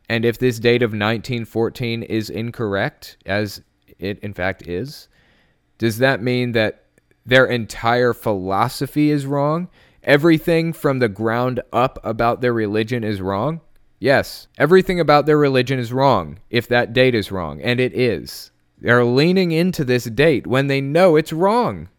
And 0.08 0.24
if 0.24 0.38
this 0.38 0.60
date 0.60 0.84
of 0.84 0.92
1914 0.92 2.04
is 2.04 2.30
incorrect, 2.30 3.18
as 3.26 3.62
it 4.00 4.20
in 4.20 4.34
fact 4.34 4.68
is, 4.68 5.08
does 5.80 5.98
that 5.98 6.22
mean 6.22 6.52
that 6.54 6.84
their 7.26 7.46
entire 7.46 8.14
philosophy 8.14 9.10
is 9.12 9.26
wrong? 9.26 9.68
Everything 10.08 10.72
from 10.72 11.00
the 11.00 11.10
ground 11.10 11.60
up 11.74 12.00
about 12.02 12.40
their 12.40 12.54
religion 12.54 13.04
is 13.04 13.22
wrong? 13.22 13.60
Yes, 14.00 14.48
everything 14.58 15.02
about 15.02 15.26
their 15.26 15.38
religion 15.38 15.80
is 15.80 15.92
wrong 15.92 16.40
if 16.50 16.68
that 16.70 16.94
date 16.94 17.14
is 17.14 17.30
wrong, 17.30 17.62
and 17.62 17.82
it 17.82 17.94
is. 17.94 18.52
They're 18.80 19.04
leaning 19.04 19.52
into 19.52 19.84
this 19.84 20.06
date 20.06 20.48
when 20.48 20.68
they 20.68 20.80
know 20.80 21.18
it's 21.18 21.34
wrong. 21.34 21.90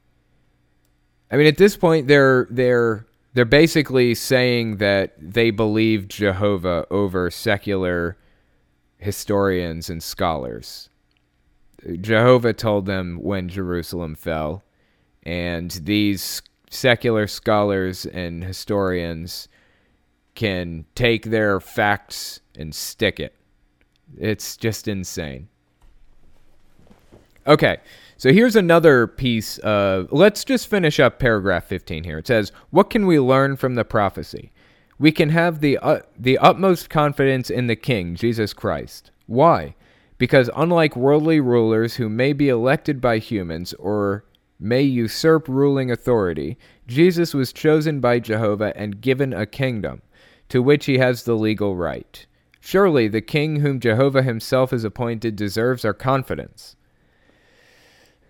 I 1.30 1.36
mean, 1.36 1.46
at 1.46 1.58
this 1.58 1.76
point, 1.76 2.08
they're 2.08 2.46
they're 2.50 3.06
they're 3.34 3.44
basically 3.44 4.14
saying 4.14 4.78
that 4.78 5.12
they 5.20 5.50
believe 5.50 6.08
Jehovah 6.08 6.86
over 6.90 7.30
secular 7.30 8.16
historians 8.96 9.90
and 9.90 10.02
scholars. 10.02 10.88
Jehovah 12.00 12.54
told 12.54 12.86
them 12.86 13.18
when 13.20 13.50
Jerusalem 13.50 14.14
fell, 14.14 14.64
and 15.24 15.70
these 15.72 16.40
secular 16.70 17.26
scholars 17.26 18.06
and 18.06 18.44
historians 18.44 19.48
can 20.34 20.84
take 20.94 21.26
their 21.26 21.60
facts 21.60 22.40
and 22.56 22.74
stick 22.74 23.18
it. 23.18 23.34
It's 24.16 24.56
just 24.56 24.88
insane. 24.88 25.48
Okay, 27.46 27.78
so 28.16 28.32
here's 28.32 28.56
another 28.56 29.06
piece 29.06 29.58
of. 29.58 30.12
Let's 30.12 30.44
just 30.44 30.68
finish 30.68 31.00
up 31.00 31.18
paragraph 31.18 31.64
15 31.64 32.04
here. 32.04 32.18
It 32.18 32.26
says, 32.26 32.52
What 32.70 32.90
can 32.90 33.06
we 33.06 33.18
learn 33.18 33.56
from 33.56 33.74
the 33.74 33.84
prophecy? 33.84 34.52
We 34.98 35.12
can 35.12 35.30
have 35.30 35.60
the, 35.60 35.78
uh, 35.78 36.00
the 36.18 36.38
utmost 36.38 36.90
confidence 36.90 37.50
in 37.50 37.68
the 37.68 37.76
King, 37.76 38.16
Jesus 38.16 38.52
Christ. 38.52 39.12
Why? 39.26 39.76
Because 40.18 40.50
unlike 40.56 40.96
worldly 40.96 41.38
rulers 41.38 41.94
who 41.94 42.08
may 42.08 42.32
be 42.32 42.48
elected 42.48 43.00
by 43.00 43.18
humans 43.18 43.72
or 43.74 44.24
may 44.58 44.82
usurp 44.82 45.48
ruling 45.48 45.90
authority, 45.90 46.58
Jesus 46.86 47.34
was 47.34 47.52
chosen 47.52 48.00
by 48.00 48.18
Jehovah 48.18 48.72
and 48.76 49.00
given 49.00 49.32
a 49.32 49.46
kingdom 49.46 50.02
to 50.48 50.62
which 50.62 50.86
he 50.86 50.98
has 50.98 51.22
the 51.22 51.36
legal 51.36 51.76
right. 51.76 52.26
Surely 52.60 53.08
the 53.08 53.20
king 53.20 53.60
whom 53.60 53.80
Jehovah 53.80 54.22
himself 54.22 54.70
has 54.70 54.84
appointed 54.84 55.36
deserves 55.36 55.84
our 55.84 55.94
confidence. 55.94 56.76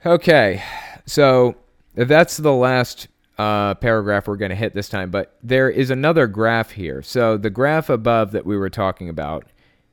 Okay, 0.05 0.63
so 1.07 1.57
that's 1.95 2.37
the 2.37 2.53
last 2.53 3.09
uh, 3.39 3.75
paragraph 3.75 4.27
we're 4.27 4.37
going 4.37 4.51
to 4.51 4.57
hit 4.57 4.75
this 4.75 4.89
time, 4.89 5.11
but 5.11 5.37
there 5.43 5.71
is 5.71 5.91
another 5.91 6.27
graph 6.27 6.73
here. 6.73 7.03
So 7.03 7.37
the 7.37 7.51
graph 7.51 7.89
above 7.89 8.33
that 8.33 8.47
we 8.47 8.57
were 8.57 8.71
talking 8.71 9.09
about, 9.09 9.47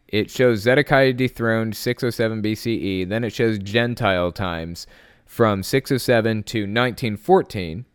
it 0.07 0.29
shows 0.29 0.59
Zedekiah 0.59 1.13
dethroned 1.13 1.75
607 1.75 2.41
BCE, 2.41 3.07
then 3.07 3.23
it 3.23 3.33
shows 3.33 3.57
Gentile 3.59 4.31
times 4.31 4.87
from 5.25 5.63
607 5.63 6.43
to 6.43 6.59
1914, 6.61 7.85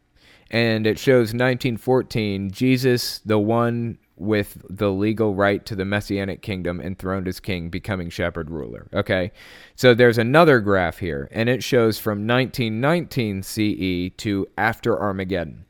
and 0.51 0.87
it 0.87 0.99
shows 0.99 1.28
1914 1.28 2.51
Jesus, 2.51 3.20
the 3.20 3.39
one 3.39 3.99
with 4.20 4.62
the 4.68 4.93
legal 4.93 5.35
right 5.35 5.64
to 5.64 5.74
the 5.74 5.85
messianic 5.85 6.43
kingdom 6.43 6.78
enthroned 6.78 7.26
as 7.26 7.41
king, 7.41 7.70
becoming 7.70 8.11
shepherd 8.11 8.51
ruler. 8.51 8.87
Okay, 8.93 9.33
so 9.74 9.95
there's 9.95 10.18
another 10.18 10.61
graph 10.61 10.99
here, 10.99 11.28
and 11.33 11.49
it 11.49 11.64
shows 11.64 11.99
from 11.99 12.26
1919 12.26 13.43
CE 13.43 14.14
to 14.18 14.47
after 14.59 15.01
Armageddon. 15.01 15.64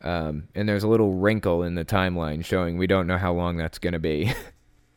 Um, 0.00 0.44
and 0.54 0.68
there's 0.68 0.84
a 0.84 0.88
little 0.88 1.14
wrinkle 1.14 1.64
in 1.64 1.74
the 1.74 1.84
timeline 1.84 2.44
showing 2.44 2.78
we 2.78 2.86
don't 2.86 3.08
know 3.08 3.18
how 3.18 3.32
long 3.32 3.56
that's 3.56 3.80
going 3.80 3.94
to 3.94 3.98
be. 3.98 4.32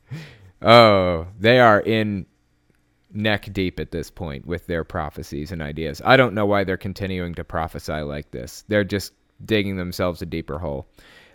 oh, 0.61 1.25
they 1.39 1.59
are 1.59 1.79
in 1.79 2.27
neck 3.13 3.51
deep 3.51 3.79
at 3.79 3.91
this 3.91 4.09
point 4.09 4.45
with 4.45 4.67
their 4.67 4.83
prophecies 4.83 5.51
and 5.51 5.61
ideas. 5.61 6.01
I 6.05 6.17
don't 6.17 6.33
know 6.33 6.45
why 6.45 6.63
they're 6.63 6.77
continuing 6.77 7.35
to 7.35 7.43
prophesy 7.43 8.01
like 8.01 8.31
this. 8.31 8.63
They're 8.67 8.83
just 8.83 9.13
digging 9.43 9.77
themselves 9.77 10.21
a 10.21 10.25
deeper 10.25 10.59
hole. 10.59 10.87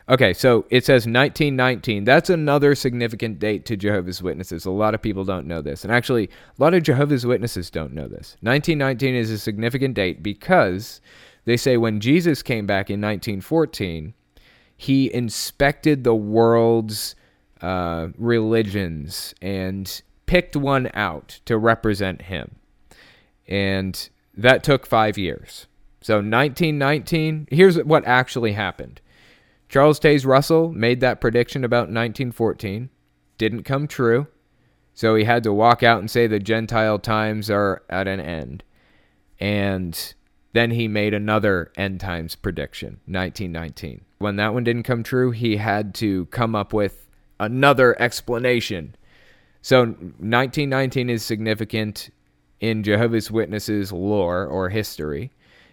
Okay, 0.08 0.32
so 0.32 0.66
it 0.70 0.84
says 0.84 1.02
1919. 1.02 2.04
That's 2.04 2.30
another 2.30 2.76
significant 2.76 3.40
date 3.40 3.64
to 3.66 3.76
Jehovah's 3.76 4.22
Witnesses. 4.22 4.64
A 4.64 4.70
lot 4.70 4.94
of 4.94 5.02
people 5.02 5.24
don't 5.24 5.48
know 5.48 5.60
this. 5.60 5.82
And 5.82 5.92
actually, 5.92 6.26
a 6.26 6.62
lot 6.62 6.74
of 6.74 6.84
Jehovah's 6.84 7.26
Witnesses 7.26 7.70
don't 7.70 7.92
know 7.92 8.06
this. 8.06 8.36
1919 8.40 9.16
is 9.16 9.30
a 9.32 9.38
significant 9.38 9.94
date 9.94 10.22
because 10.22 11.00
they 11.44 11.56
say 11.56 11.76
when 11.76 11.98
Jesus 11.98 12.42
came 12.42 12.66
back 12.66 12.88
in 12.88 13.00
1914, 13.00 14.14
he 14.76 15.12
inspected 15.12 16.04
the 16.04 16.14
world's 16.14 17.16
uh, 17.60 18.08
religions 18.16 19.34
and 19.42 20.02
picked 20.26 20.56
one 20.56 20.90
out 20.94 21.40
to 21.44 21.56
represent 21.56 22.22
him. 22.22 22.56
And 23.48 24.08
that 24.34 24.62
took 24.62 24.86
five 24.86 25.16
years. 25.16 25.66
So 26.00 26.16
1919, 26.16 27.48
here's 27.50 27.82
what 27.82 28.06
actually 28.06 28.52
happened. 28.52 29.00
Charles 29.68 29.98
Taze 29.98 30.26
Russell 30.26 30.72
made 30.72 31.00
that 31.00 31.20
prediction 31.20 31.64
about 31.64 31.88
1914. 31.88 32.90
Didn't 33.38 33.64
come 33.64 33.88
true. 33.88 34.28
So 34.94 35.14
he 35.14 35.24
had 35.24 35.42
to 35.42 35.52
walk 35.52 35.82
out 35.82 35.98
and 35.98 36.10
say 36.10 36.26
the 36.26 36.38
Gentile 36.38 36.98
times 36.98 37.50
are 37.50 37.82
at 37.90 38.08
an 38.08 38.20
end. 38.20 38.62
And 39.38 40.14
then 40.52 40.70
he 40.70 40.88
made 40.88 41.12
another 41.12 41.70
end 41.76 42.00
times 42.00 42.34
prediction, 42.34 43.00
1919. 43.06 44.02
When 44.18 44.36
that 44.36 44.54
one 44.54 44.64
didn't 44.64 44.84
come 44.84 45.02
true, 45.02 45.32
he 45.32 45.56
had 45.56 45.94
to 45.96 46.26
come 46.26 46.54
up 46.54 46.72
with 46.72 47.06
another 47.38 48.00
explanation. 48.00 48.94
So 49.66 49.80
1919 49.80 51.10
is 51.10 51.24
significant 51.24 52.10
in 52.60 52.84
Jehovah's 52.84 53.32
Witnesses 53.32 53.90
lore 53.90 54.46
or 54.46 54.68
history 54.68 55.32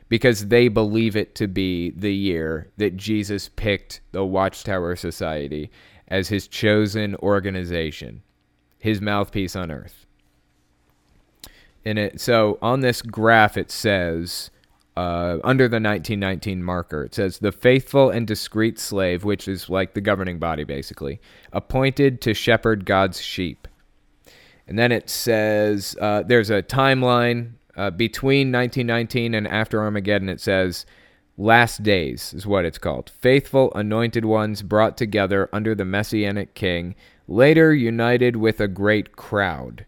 because 0.09 0.47
they 0.47 0.67
believe 0.67 1.15
it 1.15 1.35
to 1.35 1.47
be 1.47 1.91
the 1.91 2.11
year 2.11 2.71
that 2.77 2.97
Jesus 2.97 3.49
picked 3.49 4.01
the 4.11 4.25
Watchtower 4.25 4.95
Society 4.95 5.69
as 6.07 6.29
his 6.29 6.47
chosen 6.47 7.15
organization, 7.17 8.23
his 8.79 8.99
mouthpiece 8.99 9.55
on 9.55 9.69
earth. 9.69 10.07
And 11.85 11.99
it 11.99 12.19
so 12.19 12.57
on 12.63 12.79
this 12.79 13.03
graph 13.03 13.57
it 13.57 13.69
says 13.69 14.49
uh, 14.97 15.37
under 15.43 15.67
the 15.67 15.75
1919 15.75 16.63
marker, 16.63 17.03
it 17.03 17.13
says 17.13 17.37
the 17.37 17.51
faithful 17.51 18.09
and 18.09 18.25
discreet 18.25 18.79
slave, 18.79 19.23
which 19.23 19.47
is 19.47 19.69
like 19.69 19.93
the 19.93 20.01
governing 20.01 20.39
body 20.39 20.63
basically, 20.63 21.21
appointed 21.51 22.21
to 22.21 22.33
shepherd 22.33 22.87
God's 22.87 23.21
sheep. 23.21 23.67
And 24.67 24.79
then 24.79 24.91
it 24.91 25.09
says 25.09 25.95
uh, 25.99 26.23
there's 26.23 26.49
a 26.49 26.63
timeline 26.63 27.53
uh, 27.75 27.91
between 27.91 28.51
1919 28.51 29.33
and 29.33 29.47
after 29.47 29.81
Armageddon, 29.81 30.29
it 30.29 30.39
says, 30.39 30.85
Last 31.37 31.81
Days 31.81 32.33
is 32.33 32.45
what 32.45 32.63
it's 32.63 32.77
called. 32.77 33.09
Faithful, 33.09 33.73
anointed 33.73 34.23
ones 34.23 34.61
brought 34.61 34.97
together 34.97 35.49
under 35.51 35.73
the 35.73 35.85
Messianic 35.85 36.53
King, 36.53 36.93
later 37.27 37.73
united 37.73 38.35
with 38.35 38.59
a 38.59 38.67
great 38.67 39.15
crowd. 39.15 39.85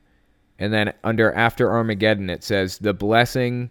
And 0.58 0.74
then 0.74 0.94
under 1.04 1.32
After 1.34 1.70
Armageddon, 1.70 2.32
it 2.32 2.44
says, 2.44 2.80
The 2.80 2.94
blessing, 2.94 3.70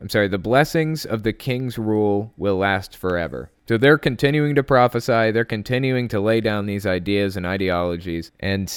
I'm 0.00 0.08
sorry, 0.08 0.28
the 0.28 0.38
blessings 0.38 1.04
of 1.04 1.24
the 1.24 1.32
King's 1.32 1.76
rule 1.76 2.32
will 2.36 2.58
last 2.58 2.96
forever. 2.96 3.50
So 3.66 3.76
they're 3.76 3.98
continuing 3.98 4.54
to 4.54 4.62
prophesy, 4.62 5.32
they're 5.32 5.44
continuing 5.44 6.06
to 6.08 6.20
lay 6.20 6.40
down 6.40 6.66
these 6.66 6.86
ideas 6.86 7.36
and 7.36 7.46
ideologies, 7.46 8.30
and 8.38 8.72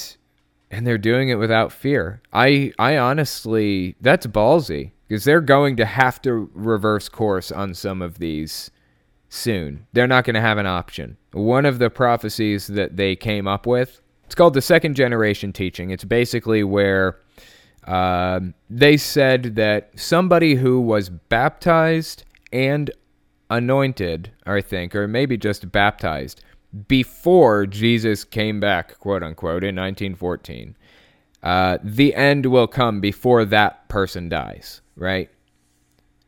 and 0.72 0.86
they're 0.86 0.98
doing 0.98 1.28
it 1.28 1.36
without 1.36 1.70
fear. 1.70 2.20
I 2.32 2.72
I 2.78 2.96
honestly 2.96 3.94
that's 4.00 4.26
ballsy 4.26 4.92
because 5.06 5.24
they're 5.24 5.42
going 5.42 5.76
to 5.76 5.84
have 5.84 6.20
to 6.22 6.50
reverse 6.54 7.08
course 7.08 7.52
on 7.52 7.74
some 7.74 8.00
of 8.00 8.18
these 8.18 8.70
soon. 9.28 9.86
They're 9.92 10.08
not 10.08 10.24
going 10.24 10.34
to 10.34 10.40
have 10.40 10.58
an 10.58 10.66
option. 10.66 11.18
One 11.32 11.66
of 11.66 11.78
the 11.78 11.90
prophecies 11.90 12.66
that 12.68 12.96
they 12.96 13.14
came 13.14 13.46
up 13.46 13.66
with, 13.66 14.00
it's 14.24 14.34
called 14.34 14.54
the 14.54 14.62
second 14.62 14.94
generation 14.94 15.52
teaching. 15.52 15.90
It's 15.90 16.04
basically 16.04 16.64
where 16.64 17.18
uh, 17.86 18.40
they 18.70 18.96
said 18.96 19.56
that 19.56 19.90
somebody 19.96 20.54
who 20.54 20.80
was 20.80 21.08
baptized 21.10 22.24
and 22.52 22.90
anointed, 23.50 24.32
I 24.46 24.60
think, 24.62 24.94
or 24.94 25.06
maybe 25.06 25.36
just 25.36 25.70
baptized, 25.70 26.42
before 26.88 27.66
Jesus 27.66 28.24
came 28.24 28.60
back, 28.60 28.98
quote 28.98 29.22
unquote, 29.22 29.64
in 29.64 29.76
1914. 29.76 30.76
Uh, 31.42 31.78
the 31.82 32.14
end 32.14 32.46
will 32.46 32.68
come 32.68 33.00
before 33.00 33.44
that 33.44 33.88
person 33.88 34.28
dies, 34.28 34.80
right? 34.96 35.28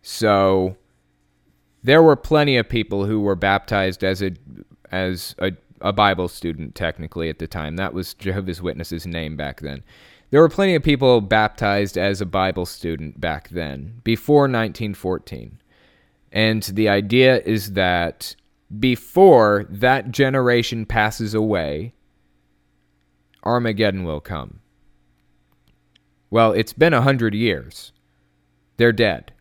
So 0.03 0.77
there 1.83 2.03
were 2.03 2.17
plenty 2.17 2.57
of 2.57 2.69
people 2.69 3.07
who 3.07 3.21
were 3.21 3.37
baptized 3.37 4.03
as 4.03 4.23
a 4.23 4.33
as 4.91 5.35
a, 5.39 5.53
a 5.81 5.93
Bible 5.93 6.29
student 6.29 6.75
technically 6.75 7.29
at 7.29 7.39
the 7.39 7.47
time. 7.47 7.77
That 7.77 7.95
was 7.95 8.15
Jehovah's 8.15 8.61
Witnesses' 8.61 9.07
name 9.07 9.37
back 9.37 9.61
then. 9.61 9.83
There 10.31 10.41
were 10.41 10.49
plenty 10.49 10.75
of 10.75 10.83
people 10.83 11.21
baptized 11.21 11.97
as 11.97 12.21
a 12.21 12.27
Bible 12.27 12.67
student 12.67 13.21
back 13.21 13.51
then, 13.51 14.01
before 14.03 14.43
1914. 14.43 15.61
And 16.33 16.63
the 16.65 16.89
idea 16.89 17.41
is 17.43 17.75
that 17.75 18.35
before 18.79 19.66
that 19.68 20.11
generation 20.11 20.87
passes 20.87 21.35
away, 21.35 21.95
Armageddon 23.45 24.05
will 24.05 24.20
come. 24.20 24.61
Well, 26.31 26.53
it's 26.53 26.72
been 26.72 26.95
a 26.95 27.03
hundred 27.03 27.35
years. 27.35 27.93
They're 28.77 28.93
dead. 28.93 29.33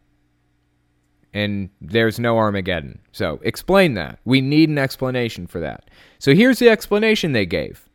And 1.33 1.69
there's 1.81 2.19
no 2.19 2.37
Armageddon. 2.37 2.99
So 3.11 3.39
explain 3.41 3.95
that. 3.95 4.19
We 4.23 4.41
need 4.41 4.69
an 4.69 4.77
explanation 4.77 5.47
for 5.47 5.59
that. 5.61 5.89
So 6.19 6.35
here's 6.35 6.59
the 6.59 6.69
explanation 6.69 7.31
they 7.31 7.47
gave. 7.47 7.89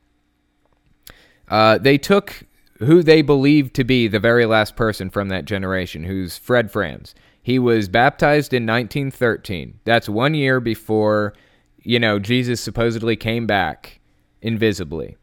Uh, 1.48 1.78
they 1.78 1.98
took 1.98 2.42
who 2.78 3.02
they 3.02 3.22
believed 3.22 3.74
to 3.74 3.84
be 3.84 4.08
the 4.08 4.18
very 4.18 4.46
last 4.46 4.76
person 4.76 5.10
from 5.10 5.28
that 5.28 5.44
generation, 5.44 6.04
who's 6.04 6.36
Fred 6.36 6.70
Franz. 6.70 7.14
He 7.48 7.58
was 7.58 7.88
baptized 7.88 8.52
in 8.52 8.66
1913. 8.66 9.80
That's 9.84 10.06
one 10.06 10.34
year 10.34 10.60
before, 10.60 11.32
you 11.82 11.98
know, 11.98 12.18
Jesus 12.18 12.60
supposedly 12.60 13.16
came 13.16 13.46
back 13.46 14.00
invisibly. 14.42 15.16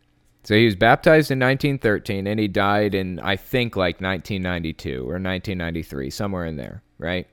So 0.44 0.56
he 0.56 0.66
was 0.66 0.76
baptized 0.76 1.30
in 1.30 1.38
1913 1.38 2.26
and 2.26 2.40
he 2.40 2.48
died 2.48 2.96
in, 2.96 3.20
I 3.20 3.36
think, 3.36 3.76
like 3.76 4.02
1992 4.02 5.02
or 5.02 5.22
1993, 5.22 6.10
somewhere 6.10 6.48
in 6.48 6.56
there, 6.56 6.82
right? 6.98 7.28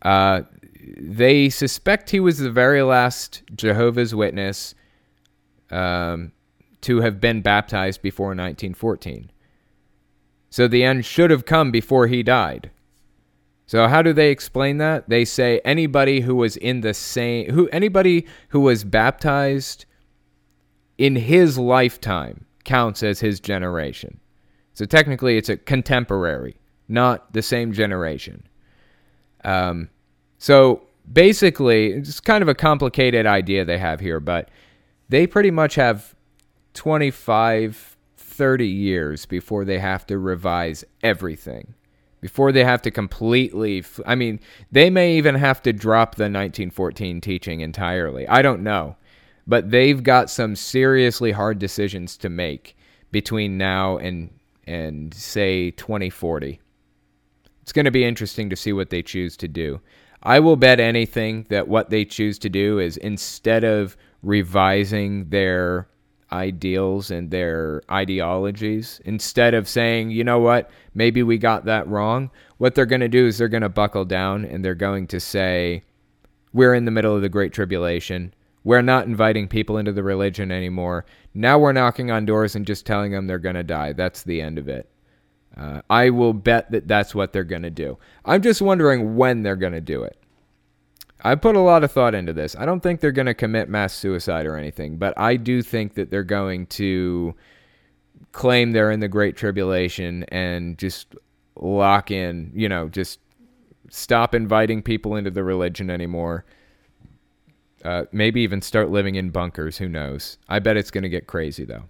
Uh, 0.00 0.44
they 0.96 1.50
suspect 1.50 2.08
he 2.08 2.20
was 2.20 2.38
the 2.38 2.50
very 2.50 2.80
last 2.80 3.42
Jehovah's 3.54 4.14
Witness 4.14 4.74
um, 5.70 6.32
to 6.80 7.02
have 7.02 7.20
been 7.20 7.42
baptized 7.42 8.00
before 8.00 8.28
1914. 8.28 9.30
So 10.48 10.66
the 10.66 10.84
end 10.84 11.04
should 11.04 11.30
have 11.30 11.44
come 11.44 11.70
before 11.70 12.06
he 12.06 12.22
died. 12.22 12.70
So 13.70 13.86
how 13.86 14.02
do 14.02 14.12
they 14.12 14.32
explain 14.32 14.78
that? 14.78 15.08
They 15.08 15.24
say 15.24 15.60
anybody 15.64 16.22
who 16.22 16.34
was 16.34 16.56
in 16.56 16.80
the 16.80 16.92
same 16.92 17.52
who 17.52 17.68
anybody 17.68 18.26
who 18.48 18.58
was 18.58 18.82
baptized 18.82 19.84
in 20.98 21.14
his 21.14 21.56
lifetime 21.56 22.46
counts 22.64 23.04
as 23.04 23.20
his 23.20 23.38
generation. 23.38 24.18
So 24.74 24.86
technically 24.86 25.36
it's 25.36 25.48
a 25.48 25.56
contemporary, 25.56 26.56
not 26.88 27.32
the 27.32 27.42
same 27.42 27.72
generation. 27.72 28.42
Um, 29.44 29.88
so 30.38 30.88
basically, 31.12 31.92
it's 31.92 32.18
kind 32.18 32.42
of 32.42 32.48
a 32.48 32.56
complicated 32.56 33.24
idea 33.24 33.64
they 33.64 33.78
have 33.78 34.00
here, 34.00 34.18
but 34.18 34.50
they 35.10 35.28
pretty 35.28 35.52
much 35.52 35.76
have 35.76 36.16
25, 36.74 37.96
30 38.16 38.66
years 38.66 39.26
before 39.26 39.64
they 39.64 39.78
have 39.78 40.04
to 40.08 40.18
revise 40.18 40.84
everything 41.04 41.74
before 42.20 42.52
they 42.52 42.64
have 42.64 42.82
to 42.82 42.90
completely 42.90 43.84
I 44.06 44.14
mean, 44.14 44.40
they 44.70 44.90
may 44.90 45.16
even 45.16 45.34
have 45.34 45.62
to 45.62 45.72
drop 45.72 46.14
the 46.16 46.24
1914 46.24 47.20
teaching 47.20 47.60
entirely. 47.60 48.26
I 48.28 48.42
don't 48.42 48.62
know. 48.62 48.96
But 49.46 49.70
they've 49.70 50.02
got 50.02 50.30
some 50.30 50.54
seriously 50.54 51.32
hard 51.32 51.58
decisions 51.58 52.16
to 52.18 52.28
make 52.28 52.76
between 53.10 53.58
now 53.58 53.96
and 53.98 54.30
and 54.66 55.12
say 55.12 55.70
2040. 55.72 56.60
It's 57.62 57.72
going 57.72 57.84
to 57.84 57.90
be 57.90 58.04
interesting 58.04 58.50
to 58.50 58.56
see 58.56 58.72
what 58.72 58.90
they 58.90 59.02
choose 59.02 59.36
to 59.38 59.48
do. 59.48 59.80
I 60.22 60.38
will 60.40 60.56
bet 60.56 60.80
anything 60.80 61.46
that 61.48 61.66
what 61.66 61.90
they 61.90 62.04
choose 62.04 62.38
to 62.40 62.48
do 62.48 62.78
is 62.78 62.96
instead 62.98 63.64
of 63.64 63.96
revising 64.22 65.30
their 65.30 65.88
ideals 66.32 67.10
and 67.10 67.30
their 67.30 67.82
ideologies 67.90 69.00
instead 69.04 69.54
of 69.54 69.68
saying, 69.68 70.10
you 70.10 70.24
know 70.24 70.38
what, 70.38 70.70
maybe 70.94 71.22
we 71.22 71.38
got 71.38 71.64
that 71.64 71.88
wrong. 71.88 72.30
What 72.58 72.74
they're 72.74 72.86
going 72.86 73.00
to 73.00 73.08
do 73.08 73.26
is 73.26 73.38
they're 73.38 73.48
going 73.48 73.62
to 73.62 73.68
buckle 73.68 74.04
down 74.04 74.44
and 74.44 74.64
they're 74.64 74.74
going 74.74 75.06
to 75.08 75.20
say, 75.20 75.82
we're 76.52 76.74
in 76.74 76.84
the 76.84 76.90
middle 76.90 77.14
of 77.14 77.22
the 77.22 77.28
Great 77.28 77.52
Tribulation. 77.52 78.34
We're 78.64 78.82
not 78.82 79.06
inviting 79.06 79.48
people 79.48 79.78
into 79.78 79.92
the 79.92 80.02
religion 80.02 80.52
anymore. 80.52 81.06
Now 81.32 81.58
we're 81.58 81.72
knocking 81.72 82.10
on 82.10 82.26
doors 82.26 82.54
and 82.54 82.66
just 82.66 82.84
telling 82.84 83.12
them 83.12 83.26
they're 83.26 83.38
going 83.38 83.54
to 83.54 83.62
die. 83.62 83.92
That's 83.92 84.22
the 84.22 84.40
end 84.40 84.58
of 84.58 84.68
it. 84.68 84.88
Uh, 85.56 85.82
I 85.88 86.10
will 86.10 86.32
bet 86.32 86.70
that 86.70 86.86
that's 86.86 87.14
what 87.14 87.32
they're 87.32 87.44
going 87.44 87.62
to 87.62 87.70
do. 87.70 87.98
I'm 88.24 88.42
just 88.42 88.62
wondering 88.62 89.16
when 89.16 89.42
they're 89.42 89.56
going 89.56 89.72
to 89.72 89.80
do 89.80 90.02
it. 90.02 90.19
I 91.22 91.34
put 91.34 91.56
a 91.56 91.60
lot 91.60 91.84
of 91.84 91.92
thought 91.92 92.14
into 92.14 92.32
this. 92.32 92.56
I 92.56 92.64
don't 92.66 92.80
think 92.80 93.00
they're 93.00 93.12
going 93.12 93.26
to 93.26 93.34
commit 93.34 93.68
mass 93.68 93.92
suicide 93.92 94.46
or 94.46 94.56
anything, 94.56 94.96
but 94.96 95.14
I 95.18 95.36
do 95.36 95.62
think 95.62 95.94
that 95.94 96.10
they're 96.10 96.22
going 96.22 96.66
to 96.66 97.34
claim 98.32 98.72
they're 98.72 98.90
in 98.90 99.00
the 99.00 99.08
Great 99.08 99.36
Tribulation 99.36 100.24
and 100.28 100.78
just 100.78 101.14
lock 101.56 102.10
in, 102.10 102.52
you 102.54 102.68
know, 102.68 102.88
just 102.88 103.20
stop 103.90 104.34
inviting 104.34 104.82
people 104.82 105.16
into 105.16 105.30
the 105.30 105.44
religion 105.44 105.90
anymore. 105.90 106.44
Uh, 107.84 108.04
maybe 108.12 108.42
even 108.42 108.60
start 108.60 108.90
living 108.90 109.14
in 109.14 109.30
bunkers. 109.30 109.78
Who 109.78 109.88
knows? 109.88 110.36
I 110.50 110.58
bet 110.58 110.76
it's 110.76 110.90
going 110.90 111.02
to 111.02 111.08
get 111.08 111.26
crazy, 111.26 111.64
though. 111.64 111.84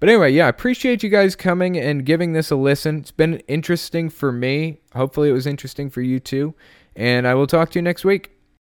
But 0.00 0.08
anyway, 0.08 0.32
yeah, 0.32 0.46
I 0.46 0.48
appreciate 0.48 1.02
you 1.02 1.10
guys 1.10 1.36
coming 1.36 1.76
and 1.76 2.06
giving 2.06 2.32
this 2.32 2.50
a 2.50 2.56
listen. 2.56 3.00
It's 3.00 3.10
been 3.10 3.40
interesting 3.40 4.08
for 4.08 4.32
me. 4.32 4.78
Hopefully, 4.94 5.28
it 5.28 5.32
was 5.32 5.46
interesting 5.46 5.90
for 5.90 6.00
you 6.00 6.18
too. 6.18 6.54
And 6.96 7.26
I 7.26 7.34
will 7.34 7.46
talk 7.46 7.70
to 7.72 7.78
you 7.78 7.82
next 7.82 8.06
week. 8.06 8.33